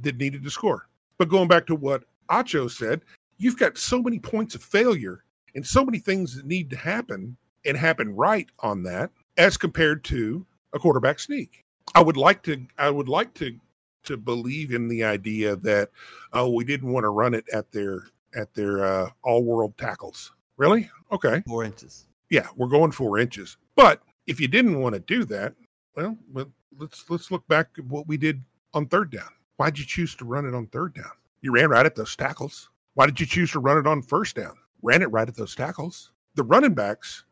Didn't 0.00 0.18
needed 0.18 0.42
to 0.42 0.50
score. 0.50 0.88
But 1.18 1.28
going 1.28 1.48
back 1.48 1.66
to 1.66 1.74
what 1.74 2.04
Acho 2.30 2.70
said, 2.70 3.02
you've 3.38 3.58
got 3.58 3.78
so 3.78 4.02
many 4.02 4.18
points 4.18 4.54
of 4.54 4.62
failure 4.62 5.24
and 5.54 5.64
so 5.64 5.84
many 5.84 5.98
things 5.98 6.34
that 6.34 6.46
need 6.46 6.70
to 6.70 6.76
happen 6.76 7.36
and 7.64 7.76
happen 7.76 8.14
right 8.14 8.48
on 8.60 8.82
that 8.84 9.10
as 9.36 9.56
compared 9.56 10.04
to 10.04 10.44
a 10.76 10.78
quarterback 10.78 11.18
sneak. 11.18 11.64
I 11.94 12.00
would 12.00 12.16
like 12.16 12.42
to 12.44 12.64
I 12.78 12.90
would 12.90 13.08
like 13.08 13.34
to 13.34 13.58
to 14.04 14.16
believe 14.16 14.72
in 14.72 14.88
the 14.88 15.02
idea 15.04 15.56
that 15.56 15.90
oh 16.32 16.50
we 16.50 16.64
didn't 16.64 16.92
want 16.92 17.04
to 17.04 17.10
run 17.10 17.34
it 17.34 17.44
at 17.52 17.72
their 17.72 18.04
at 18.36 18.52
their 18.54 18.84
uh, 18.84 19.10
all 19.22 19.42
world 19.42 19.76
tackles. 19.76 20.32
Really? 20.56 20.90
Okay. 21.10 21.42
Four 21.46 21.64
inches. 21.64 22.06
Yeah, 22.30 22.48
we're 22.56 22.68
going 22.68 22.90
4 22.90 23.18
inches. 23.18 23.56
But 23.76 24.02
if 24.26 24.40
you 24.40 24.48
didn't 24.48 24.80
want 24.80 24.94
to 24.94 25.00
do 25.00 25.24
that, 25.26 25.54
well, 25.94 26.16
well, 26.32 26.50
let's 26.78 27.08
let's 27.08 27.30
look 27.30 27.46
back 27.48 27.68
at 27.78 27.84
what 27.84 28.06
we 28.08 28.16
did 28.16 28.42
on 28.74 28.86
third 28.86 29.10
down. 29.10 29.28
Why'd 29.56 29.78
you 29.78 29.84
choose 29.84 30.14
to 30.16 30.24
run 30.24 30.46
it 30.46 30.54
on 30.54 30.66
third 30.66 30.94
down? 30.94 31.12
You 31.40 31.52
ran 31.52 31.70
right 31.70 31.86
at 31.86 31.94
those 31.94 32.16
tackles. 32.16 32.70
Why 32.94 33.06
did 33.06 33.20
you 33.20 33.26
choose 33.26 33.52
to 33.52 33.60
run 33.60 33.78
it 33.78 33.86
on 33.86 34.02
first 34.02 34.36
down? 34.36 34.54
Ran 34.82 35.02
it 35.02 35.10
right 35.12 35.28
at 35.28 35.36
those 35.36 35.54
tackles. 35.54 36.12
The 36.34 36.42
running 36.42 36.74
backs 36.74 37.24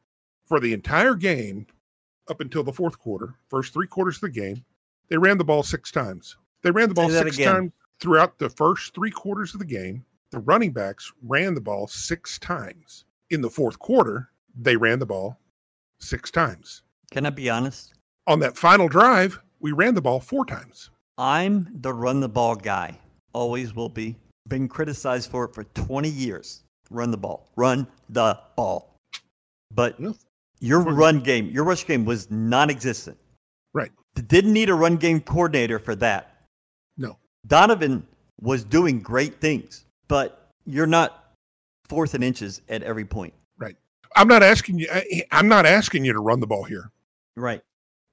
for 0.47 0.61
the 0.61 0.72
entire 0.72 1.14
game 1.14 1.66
up 2.29 2.41
until 2.41 2.62
the 2.62 2.72
fourth 2.72 2.99
quarter, 2.99 3.35
first 3.49 3.72
three 3.72 3.87
quarters 3.87 4.16
of 4.16 4.22
the 4.22 4.41
game, 4.41 4.64
they 5.09 5.16
ran 5.16 5.39
the 5.39 5.45
ball 5.45 5.62
six 5.62 5.91
times. 5.91 6.37
They 6.62 6.70
ran 6.70 6.89
the 6.89 6.95
ball 6.95 7.11
six 7.11 7.37
again. 7.37 7.53
times 7.53 7.72
throughout 8.01 8.39
the 8.39 8.49
first 8.49 8.95
three 8.95 9.11
quarters 9.11 9.55
of 9.55 9.61
the 9.61 9.66
game. 9.66 10.05
The 10.31 10.39
running 10.41 10.72
backs 10.72 11.12
ran 11.22 11.55
the 11.55 11.61
ball 11.61 11.87
six 11.87 12.39
times. 12.39 13.05
In 13.31 13.41
the 13.41 13.51
fourth 13.51 13.79
quarter, 13.79 14.31
they 14.57 14.77
ran 14.77 14.99
the 14.99 15.07
ball 15.07 15.39
six 16.01 16.31
times. 16.31 16.83
Can 17.11 17.27
I 17.27 17.31
be 17.31 17.51
honest? 17.51 17.95
On 18.27 18.41
that 18.41 18.57
final 18.57 18.89
drive, 18.89 19.39
we 19.61 19.72
ran 19.72 19.95
the 19.95 20.03
ball 20.03 20.20
four 20.20 20.45
times. 20.45 20.91
I'm 21.18 21.68
the 21.72 21.93
run 21.93 22.20
the 22.20 22.29
ball 22.29 22.57
guy. 22.57 22.99
Always 23.33 23.75
will 23.75 23.89
be. 23.89 24.16
Been 24.49 24.68
criticized 24.68 25.31
for 25.31 25.45
it 25.45 25.55
for 25.55 25.64
20 25.64 26.09
years. 26.09 26.64
Run 26.91 27.11
the 27.11 27.16
ball. 27.16 27.49
Run 27.57 27.87
the 28.09 28.39
ball. 28.57 28.97
But. 29.70 29.97
Your 30.61 30.80
run 30.80 31.20
game, 31.20 31.48
your 31.50 31.64
rush 31.64 31.86
game 31.86 32.05
was 32.05 32.30
non 32.30 32.70
existent. 32.70 33.18
Right. 33.72 33.90
Didn't 34.26 34.52
need 34.52 34.70
a 34.70 34.74
run 34.74 34.96
game 34.96 35.20
coordinator 35.20 35.78
for 35.78 35.94
that. 35.96 36.46
No. 36.96 37.18
Donovan 37.46 38.07
was 38.40 38.64
doing 38.64 39.00
great 39.00 39.40
things, 39.40 39.84
but 40.09 40.48
you're 40.66 40.86
not 40.86 41.34
fourth 41.88 42.14
and 42.14 42.24
inches 42.24 42.62
at 42.68 42.82
every 42.82 43.05
point. 43.05 43.34
Right. 43.59 43.76
I'm 44.16 44.28
not 44.28 44.42
asking 44.42 44.78
you 44.78 44.88
I, 44.92 45.22
I'm 45.32 45.48
not 45.48 45.66
asking 45.66 46.05
you 46.05 46.12
to 46.12 46.20
run 46.20 46.40
the 46.40 46.46
ball 46.46 46.64
here. 46.64 46.90
Right. 47.36 47.62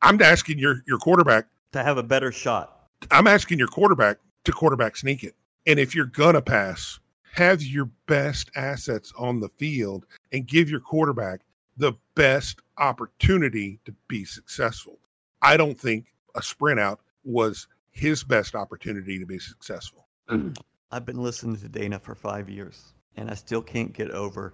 I'm 0.01 0.21
asking 0.21 0.57
your 0.57 0.81
your 0.87 0.97
quarterback 0.97 1.47
To 1.73 1.83
have 1.83 1.97
a 1.97 2.03
better 2.03 2.31
shot. 2.31 2.87
I'm 3.11 3.27
asking 3.27 3.59
your 3.59 3.67
quarterback 3.67 4.17
to 4.45 4.51
quarterback 4.51 4.97
sneak 4.97 5.23
it. 5.23 5.35
And 5.67 5.79
if 5.79 5.93
you're 5.93 6.05
gonna 6.07 6.41
pass, 6.41 6.99
have 7.33 7.61
your 7.61 7.89
best 8.07 8.49
assets 8.55 9.13
on 9.17 9.39
the 9.39 9.49
field 9.57 10.05
and 10.31 10.47
give 10.47 10.69
your 10.69 10.79
quarterback 10.79 11.41
the 11.82 11.93
best 12.15 12.61
opportunity 12.77 13.79
to 13.86 13.93
be 14.07 14.23
successful. 14.23 14.99
I 15.41 15.57
don't 15.57 15.77
think 15.79 16.05
a 16.36 16.41
sprint 16.41 16.79
out 16.79 17.01
was 17.23 17.67
his 17.91 18.23
best 18.23 18.55
opportunity 18.55 19.19
to 19.19 19.25
be 19.25 19.39
successful. 19.39 20.07
I've 20.91 21.05
been 21.05 21.21
listening 21.21 21.57
to 21.57 21.67
Dana 21.67 21.99
for 21.99 22.15
five 22.15 22.49
years, 22.49 22.93
and 23.15 23.29
I 23.29 23.34
still 23.34 23.61
can't 23.61 23.93
get 23.93 24.11
over 24.11 24.53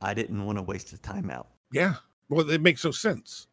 I 0.00 0.14
didn't 0.14 0.44
want 0.44 0.58
to 0.58 0.62
waste 0.62 0.92
a 0.92 0.96
timeout. 0.96 1.46
Yeah. 1.72 1.94
Well, 2.28 2.48
it 2.50 2.60
makes 2.60 2.84
no 2.84 2.90
sense. 2.90 3.46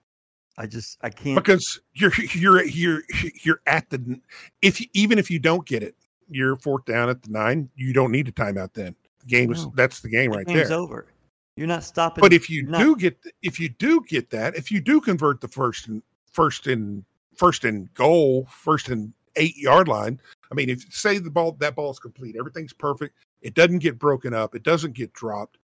I 0.58 0.68
just 0.68 0.98
I 1.02 1.10
can't 1.10 1.36
because 1.36 1.80
you're 1.94 2.12
you're 2.34 2.64
you're 2.64 3.02
you're 3.44 3.62
at 3.66 3.90
the 3.90 4.20
if 4.62 4.80
you, 4.80 4.88
even 4.94 5.18
if 5.18 5.32
you 5.32 5.40
don't 5.40 5.66
get 5.66 5.82
it, 5.82 5.96
you're 6.30 6.56
fourth 6.58 6.86
down 6.86 7.10
at 7.10 7.24
the 7.24 7.32
nine. 7.32 7.70
You 7.76 7.94
don't 7.94 8.12
need 8.12 8.28
a 8.28 8.32
timeout. 8.32 8.74
Then 8.74 8.96
the 9.20 9.26
game 9.26 9.52
is 9.52 9.68
that's 9.74 10.02
the 10.02 10.10
game 10.10 10.32
the 10.32 10.38
right 10.38 10.48
game's 10.48 10.70
there. 10.70 10.78
over. 10.78 11.08
You're 11.56 11.68
not 11.68 11.84
stopping. 11.84 12.22
But 12.22 12.34
if 12.34 12.50
you 12.50 12.64
not- 12.64 12.80
do 12.80 12.96
get 12.96 13.18
if 13.42 13.60
you 13.60 13.70
do 13.70 14.02
get 14.08 14.30
that, 14.32 14.56
if 14.56 14.72
you 14.72 14.82
do 14.82 15.00
convert 15.00 15.42
the 15.42 15.48
first 15.48 15.88
and 15.88 16.02
first 16.32 16.68
and 16.68 17.06
first 17.36 17.64
and 17.64 17.94
goal, 17.94 18.48
first 18.50 18.90
and 18.90 19.14
eight 19.36 19.58
yard 19.58 19.88
line, 19.88 20.20
I 20.52 20.56
mean, 20.56 20.70
if 20.70 20.92
say 20.92 21.20
the 21.20 21.30
ball 21.30 21.54
that 21.60 21.76
ball 21.76 21.92
is 21.92 22.00
complete, 22.00 22.36
everything's 22.38 22.74
perfect, 22.74 23.16
it 23.42 23.54
doesn't 23.54 23.80
get 23.80 24.00
broken 24.00 24.34
up, 24.34 24.56
it 24.56 24.64
doesn't 24.64 24.94
get 24.94 25.14
dropped, 25.14 25.58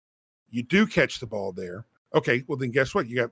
you 0.51 0.63
do 0.63 0.87
catch 0.87 1.21
the 1.21 1.27
ball 1.27 1.53
there. 1.53 1.87
Okay, 2.15 2.43
well 2.49 2.59
then 2.59 2.71
guess 2.71 2.95
what? 2.95 3.09
You 3.09 3.17
got 3.17 3.31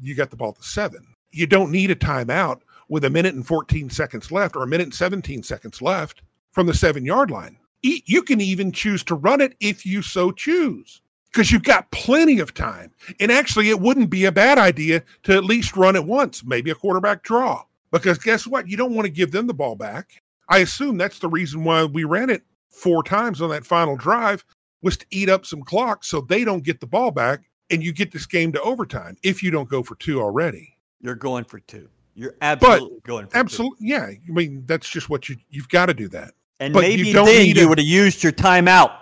you 0.00 0.14
got 0.16 0.30
the 0.30 0.36
ball 0.36 0.50
at 0.50 0.56
the 0.56 0.64
seven. 0.64 1.06
You 1.30 1.46
don't 1.46 1.70
need 1.70 1.90
a 1.90 1.96
timeout 1.96 2.60
with 2.88 3.04
a 3.04 3.10
minute 3.10 3.34
and 3.34 3.46
14 3.46 3.88
seconds 3.90 4.32
left 4.32 4.56
or 4.56 4.62
a 4.62 4.66
minute 4.66 4.84
and 4.84 4.94
17 4.94 5.42
seconds 5.42 5.80
left 5.80 6.22
from 6.50 6.66
the 6.66 6.74
seven 6.74 7.04
yard 7.04 7.30
line. 7.30 7.56
You 7.82 8.22
can 8.22 8.40
even 8.40 8.72
choose 8.72 9.04
to 9.04 9.14
run 9.14 9.40
it 9.40 9.54
if 9.60 9.84
you 9.84 10.00
so 10.00 10.32
choose 10.32 11.02
because 11.34 11.50
you've 11.50 11.64
got 11.64 11.90
plenty 11.90 12.38
of 12.38 12.54
time. 12.54 12.92
And 13.18 13.32
actually, 13.32 13.68
it 13.68 13.80
wouldn't 13.80 14.08
be 14.08 14.24
a 14.24 14.32
bad 14.32 14.56
idea 14.56 15.02
to 15.24 15.34
at 15.34 15.44
least 15.44 15.76
run 15.76 15.96
it 15.96 16.06
once, 16.06 16.44
maybe 16.44 16.70
a 16.70 16.76
quarterback 16.76 17.24
draw. 17.24 17.64
Because 17.90 18.18
guess 18.18 18.46
what? 18.46 18.68
You 18.68 18.76
don't 18.76 18.94
want 18.94 19.06
to 19.06 19.12
give 19.12 19.32
them 19.32 19.48
the 19.48 19.54
ball 19.54 19.74
back. 19.74 20.22
I 20.48 20.58
assume 20.58 20.96
that's 20.96 21.18
the 21.18 21.28
reason 21.28 21.64
why 21.64 21.84
we 21.84 22.04
ran 22.04 22.30
it 22.30 22.44
four 22.70 23.02
times 23.02 23.42
on 23.42 23.50
that 23.50 23.66
final 23.66 23.96
drive 23.96 24.44
was 24.82 24.96
to 24.96 25.06
eat 25.10 25.28
up 25.28 25.44
some 25.44 25.62
clock 25.62 26.04
so 26.04 26.20
they 26.20 26.44
don't 26.44 26.62
get 26.62 26.78
the 26.78 26.86
ball 26.86 27.10
back 27.10 27.42
and 27.70 27.82
you 27.82 27.92
get 27.92 28.12
this 28.12 28.26
game 28.26 28.52
to 28.52 28.60
overtime 28.62 29.16
if 29.22 29.42
you 29.42 29.50
don't 29.50 29.68
go 29.68 29.82
for 29.82 29.96
two 29.96 30.20
already. 30.20 30.76
you're 31.00 31.14
going 31.14 31.44
for 31.44 31.58
two. 31.60 31.88
You're 32.14 32.34
absolutely 32.42 33.00
going 33.04 33.26
for 33.26 33.32
two. 33.32 33.38
Absolutely. 33.38 33.88
Yeah. 33.88 34.04
I 34.06 34.18
mean, 34.28 34.62
that's 34.66 34.88
just 34.88 35.08
what 35.08 35.28
you 35.28 35.36
you've 35.50 35.68
got 35.68 35.86
to 35.86 35.94
do 35.94 36.08
that. 36.08 36.34
And 36.60 36.72
but 36.72 36.84
you 36.84 36.98
maybe 36.98 37.12
don't 37.12 37.26
then 37.26 37.46
you 37.46 37.68
would 37.68 37.78
have 37.78 37.86
used 37.86 38.22
your 38.22 38.32
timeout. 38.32 38.96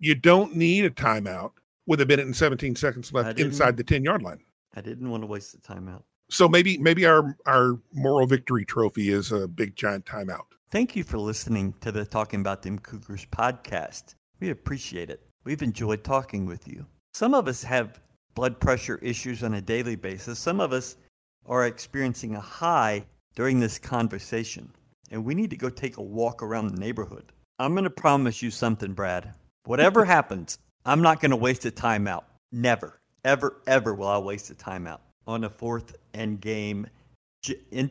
You 0.00 0.14
don't 0.14 0.56
need 0.56 0.84
a 0.84 0.90
timeout 0.90 1.52
with 1.86 2.00
a 2.00 2.06
minute 2.06 2.26
and 2.26 2.36
17 2.36 2.76
seconds 2.76 3.12
left 3.12 3.38
inside 3.38 3.76
the 3.76 3.84
10 3.84 4.04
yard 4.04 4.22
line. 4.22 4.40
I 4.74 4.80
didn't 4.80 5.10
want 5.10 5.22
to 5.22 5.26
waste 5.26 5.52
the 5.52 5.58
timeout. 5.58 6.02
So 6.28 6.48
maybe 6.48 6.76
maybe 6.78 7.06
our 7.06 7.36
our 7.46 7.78
moral 7.92 8.26
victory 8.26 8.64
trophy 8.64 9.10
is 9.10 9.30
a 9.30 9.46
big 9.46 9.76
giant 9.76 10.04
timeout. 10.06 10.46
Thank 10.70 10.96
you 10.96 11.04
for 11.04 11.18
listening 11.18 11.74
to 11.80 11.92
the 11.92 12.04
Talking 12.04 12.40
About 12.40 12.62
Them 12.62 12.78
Cougars 12.80 13.26
podcast. 13.30 14.16
We 14.40 14.50
appreciate 14.50 15.08
it. 15.08 15.22
We've 15.44 15.62
enjoyed 15.62 16.02
talking 16.02 16.44
with 16.44 16.66
you. 16.66 16.84
Some 17.14 17.34
of 17.34 17.46
us 17.46 17.62
have 17.62 18.00
blood 18.34 18.58
pressure 18.58 18.98
issues 19.00 19.44
on 19.44 19.54
a 19.54 19.60
daily 19.60 19.94
basis. 19.94 20.40
Some 20.40 20.60
of 20.60 20.72
us 20.72 20.96
are 21.46 21.66
experiencing 21.66 22.34
a 22.34 22.40
high 22.40 23.06
during 23.36 23.60
this 23.60 23.78
conversation, 23.78 24.72
and 25.12 25.24
we 25.24 25.34
need 25.34 25.50
to 25.50 25.56
go 25.56 25.70
take 25.70 25.96
a 25.98 26.02
walk 26.02 26.42
around 26.42 26.68
the 26.68 26.80
neighborhood. 26.80 27.32
I'm 27.60 27.72
going 27.72 27.84
to 27.84 27.90
promise 27.90 28.42
you 28.42 28.50
something, 28.50 28.92
Brad. 28.92 29.32
Whatever 29.64 30.04
happens, 30.16 30.58
I'm 30.86 31.02
not 31.02 31.20
going 31.20 31.30
to 31.32 31.36
waste 31.36 31.64
a 31.66 31.70
timeout. 31.70 32.24
Never, 32.52 33.00
ever, 33.24 33.56
ever 33.66 33.94
will 33.94 34.06
I 34.08 34.18
waste 34.18 34.50
a 34.50 34.54
timeout 34.54 35.00
on 35.26 35.44
a 35.44 35.50
fourth 35.50 35.96
end 36.14 36.40
game 36.40 36.86
in 37.70 37.90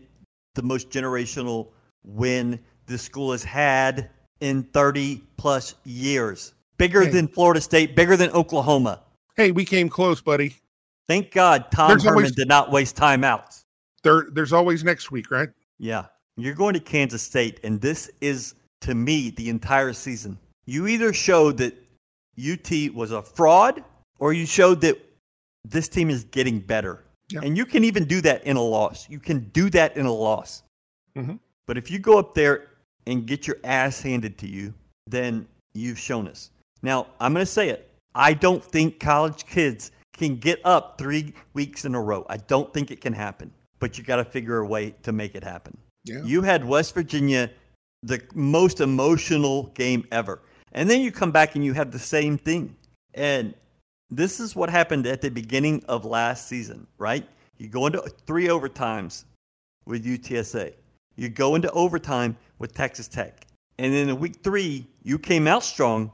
the 0.56 0.64
most 0.64 0.90
generational 0.90 1.68
win 2.04 2.60
this 2.88 3.02
school 3.02 3.32
has 3.34 3.44
had 3.44 4.10
in 4.40 4.64
30 4.64 5.22
plus 5.38 5.76
years. 5.84 6.54
Bigger 6.78 7.04
Hey. 7.04 7.12
than 7.12 7.28
Florida 7.28 7.60
State, 7.62 7.96
bigger 7.96 8.16
than 8.18 8.30
Oklahoma. 8.32 9.02
Hey, 9.36 9.52
we 9.52 9.66
came 9.66 9.90
close, 9.90 10.22
buddy. 10.22 10.56
Thank 11.08 11.32
God 11.32 11.66
Tom 11.72 11.90
There's 11.90 12.04
Herman 12.04 12.18
always- 12.20 12.36
did 12.36 12.48
not 12.48 12.72
waste 12.72 12.96
timeouts. 12.96 13.64
There 14.04 14.28
there's 14.32 14.54
always 14.54 14.84
next 14.84 15.12
week, 15.12 15.32
right? 15.32 15.50
Yeah. 15.80 16.06
You're 16.38 16.54
going 16.54 16.74
to 16.74 16.80
Kansas 16.80 17.22
State, 17.22 17.60
and 17.64 17.80
this 17.82 18.10
is, 18.22 18.56
to 18.82 18.94
me, 18.94 19.30
the 19.32 19.50
entire 19.50 19.94
season. 19.94 20.38
You 20.66 20.88
either 20.88 21.12
showed 21.14 21.58
that 21.58 21.76
UT 22.38 22.94
was 22.94 23.12
a 23.12 23.22
fraud 23.22 23.84
or 24.20 24.34
you 24.34 24.46
showed 24.46 24.82
that 24.82 24.98
this 25.64 25.88
team 25.88 26.10
is 26.10 26.24
getting 26.26 26.60
better. 26.60 27.04
Yeah. 27.30 27.42
And 27.44 27.58
you 27.58 27.66
can 27.66 27.84
even 27.84 28.06
do 28.06 28.22
that 28.22 28.44
in 28.46 28.56
a 28.56 28.62
loss. 28.62 29.10
You 29.10 29.20
can 29.20 29.50
do 29.50 29.70
that 29.72 29.98
in 29.98 30.06
a 30.06 30.12
loss. 30.14 30.64
Mhm. 31.16 31.40
But 31.66 31.78
if 31.78 31.90
you 31.90 32.00
go 32.00 32.20
up 32.20 32.36
there 32.36 32.68
and 33.08 33.26
get 33.26 33.48
your 33.48 33.58
ass 33.64 34.02
handed 34.02 34.38
to 34.40 34.48
you, 34.48 34.74
then 35.08 35.48
you've 35.74 36.00
shown 36.00 36.28
us. 36.28 36.52
Now, 36.82 37.08
I'm 37.20 37.34
going 37.34 37.46
to 37.46 37.52
say 37.52 37.70
it. 37.70 37.92
I 38.14 38.34
don't 38.34 38.64
think 38.64 39.00
college 39.00 39.46
kids 39.46 39.92
can 40.14 40.38
get 40.38 40.60
up 40.64 40.98
three 40.98 41.34
weeks 41.54 41.86
in 41.86 41.96
a 41.96 42.02
row. 42.02 42.26
I 42.30 42.38
don't 42.38 42.72
think 42.74 42.92
it 42.92 43.02
can 43.02 43.14
happen. 43.14 43.52
But 43.80 43.98
you 43.98 44.04
got 44.04 44.18
to 44.18 44.26
figure 44.26 44.60
a 44.60 44.68
way 44.68 44.92
to 45.04 45.12
make 45.12 45.36
it 45.36 45.44
happen. 45.44 45.78
Yeah. 46.06 46.24
You 46.24 46.44
had 46.44 46.64
West 46.64 46.94
Virginia, 46.94 47.52
the 48.04 48.22
most 48.34 48.80
emotional 48.80 49.68
game 49.74 50.06
ever. 50.12 50.42
And 50.76 50.90
then 50.90 51.02
you 51.02 51.12
come 51.12 51.32
back 51.32 51.56
and 51.56 51.64
you 51.64 51.74
have 51.74 51.92
the 51.92 52.00
same 52.00 52.38
thing. 52.38 52.76
And 53.14 53.56
this 54.12 54.40
is 54.40 54.56
what 54.56 54.70
happened 54.70 55.08
at 55.08 55.22
the 55.22 55.30
beginning 55.30 55.84
of 55.88 56.06
last 56.06 56.48
season, 56.48 56.86
right? 56.98 57.28
You 57.58 57.70
go 57.70 57.88
into 57.88 58.02
three 58.28 58.48
overtimes 58.48 59.24
with 59.86 60.06
UTSA. 60.06 60.74
You 61.16 61.30
go 61.30 61.56
into 61.56 61.72
overtime 61.72 62.38
with 62.60 62.74
Texas 62.74 63.08
Tech. 63.08 63.48
And 63.80 63.94
then 63.94 64.10
in 64.10 64.20
week 64.20 64.44
three, 64.44 64.86
you 65.02 65.18
came 65.18 65.48
out 65.48 65.64
strong 65.64 66.12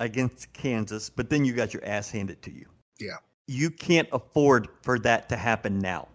against 0.00 0.52
Kansas, 0.52 1.08
but 1.08 1.30
then 1.30 1.44
you 1.44 1.52
got 1.52 1.72
your 1.72 1.84
ass 1.84 2.10
handed 2.10 2.42
to 2.42 2.52
you. 2.52 2.66
Yeah. 2.98 3.16
You 3.46 3.70
can't 3.70 4.08
afford 4.12 4.68
for 4.82 4.98
that 5.00 5.28
to 5.28 5.36
happen 5.36 5.78
now. 5.78 6.08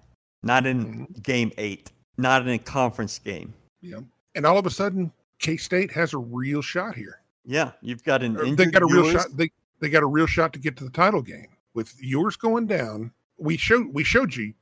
Not 0.44 0.66
in 0.66 0.84
mm-hmm. 0.84 1.22
game 1.22 1.52
eight, 1.58 1.92
not 2.18 2.42
in 2.42 2.50
a 2.50 2.60
conference 2.60 3.18
game. 3.18 3.54
Yeah. 3.82 4.00
And 4.36 4.46
all 4.46 4.58
of 4.58 4.66
a 4.66 4.70
sudden, 4.70 5.12
K 5.40 5.56
State 5.56 5.92
has 5.92 6.14
a 6.14 6.18
real 6.18 6.62
shot 6.62 6.96
here. 6.96 7.22
Yeah, 7.48 7.72
you've 7.82 8.04
got 8.04 8.22
an 8.22 8.56
They 8.56 8.66
got 8.66 8.84
a 8.84 8.86
real 8.86 9.10
shot. 9.10 9.28
They 9.34 9.50
they 9.80 9.90
got 9.90 10.04
a 10.04 10.08
real 10.08 10.28
shot 10.28 10.52
to 10.54 10.60
get 10.60 10.76
to 10.78 10.84
the 10.84 10.90
title 10.90 11.22
game. 11.22 11.48
With 11.74 11.96
yours 12.00 12.36
going 12.36 12.68
down, 12.68 13.12
we 13.38 13.56
showed 13.56 13.88
we 13.94 14.04
showed 14.04 14.36
you 14.36 14.54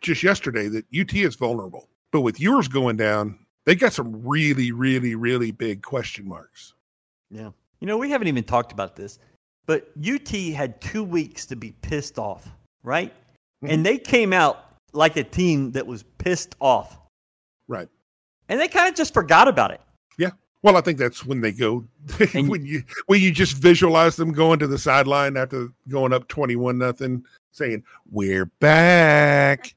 just 0.00 0.22
yesterday 0.22 0.68
that 0.68 0.86
UT 0.98 1.14
is 1.14 1.36
vulnerable. 1.36 1.88
But 2.12 2.22
with 2.22 2.40
yours 2.40 2.68
going 2.68 2.96
down, 2.96 3.38
they 3.66 3.74
got 3.74 3.92
some 3.92 4.26
really, 4.26 4.72
really, 4.72 5.14
really 5.14 5.50
big 5.50 5.82
question 5.82 6.26
marks. 6.26 6.72
Yeah. 7.30 7.50
You 7.80 7.86
know, 7.86 7.98
we 7.98 8.10
haven't 8.10 8.28
even 8.28 8.44
talked 8.44 8.72
about 8.72 8.96
this, 8.96 9.18
but 9.66 9.90
UT 9.98 10.28
had 10.54 10.80
two 10.80 11.04
weeks 11.04 11.44
to 11.46 11.56
be 11.56 11.72
pissed 11.82 12.18
off, 12.18 12.48
right? 12.82 13.12
Mhm. 13.62 13.72
And 13.72 13.86
they 13.86 13.98
came 13.98 14.32
out 14.32 14.64
like 14.92 15.16
a 15.16 15.24
team 15.24 15.72
that 15.72 15.86
was 15.86 16.04
pissed 16.16 16.54
off. 16.60 16.98
Right. 17.68 17.88
And 18.48 18.58
they 18.58 18.68
kind 18.68 18.88
of 18.88 18.94
just 18.94 19.12
forgot 19.12 19.48
about 19.48 19.72
it. 19.72 19.80
Well, 20.66 20.76
I 20.76 20.80
think 20.80 20.98
that's 20.98 21.24
when 21.24 21.42
they 21.42 21.52
go 21.52 21.86
when 22.34 22.66
you 22.66 22.82
when 23.06 23.20
you 23.20 23.30
just 23.30 23.56
visualize 23.58 24.16
them 24.16 24.32
going 24.32 24.58
to 24.58 24.66
the 24.66 24.78
sideline 24.78 25.36
after 25.36 25.68
going 25.88 26.12
up 26.12 26.26
twenty 26.26 26.56
one 26.56 26.76
nothing, 26.76 27.24
saying, 27.52 27.84
We're 28.10 28.46
back. 28.58 29.76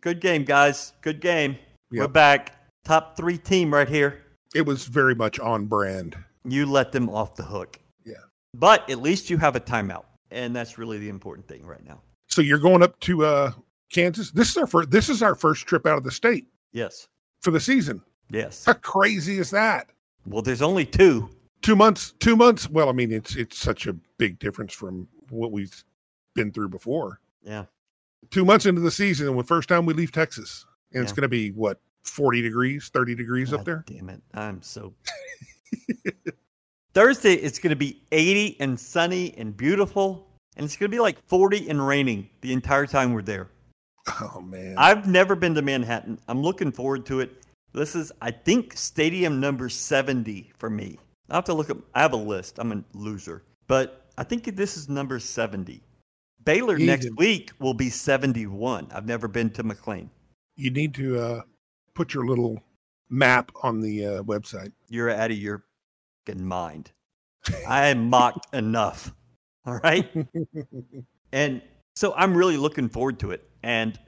Good 0.00 0.22
game, 0.22 0.44
guys. 0.44 0.94
Good 1.02 1.20
game. 1.20 1.58
We're 1.90 2.08
back. 2.08 2.54
Top 2.86 3.18
three 3.18 3.36
team 3.36 3.74
right 3.74 3.86
here. 3.86 4.22
It 4.54 4.64
was 4.64 4.86
very 4.86 5.14
much 5.14 5.38
on 5.40 5.66
brand. 5.66 6.16
You 6.46 6.64
let 6.64 6.90
them 6.90 7.10
off 7.10 7.36
the 7.36 7.42
hook. 7.42 7.78
Yeah. 8.06 8.14
But 8.54 8.88
at 8.88 9.02
least 9.02 9.28
you 9.28 9.36
have 9.36 9.56
a 9.56 9.60
timeout. 9.60 10.04
And 10.30 10.56
that's 10.56 10.78
really 10.78 10.96
the 10.96 11.10
important 11.10 11.46
thing 11.46 11.66
right 11.66 11.84
now. 11.84 12.00
So 12.30 12.40
you're 12.40 12.58
going 12.58 12.82
up 12.82 12.98
to 13.00 13.26
uh 13.26 13.52
Kansas. 13.92 14.30
This 14.30 14.52
is 14.52 14.56
our 14.56 14.66
first 14.66 14.90
this 14.90 15.10
is 15.10 15.22
our 15.22 15.34
first 15.34 15.66
trip 15.66 15.86
out 15.86 15.98
of 15.98 16.04
the 16.04 16.10
state 16.10 16.46
Yes. 16.72 17.08
for 17.42 17.50
the 17.50 17.60
season. 17.60 18.00
Yes. 18.30 18.64
How 18.64 18.72
crazy 18.72 19.36
is 19.36 19.50
that? 19.50 19.90
Well, 20.26 20.42
there's 20.42 20.62
only 20.62 20.84
two. 20.84 21.30
Two 21.62 21.76
months, 21.76 22.14
two 22.18 22.36
months. 22.36 22.68
Well, 22.68 22.88
I 22.88 22.92
mean, 22.92 23.12
it's 23.12 23.36
it's 23.36 23.58
such 23.58 23.86
a 23.86 23.94
big 24.18 24.38
difference 24.38 24.74
from 24.74 25.08
what 25.30 25.52
we've 25.52 25.84
been 26.34 26.52
through 26.52 26.68
before. 26.68 27.20
Yeah. 27.42 27.64
Two 28.30 28.44
months 28.44 28.66
into 28.66 28.80
the 28.80 28.90
season, 28.90 29.28
and 29.28 29.38
the 29.38 29.44
first 29.44 29.68
time 29.68 29.86
we 29.86 29.94
leave 29.94 30.12
Texas, 30.12 30.66
and 30.92 31.02
it's 31.02 31.12
going 31.12 31.22
to 31.22 31.28
be 31.28 31.50
what 31.52 31.80
forty 32.02 32.42
degrees, 32.42 32.90
thirty 32.92 33.14
degrees 33.14 33.52
up 33.52 33.64
there. 33.64 33.84
Damn 33.86 34.10
it. 34.10 34.22
I'm 34.34 34.60
so. 34.62 34.94
Thursday, 36.94 37.34
it's 37.34 37.58
going 37.58 37.70
to 37.70 37.76
be 37.76 38.02
80 38.12 38.60
and 38.60 38.78
sunny 38.78 39.34
and 39.36 39.56
beautiful. 39.56 40.28
And 40.56 40.64
it's 40.64 40.76
going 40.76 40.88
to 40.88 40.94
be 40.94 41.00
like 41.00 41.18
40 41.26 41.68
and 41.68 41.84
raining 41.84 42.30
the 42.40 42.52
entire 42.52 42.86
time 42.86 43.12
we're 43.12 43.22
there. 43.22 43.48
Oh 44.20 44.40
man, 44.40 44.74
I've 44.76 45.08
never 45.08 45.34
been 45.34 45.54
to 45.54 45.62
Manhattan. 45.62 46.18
I'm 46.28 46.42
looking 46.42 46.70
forward 46.70 47.06
to 47.06 47.20
it. 47.20 47.43
This 47.74 47.96
is, 47.96 48.12
I 48.22 48.30
think, 48.30 48.76
stadium 48.76 49.40
number 49.40 49.68
70 49.68 50.52
for 50.56 50.70
me. 50.70 50.98
I 51.28 51.34
have 51.34 51.44
to 51.44 51.54
look 51.54 51.70
up, 51.70 51.78
I 51.94 52.02
have 52.02 52.12
a 52.12 52.16
list. 52.16 52.58
I'm 52.58 52.72
a 52.72 52.84
loser. 52.96 53.42
But 53.66 54.06
I 54.16 54.22
think 54.24 54.44
this 54.56 54.76
is 54.76 54.88
number 54.88 55.18
70. 55.18 55.82
Baylor 56.44 56.78
next 56.78 57.10
week 57.16 57.50
will 57.58 57.74
be 57.74 57.90
71. 57.90 58.88
I've 58.94 59.06
never 59.06 59.26
been 59.28 59.50
to 59.50 59.64
McLane. 59.64 60.08
you 60.56 60.70
need 60.70 60.94
to 60.94 61.18
uh, 61.18 61.42
put 61.94 62.14
your 62.14 62.26
little 62.26 62.62
map 63.08 63.50
on 63.62 63.80
the 63.80 64.06
uh, 64.06 64.22
website. 64.22 64.72
You're 64.88 65.10
out 65.10 65.30
of 65.30 65.38
your 65.38 65.64
fucking 66.26 66.44
mind. 66.44 66.92
I 67.66 67.86
am 67.86 68.08
mocked 68.08 68.54
enough. 68.54 69.12
All 69.66 69.80
right. 69.82 70.08
And 71.32 71.62
so 71.96 72.14
I'm 72.14 72.32
really 72.36 72.56
looking 72.56 72.88
forward 72.88 73.18
to 73.18 73.32
it. 73.32 73.50
And 73.64 73.98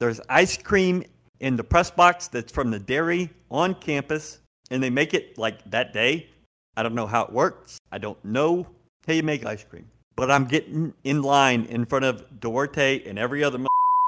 there's 0.00 0.20
ice 0.28 0.58
cream 0.58 1.02
in 1.44 1.56
the 1.56 1.62
press 1.62 1.90
box 1.90 2.26
that's 2.26 2.50
from 2.50 2.70
the 2.70 2.78
dairy 2.78 3.28
on 3.50 3.74
campus. 3.74 4.40
And 4.70 4.82
they 4.82 4.88
make 4.88 5.12
it 5.12 5.36
like 5.36 5.62
that 5.70 5.92
day. 5.92 6.30
I 6.74 6.82
don't 6.82 6.94
know 6.94 7.06
how 7.06 7.26
it 7.26 7.32
works. 7.32 7.78
I 7.92 7.98
don't 7.98 8.22
know 8.24 8.66
how 9.06 9.12
you 9.12 9.22
make 9.22 9.44
ice 9.44 9.62
cream. 9.62 9.86
But 10.16 10.30
I'm 10.30 10.46
getting 10.46 10.94
in 11.04 11.20
line 11.20 11.66
in 11.66 11.84
front 11.84 12.06
of 12.06 12.40
Duarte 12.40 13.06
and 13.06 13.18
every 13.18 13.44
other 13.44 13.58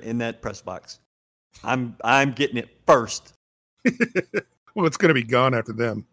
in 0.02 0.16
that 0.18 0.40
press 0.40 0.62
box. 0.62 1.00
I'm 1.62 1.94
I'm 2.02 2.32
getting 2.32 2.56
it 2.56 2.70
first. 2.86 3.34
well, 4.74 4.86
it's 4.86 4.96
going 4.96 5.10
to 5.10 5.14
be 5.14 5.22
gone 5.22 5.52
after 5.52 5.74
them. 5.74 6.06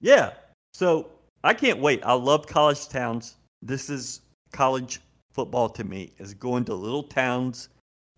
Yeah. 0.00 0.32
So 0.74 1.10
I 1.44 1.54
can't 1.54 1.78
wait. 1.78 2.02
I 2.04 2.14
love 2.14 2.48
college 2.48 2.88
towns. 2.88 3.36
This 3.62 3.88
is 3.88 4.20
college 4.52 5.00
football 5.32 5.68
to 5.68 5.84
me 5.84 6.12
is 6.18 6.34
going 6.34 6.64
to 6.64 6.74
little 6.74 7.04
towns, 7.04 7.68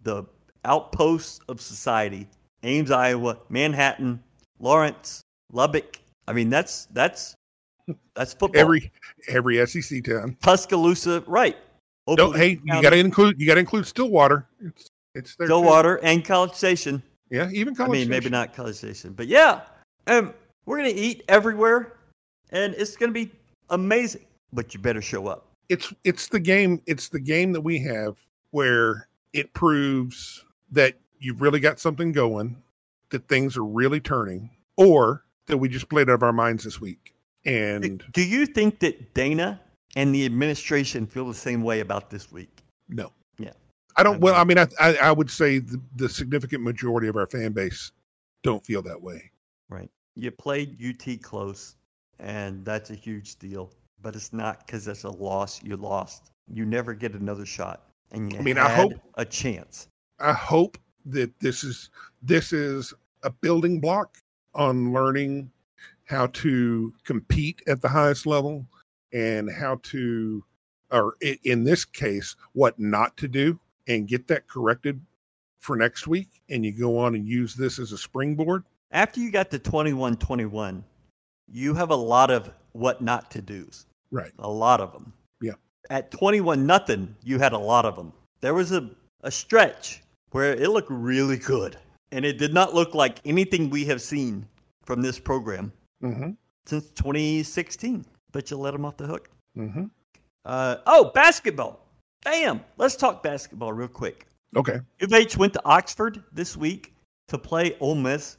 the 0.03 0.25
outposts 0.65 1.41
of 1.49 1.61
society. 1.61 2.27
Ames, 2.63 2.91
Iowa, 2.91 3.39
Manhattan, 3.49 4.23
Lawrence, 4.59 5.23
Lubbock. 5.53 6.01
I 6.27 6.33
mean, 6.33 6.51
that's 6.51 6.87
that's 6.87 7.35
that's 8.15 8.33
football. 8.35 8.61
Every 8.61 8.93
every 9.29 9.65
SEC 9.67 10.05
town. 10.05 10.37
Tuscaloosa, 10.43 11.23
right? 11.27 11.57
Don't 12.15 12.37
hey, 12.37 12.59
you 12.65 12.83
got 12.83 12.91
to 12.91 12.97
include 12.97 13.41
you 13.41 13.47
got 13.47 13.55
to 13.55 13.61
include 13.61 13.87
Stillwater. 13.87 14.47
It's 14.61 14.89
it's 15.15 15.37
there. 15.37 15.47
too. 15.47 15.53
Stillwater 15.53 15.97
and 16.03 16.25
College 16.25 16.53
Station. 16.53 17.03
Yeah, 17.31 17.51
even 17.53 17.75
College. 17.75 17.91
I 17.91 18.01
mean, 18.01 18.09
maybe 18.09 18.31
not 18.31 18.55
College 18.55 18.77
Station, 18.77 19.13
but 19.13 19.27
yeah, 19.27 19.61
um, 20.07 20.33
we're 20.65 20.79
gonna 20.79 20.89
eat 20.89 21.23
everywhere, 21.29 21.99
and 22.51 22.75
it's 22.75 22.97
gonna 22.97 23.13
be 23.13 23.31
amazing. 23.71 24.25
But 24.53 24.73
you 24.73 24.81
better 24.81 25.03
show 25.03 25.27
up. 25.27 25.49
it's 25.69 25.93
it's 26.05 26.29
the 26.29 26.41
game 26.41 26.81
it's 26.87 27.09
the 27.09 27.21
game 27.21 27.53
that 27.53 27.61
we 27.61 27.79
have 27.81 28.17
where 28.51 29.09
it 29.33 29.53
proves 29.53 30.45
that 30.71 30.95
you've 31.21 31.41
really 31.41 31.61
got 31.61 31.79
something 31.81 32.13
going 32.13 32.63
that 33.11 33.27
things 33.29 33.57
are 33.57 33.65
really 33.65 34.01
turning 34.01 34.51
or 34.77 35.25
that 35.47 35.57
we 35.59 35.69
just 35.69 35.89
played 35.89 36.09
out 36.11 36.15
of 36.15 36.23
our 36.23 36.33
minds 36.33 36.65
this 36.65 36.81
week 36.81 37.15
and 37.47 38.03
Do 38.13 38.23
you 38.23 38.45
think 38.47 38.81
that 38.81 39.15
Dana 39.15 39.61
and 39.97 40.15
the 40.15 40.25
administration 40.27 41.07
feel 41.07 41.27
the 41.27 41.35
same 41.35 41.63
way 41.63 41.81
about 41.81 42.11
this 42.11 42.31
week? 42.33 42.63
no 42.89 43.13
Yeah. 43.39 43.53
i 43.97 44.03
don't 44.03 44.21
well 44.21 44.35
i 44.35 44.45
mean 44.45 44.59
i 44.59 44.67
i, 44.81 44.95
I 44.97 45.13
would 45.13 45.31
say 45.31 45.59
the, 45.59 45.81
the 45.97 46.09
significant 46.09 46.63
majority 46.63 47.09
of 47.09 47.17
our 47.17 47.27
fan 47.27 47.53
base 47.53 47.93
don't 48.43 48.65
feel 48.65 48.83
that 48.83 49.01
way 49.01 49.31
Right. 49.71 49.91
You 50.17 50.31
played 50.31 50.79
UT 50.83 51.21
close, 51.23 51.77
and 52.19 52.65
that's 52.65 52.89
a 52.91 52.95
huge 52.95 53.37
deal. 53.37 53.71
But 54.01 54.17
it's 54.17 54.33
not 54.33 54.65
because 54.67 54.85
that's 54.87 55.05
a 55.05 55.11
loss. 55.11 55.63
You 55.63 55.77
lost. 55.77 56.31
You 56.51 56.65
never 56.65 56.95
get 56.95 57.13
another 57.13 57.45
shot, 57.45 57.83
and 58.13 58.33
you 58.33 58.39
I 58.39 58.43
mean, 58.43 58.57
I 58.57 58.71
hope- 58.71 58.95
a 59.15 59.25
chance. 59.27 59.89
i 60.19 60.33
hope 60.33 60.79
that 61.13 61.39
this 61.41 61.65
is 61.65 61.91
this 62.23 62.53
is 62.53 62.93
a 63.23 63.31
building 63.31 63.81
block 63.81 64.19
on 64.55 64.93
learning 64.93 65.51
how 66.05 66.27
to 66.29 66.93
compete 67.05 67.63
at 67.67 67.83
the 67.83 67.89
highest 67.89 68.27
level 68.27 68.67
and 69.13 69.51
how 69.51 69.79
to 69.83 70.43
or 70.91 71.17
in 71.45 71.65
this 71.65 71.85
case 71.85 72.35
what 72.53 72.79
not 72.79 73.17
to 73.17 73.29
do 73.29 73.59
and 73.89 74.09
get 74.09 74.27
that 74.27 74.47
corrected 74.49 75.01
for 75.61 75.77
next 75.77 76.07
week 76.07 76.29
and 76.49 76.65
you 76.65 76.73
go 76.73 76.99
on 76.99 77.15
and 77.15 77.27
use 77.27 77.55
this 77.55 77.79
as 77.79 77.93
a 77.93 77.99
springboard 77.99 78.65
After 78.91 79.21
you 79.21 79.31
got 79.31 79.51
to 79.51 79.59
21-21, 79.59 80.83
you 81.51 81.75
have 81.75 81.91
a 81.91 81.97
lot 81.97 82.31
of 82.31 82.51
what 82.73 83.03
not 83.03 83.31
to 83.33 83.43
do's. 83.43 83.87
right 84.11 84.33
A 84.39 84.49
lot 84.49 84.81
of 84.81 84.93
them. 84.93 85.13
Yeah. 85.41 85.55
At 85.91 86.11
21 86.11 86.65
nothing, 86.67 87.15
you 87.23 87.39
had 87.39 87.53
a 87.53 87.59
lot 87.59 87.85
of 87.85 87.97
them. 87.97 88.13
There 88.41 88.55
was 88.55 88.73
a, 88.73 88.91
a 89.23 89.31
stretch 89.31 90.03
where 90.31 90.53
it 90.53 90.69
looked 90.69 90.91
really 90.91 91.37
good. 91.37 91.77
And 92.13 92.25
it 92.25 92.39
did 92.39 92.55
not 92.55 92.75
look 92.75 92.95
like 92.95 93.21
anything 93.25 93.69
we 93.69 93.85
have 93.87 94.01
seen 94.01 94.47
from 94.85 95.03
this 95.03 95.19
program 95.19 95.73
mm-hmm. 96.03 96.31
since 96.65 96.91
2016. 96.91 98.05
But 98.33 98.51
you 98.51 98.57
let 98.57 98.73
them 98.73 98.85
off 98.85 98.97
the 98.97 99.07
hook. 99.07 99.31
Mm-hmm. 99.57 99.85
Uh, 100.45 100.77
oh, 100.87 101.11
basketball. 101.15 101.87
Bam! 102.25 102.61
Let's 102.77 102.97
talk 102.97 103.23
basketball 103.23 103.73
real 103.73 103.89
quick. 103.89 104.27
Okay. 104.57 104.81
U 105.01 105.05
of 105.05 105.13
H 105.13 105.37
went 105.37 105.53
to 105.53 105.65
Oxford 105.65 106.23
this 106.33 106.57
week 106.57 106.95
to 107.29 107.39
play 107.39 107.77
Ole 107.81 107.95
Miss 107.95 108.39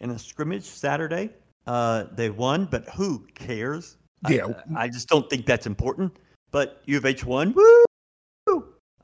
in 0.00 0.10
a 0.10 0.18
scrimmage 0.18 0.64
Saturday. 0.64 1.30
Uh, 1.66 2.04
they 2.12 2.30
won, 2.30 2.64
but 2.64 2.88
who 2.88 3.26
cares? 3.34 3.98
Yeah. 4.28 4.46
I, 4.74 4.84
I 4.84 4.88
just 4.88 5.08
don't 5.08 5.28
think 5.28 5.46
that's 5.46 5.66
important. 5.66 6.18
But 6.50 6.82
U 6.86 6.96
of 6.96 7.04
H 7.04 7.24
won. 7.24 7.52
Woo! 7.52 7.84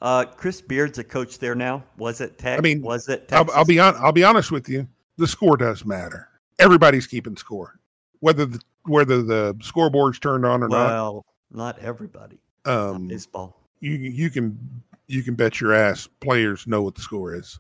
Uh, 0.03 0.25
Chris 0.25 0.61
Beard's 0.61 0.99
a 0.99 1.05
coach 1.05 1.39
there 1.39 1.55
now. 1.55 1.83
Was 1.97 2.21
it 2.21 2.39
Tech? 2.39 2.59
I 2.59 2.63
mean, 2.63 2.83
was 2.83 3.09
it? 3.09 3.29
I'll, 3.33 3.45
Texas? 3.45 3.57
I'll 3.57 3.65
be 3.65 3.79
on. 3.81 3.95
I'll 3.97 4.13
be 4.13 4.25
honest 4.25 4.51
with 4.51 4.69
you. 4.69 4.87
The 5.17 5.27
score 5.27 5.57
does 5.57 5.85
matter. 5.85 6.29
Everybody's 6.59 7.07
keeping 7.07 7.37
score, 7.37 7.79
whether 8.21 8.45
the 8.47 8.61
whether 8.85 9.23
the 9.23 9.57
scoreboard's 9.63 10.19
turned 10.19 10.45
on 10.45 10.63
or 10.63 10.69
not. 10.69 10.87
well, 10.87 11.27
not 11.51 11.79
everybody. 11.79 12.39
not. 12.65 12.73
Not 12.75 12.95
Um, 12.97 13.09
baseball, 13.09 13.61
you 13.81 13.93
you 13.93 14.31
can 14.31 14.59
you 15.07 15.23
can 15.23 15.35
bet 15.35 15.61
your 15.61 15.73
ass 15.73 16.09
players 16.21 16.67
know 16.67 16.83
what 16.83 16.95
the 16.95 17.03
score 17.03 17.35
is. 17.35 17.59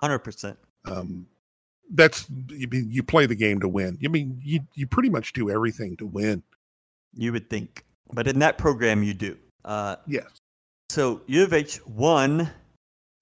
hundred 0.00 0.18
percent. 0.20 0.58
Um, 0.84 1.26
that's 1.94 2.26
you, 2.48 2.68
mean, 2.68 2.88
you 2.90 3.02
play 3.02 3.24
the 3.26 3.34
game 3.34 3.60
to 3.60 3.68
win. 3.68 3.98
I 4.04 4.08
mean, 4.08 4.38
you 4.42 4.60
you 4.74 4.86
pretty 4.86 5.08
much 5.08 5.32
do 5.32 5.50
everything 5.50 5.96
to 5.98 6.06
win. 6.06 6.42
You 7.14 7.32
would 7.32 7.48
think, 7.48 7.84
but 8.12 8.28
in 8.28 8.38
that 8.40 8.58
program, 8.58 9.02
you 9.02 9.14
do. 9.14 9.36
Uh, 9.64 9.96
Yes. 10.06 10.37
So 10.90 11.20
U 11.26 11.42
of 11.42 11.52
H 11.52 11.84
won 11.86 12.50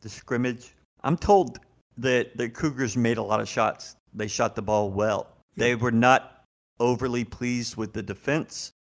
the 0.00 0.08
scrimmage. 0.08 0.74
I'm 1.02 1.16
told 1.16 1.58
that 1.98 2.36
the 2.36 2.48
Cougars 2.48 2.96
made 2.96 3.18
a 3.18 3.22
lot 3.22 3.40
of 3.40 3.48
shots. 3.48 3.96
They 4.14 4.28
shot 4.28 4.54
the 4.54 4.62
ball 4.62 4.90
well. 4.90 5.28
They 5.56 5.74
were 5.74 5.90
not 5.90 6.44
overly 6.78 7.24
pleased 7.24 7.76
with 7.76 7.92
the 7.92 8.02
defense. 8.02 8.72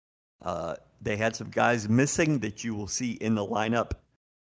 Uh, 0.41 0.75
they 1.01 1.15
had 1.15 1.35
some 1.35 1.49
guys 1.49 1.87
missing 1.89 2.39
that 2.39 2.63
you 2.63 2.75
will 2.75 2.87
see 2.87 3.13
in 3.13 3.35
the 3.35 3.45
lineup 3.45 3.91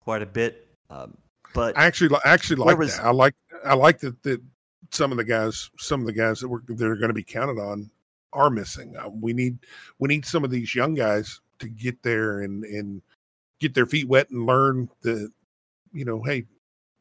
quite 0.04 0.22
a 0.22 0.26
bit. 0.26 0.68
Um, 0.90 1.18
but 1.54 1.78
I 1.78 1.86
actually 1.86 2.16
I 2.26 2.34
actually 2.34 2.58
like 2.58 2.78
was- 2.78 2.98
that. 2.98 3.06
I 3.06 3.12
like 3.12 3.36
I 3.64 3.76
like 3.76 4.00
that 4.00 4.22
that 4.24 4.42
some 4.92 5.12
of 5.12 5.18
the 5.18 5.24
guys 5.24 5.70
some 5.78 6.02
of 6.02 6.06
the 6.06 6.14
guys 6.14 6.40
that 6.40 6.50
were 6.50 6.64
that 6.68 6.86
are 6.86 6.96
going 6.96 7.10
to 7.10 7.14
be 7.14 7.24
counted 7.24 7.60
on 7.60 7.90
are 8.34 8.50
missing. 8.50 8.96
Uh, 8.98 9.10
we 9.10 9.34
need 9.34 9.60
we 10.00 10.08
need 10.10 10.26
some 10.26 10.44
of 10.44 10.52
these 10.52 10.76
young 10.76 10.96
guys 10.96 11.40
to 11.60 11.70
get 11.70 12.02
there 12.04 12.42
and 12.42 12.64
and 12.66 13.02
get 13.64 13.74
their 13.74 13.86
feet 13.86 14.08
wet 14.08 14.30
and 14.30 14.46
learn 14.46 14.90
the 15.02 15.30
you 15.94 16.04
know 16.06 16.22
hey 16.22 16.44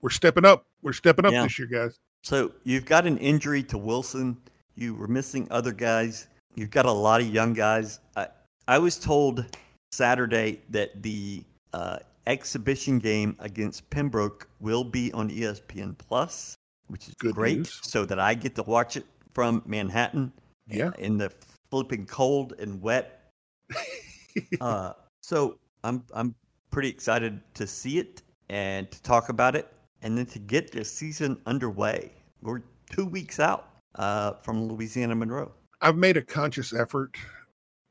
we're 0.01 0.11
stepping 0.11 0.45
up 0.45 0.65
we're 0.83 0.93
stepping 0.93 1.25
up 1.27 1.33
Yeah. 1.33 1.43
this 1.43 1.59
year 1.59 1.69
guys. 1.69 1.99
So 2.25 2.53
you've 2.65 2.85
got 2.87 3.05
an 3.07 3.19
injury 3.19 3.63
to 3.65 3.79
Wilson. 3.79 4.37
You 4.77 4.95
were 4.95 5.09
missing 5.09 5.47
other 5.51 5.73
guys. 5.73 6.29
You've 6.55 6.71
got 6.71 6.87
a 6.87 6.93
lot 6.93 7.21
of 7.21 7.27
young 7.29 7.53
guys. 7.53 7.99
I, 8.17 8.29
I 8.69 8.79
was 8.79 8.97
told 8.99 9.45
Saturday 9.91 10.61
that 10.71 11.03
the 11.03 11.43
uh, 11.73 11.99
exhibition 12.27 12.99
game 13.01 13.35
against 13.41 13.89
Pembroke 13.91 14.49
will 14.61 14.85
be 14.85 15.13
on 15.13 15.31
ESPN 15.31 15.97
Plus, 15.99 16.55
which 16.89 17.09
is 17.09 17.15
Good 17.19 17.35
great, 17.35 17.57
news. 17.59 17.81
so 17.83 18.05
that 18.05 18.19
I 18.21 18.35
get 18.35 18.55
to 18.57 18.63
watch 18.63 18.97
it 18.97 19.07
from 19.35 19.63
Manhattan 19.67 20.33
Yeah. 20.69 20.93
in 20.99 21.19
the 21.19 21.33
flipping 21.71 22.07
cold 22.07 22.55
and 22.61 22.81
wet. 22.83 23.31
uh, 24.61 24.93
so 25.23 25.59
I'm 25.85 26.05
I'm 26.15 26.35
pretty 26.73 26.89
excited 26.89 27.41
to 27.55 27.67
see 27.67 27.99
it 27.99 28.23
and 28.49 28.91
to 28.91 29.01
talk 29.03 29.29
about 29.29 29.55
it, 29.55 29.69
and 30.03 30.19
then 30.19 30.27
to 30.27 30.39
get 30.41 30.73
the 30.73 30.85
season 30.85 31.41
underway. 31.47 32.11
We're 32.43 32.63
two 32.91 33.07
weeks 33.07 33.39
out 33.39 33.69
uh, 33.95 34.33
from 34.33 34.69
Louisiana 34.69 35.15
Monroe. 35.15 35.53
I've 35.81 35.97
made 35.97 36.17
a 36.17 36.23
conscious 36.23 36.75
effort 36.75 37.17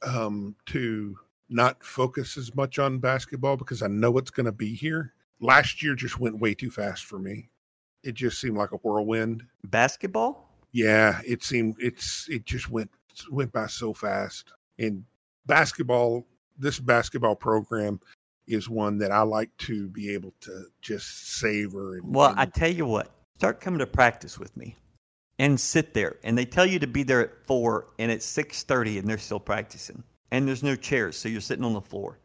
um, 0.06 0.56
to 0.68 1.16
not 1.50 1.84
focus 1.84 2.38
as 2.38 2.54
much 2.56 2.80
on 2.80 3.00
basketball 3.00 3.58
because 3.58 3.82
I 3.82 3.88
know 3.88 4.18
it's 4.18 4.32
going 4.32 4.46
to 4.46 4.52
be 4.52 4.74
here. 4.74 5.14
Last 5.40 5.82
year 5.82 5.96
just 5.96 6.20
went 6.20 6.40
way 6.40 6.54
too 6.54 6.70
fast 6.70 7.06
for 7.06 7.20
me. 7.20 7.50
It 8.04 8.14
just 8.14 8.40
seemed 8.40 8.58
like 8.58 8.72
a 8.72 8.78
whirlwind. 8.78 9.44
Basketball? 9.66 10.50
Yeah, 10.72 11.22
it 11.26 11.44
seemed 11.44 11.76
it's 11.80 12.28
it 12.30 12.46
just 12.46 12.70
went 12.70 12.90
went 13.30 13.52
by 13.52 13.68
so 13.68 13.94
fast. 13.94 14.54
And 14.80 15.04
basketball, 15.46 16.26
this 16.58 16.80
basketball 16.80 17.36
program 17.36 18.00
is 18.48 18.70
one 18.70 18.98
that 19.00 19.12
I 19.12 19.22
like 19.22 19.56
to 19.60 19.88
be 19.88 20.14
able 20.14 20.34
to 20.42 20.66
just 20.82 21.38
savor. 21.40 21.96
And, 21.96 22.14
Well, 22.14 22.30
and- 22.32 22.40
I 22.40 22.46
tell 22.46 22.72
you 22.72 22.86
what, 22.86 23.12
start 23.38 23.62
coming 23.62 23.80
to 23.80 23.88
practice 23.88 24.38
with 24.40 24.56
me 24.58 24.76
and 25.40 25.60
sit 25.60 25.94
there. 25.94 26.18
And 26.24 26.38
they 26.38 26.46
tell 26.46 26.66
you 26.66 26.80
to 26.80 26.88
be 26.88 27.04
there 27.04 27.22
at 27.22 27.46
four, 27.46 27.88
and 28.00 28.12
it's 28.12 28.26
six 28.26 28.64
thirty, 28.64 28.98
and 29.00 29.08
they're 29.08 29.18
still 29.18 29.40
practicing. 29.40 30.04
And 30.32 30.48
there's 30.48 30.64
no 30.64 30.76
chairs, 30.76 31.18
so 31.18 31.28
you're 31.30 31.42
sitting 31.42 31.66
on 31.66 31.74
the 31.74 31.82
floor. 31.82 32.20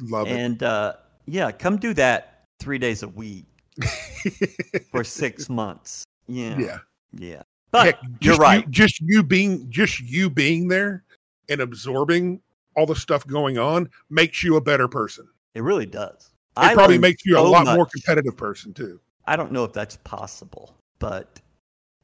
love 0.00 0.26
it. 0.28 0.32
And 0.32 0.62
uh, 0.62 0.94
yeah, 1.26 1.50
come 1.50 1.76
do 1.76 1.94
that 1.94 2.44
three 2.60 2.78
days 2.78 3.02
a 3.02 3.08
week 3.08 3.46
for 4.90 5.04
six 5.04 5.48
months. 5.48 6.04
Yeah, 6.26 6.58
yeah. 6.58 6.78
yeah. 7.14 7.42
But 7.70 7.86
Heck, 7.86 8.00
you're 8.20 8.36
right. 8.36 8.64
You, 8.64 8.70
just 8.70 9.00
you 9.00 9.22
being 9.22 9.70
just 9.70 10.00
you 10.00 10.30
being 10.30 10.68
there 10.68 11.04
and 11.48 11.60
absorbing 11.60 12.40
all 12.76 12.86
the 12.86 12.96
stuff 12.96 13.26
going 13.26 13.58
on 13.58 13.88
makes 14.10 14.42
you 14.42 14.56
a 14.56 14.60
better 14.60 14.88
person. 14.88 15.28
It 15.58 15.62
really 15.62 15.86
does. 15.86 16.30
It 16.56 16.74
probably 16.74 16.98
makes 16.98 17.26
you 17.26 17.34
a 17.36 17.40
so 17.40 17.50
lot 17.50 17.66
more 17.66 17.84
competitive 17.86 18.36
person 18.36 18.72
too. 18.72 19.00
I 19.26 19.34
don't 19.34 19.50
know 19.50 19.64
if 19.64 19.72
that's 19.72 19.96
possible, 20.04 20.76
but 21.00 21.40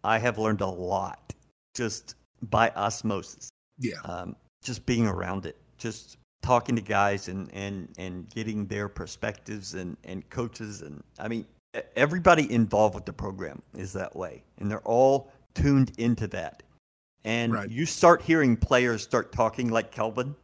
I 0.03 0.19
have 0.19 0.39
learned 0.39 0.61
a 0.61 0.67
lot 0.67 1.33
just 1.77 2.17
by 2.51 2.71
osmosis. 2.71 3.49
Yeah. 3.79 3.95
um, 4.05 4.35
just 4.65 4.85
being 4.87 5.07
around 5.07 5.47
it, 5.47 5.57
just 5.79 6.19
talking 6.43 6.75
to 6.75 6.83
guys 6.83 7.29
and 7.29 7.49
and 7.55 7.89
and 7.97 8.29
getting 8.29 8.67
their 8.67 8.89
perspectives 8.89 9.75
and 9.75 9.97
and 10.03 10.29
coaches 10.31 10.83
and 10.83 11.01
I 11.21 11.29
mean 11.29 11.47
everybody 11.95 12.51
involved 12.53 12.97
with 12.97 13.05
the 13.05 13.13
program 13.13 13.63
is 13.77 13.93
that 13.93 14.17
way, 14.17 14.43
and 14.59 14.69
they're 14.69 14.81
all 14.81 15.31
tuned 15.55 15.93
into 15.99 16.27
that. 16.29 16.65
And 17.25 17.53
Right. 17.53 17.71
you 17.71 17.87
start 17.87 18.21
hearing 18.21 18.57
players 18.57 19.03
start 19.05 19.31
talking 19.33 19.69
like 19.71 19.93
Kelvin, 19.93 20.35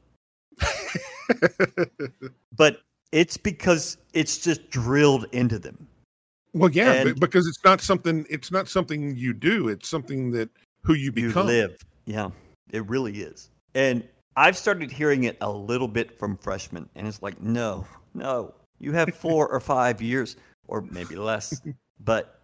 but 2.57 2.81
it's 3.13 3.37
because 3.37 3.97
it's 4.13 4.39
just 4.39 4.71
drilled 4.71 5.27
into 5.33 5.59
them. 5.59 5.87
well, 6.53 6.71
yeah, 6.71 6.93
And- 6.93 7.19
because 7.21 7.47
it's 7.47 7.63
not 7.65 7.81
something 7.81 8.27
it's 8.31 8.51
not 8.51 8.69
something 8.69 9.17
you 9.17 9.33
do. 9.33 9.69
It's 9.69 9.89
something 9.89 10.31
that 10.33 10.49
who 10.83 10.95
you 10.95 11.05
you 11.17 11.29
become. 11.29 11.47
live. 11.47 11.77
Yeah, 12.07 12.31
it 12.71 12.87
really 12.89 13.21
is. 13.23 13.51
And 13.75 14.03
I've 14.37 14.57
started 14.57 14.91
hearing 14.91 15.25
it 15.25 15.37
a 15.41 15.51
little 15.51 15.89
bit 15.89 16.19
from 16.19 16.37
freshmen, 16.39 16.89
and 16.95 17.07
it's 17.07 17.21
like, 17.23 17.41
no, 17.41 17.87
no, 18.15 18.55
you 18.79 18.93
have 18.93 19.15
four 19.27 19.49
or 19.49 19.61
five 19.61 20.01
years, 20.01 20.37
or 20.69 20.83
maybe 20.83 21.17
less. 21.17 21.61
But 22.03 22.41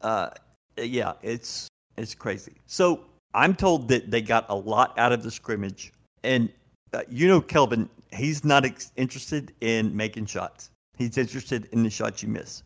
uh, 0.00 0.30
yeah, 0.76 1.12
it's 1.22 1.68
it's 1.96 2.14
crazy. 2.14 2.54
So 2.66 3.04
I'm 3.34 3.54
told 3.54 3.86
that 3.88 4.10
they 4.10 4.20
got 4.20 4.46
a 4.48 4.54
lot 4.54 4.98
out 4.98 5.12
of 5.12 5.22
the 5.22 5.30
scrimmage, 5.30 5.92
and 6.24 6.52
uh, 6.92 7.02
you 7.08 7.28
know, 7.28 7.40
Kelvin, 7.40 7.88
he's 8.12 8.44
not 8.44 8.64
ex- 8.64 8.92
interested 8.96 9.52
in 9.60 9.94
making 9.96 10.26
shots. 10.26 10.70
He's 10.96 11.18
interested 11.18 11.68
in 11.72 11.82
the 11.82 11.90
shots 11.90 12.22
you 12.22 12.28
miss. 12.28 12.62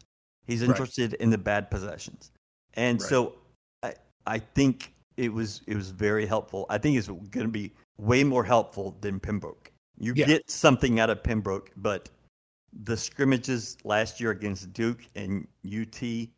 He's 0.46 0.60
Right. 0.62 0.70
interested 0.70 1.14
in 1.14 1.30
the 1.30 1.38
bad 1.38 1.70
possessions, 1.70 2.32
and 2.74 3.00
Right. 3.00 3.08
so 3.08 3.38
I 3.82 3.94
I 4.26 4.38
think 4.38 4.94
it 5.16 5.32
was 5.32 5.62
it 5.66 5.74
was 5.76 5.90
very 5.90 6.26
helpful. 6.26 6.66
I 6.68 6.78
think 6.78 6.96
it's 6.96 7.08
going 7.08 7.28
to 7.30 7.48
be 7.48 7.72
way 7.98 8.24
more 8.24 8.44
helpful 8.44 8.96
than 9.00 9.20
Pembroke. 9.20 9.70
You 9.98 10.14
Yeah. 10.14 10.26
get 10.26 10.50
something 10.50 10.98
out 11.00 11.10
of 11.10 11.22
Pembroke, 11.22 11.70
but 11.76 12.08
the 12.72 12.96
scrimmages 12.96 13.76
last 13.84 14.20
year 14.20 14.30
against 14.30 14.72
Duke 14.72 15.00
and 15.16 15.46
UT, 15.64 16.30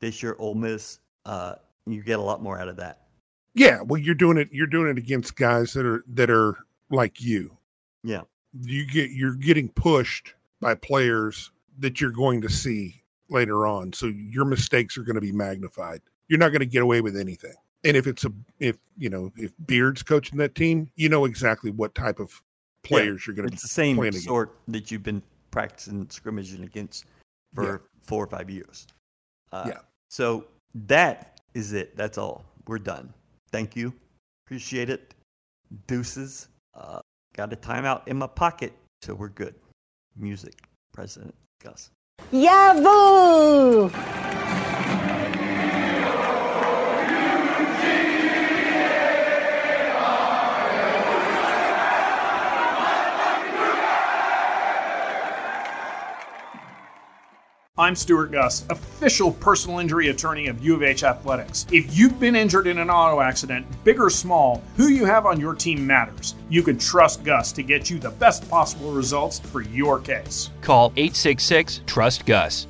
this 0.00 0.22
year 0.22 0.36
Ole 0.38 0.54
Miss, 0.54 1.00
uh, 1.26 1.56
you 1.86 2.02
get 2.02 2.18
a 2.18 2.22
lot 2.22 2.40
more 2.42 2.58
out 2.58 2.68
of 2.68 2.76
that. 2.76 3.06
Yeah, 3.54 3.82
well, 3.82 4.00
you're 4.00 4.14
doing 4.14 4.38
it. 4.38 4.48
You're 4.52 4.66
doing 4.68 4.88
it 4.88 4.96
against 4.98 5.36
guys 5.36 5.72
that 5.74 5.84
are 5.84 6.02
that 6.08 6.30
are 6.30 6.56
like 6.92 7.20
you. 7.20 7.56
Yeah. 8.04 8.22
you 8.62 8.86
get 8.86 9.10
you're 9.10 9.34
getting 9.34 9.68
pushed 9.70 10.34
by 10.60 10.74
players 10.74 11.50
that 11.78 12.00
you're 12.00 12.10
going 12.10 12.40
to 12.42 12.48
see 12.48 13.02
later 13.28 13.66
on. 13.66 13.92
So 13.92 14.06
your 14.06 14.44
mistakes 14.44 14.96
are 14.98 15.02
going 15.02 15.14
to 15.14 15.20
be 15.20 15.32
magnified. 15.32 16.02
You're 16.28 16.38
not 16.38 16.50
going 16.50 16.60
to 16.60 16.66
get 16.66 16.82
away 16.82 17.00
with 17.00 17.16
anything. 17.16 17.54
And 17.84 17.96
if 17.96 18.06
it's 18.06 18.24
a 18.24 18.32
if 18.60 18.76
you 18.96 19.08
know 19.10 19.32
if 19.36 19.52
Beard's 19.66 20.02
coaching 20.02 20.38
that 20.38 20.54
team, 20.54 20.90
you 20.96 21.08
know 21.08 21.24
exactly 21.24 21.70
what 21.70 21.94
type 21.94 22.20
of 22.20 22.42
players 22.84 23.26
you're 23.26 23.34
going 23.34 23.48
to 23.48 23.52
It's 23.54 23.62
the 23.62 23.68
same 23.68 23.96
playing 23.96 24.10
against. 24.10 24.26
sort 24.26 24.56
that 24.68 24.90
you've 24.90 25.02
been 25.02 25.22
practicing 25.50 26.08
scrimmaging 26.10 26.62
against 26.64 27.04
for 27.54 27.64
Yeah. 27.64 27.78
four 28.02 28.22
or 28.24 28.26
five 28.28 28.50
years. 28.50 28.86
Uh, 29.52 29.64
Yeah. 29.68 29.78
So 30.10 30.46
that 30.74 31.40
is 31.54 31.72
it. 31.72 31.96
That's 31.96 32.18
all. 32.18 32.44
We're 32.66 32.78
done. 32.78 33.12
Thank 33.50 33.76
you. 33.76 33.92
Appreciate 34.46 34.90
it. 34.90 35.14
Deuces. 35.86 36.48
Uh, 36.74 37.00
got 37.34 37.52
a 37.52 37.56
timeout 37.56 38.06
in 38.06 38.16
my 38.16 38.26
pocket, 38.26 38.72
so 39.02 39.14
we're 39.14 39.28
good. 39.28 39.54
Music, 40.16 40.54
President 40.92 41.34
Guss. 41.62 41.90
Yahoo! 42.30 43.90
I'm 57.78 57.96
Stewart 57.96 58.30
Guss, 58.32 58.66
official 58.68 59.32
personal 59.32 59.78
injury 59.78 60.08
attorney 60.08 60.46
of 60.48 60.62
U 60.62 60.74
of 60.74 60.82
H 60.82 61.04
Athletics. 61.04 61.64
If 61.72 61.96
you've 61.96 62.20
been 62.20 62.36
injured 62.36 62.66
in 62.66 62.76
an 62.76 62.90
auto 62.90 63.22
accident, 63.22 63.64
big 63.82 63.98
or 63.98 64.10
small, 64.10 64.62
who 64.76 64.88
you 64.88 65.06
have 65.06 65.24
on 65.24 65.40
your 65.40 65.54
team 65.54 65.86
matters. 65.86 66.34
You 66.50 66.62
can 66.62 66.76
trust 66.76 67.24
Guss 67.24 67.50
to 67.52 67.62
get 67.62 67.88
you 67.88 67.98
the 67.98 68.10
best 68.10 68.46
possible 68.50 68.92
results 68.92 69.40
for 69.40 69.62
your 69.62 69.98
case. 69.98 70.50
Call 70.60 70.92
866 70.96 71.80
Trust 71.86 72.26
Guss. 72.26 72.66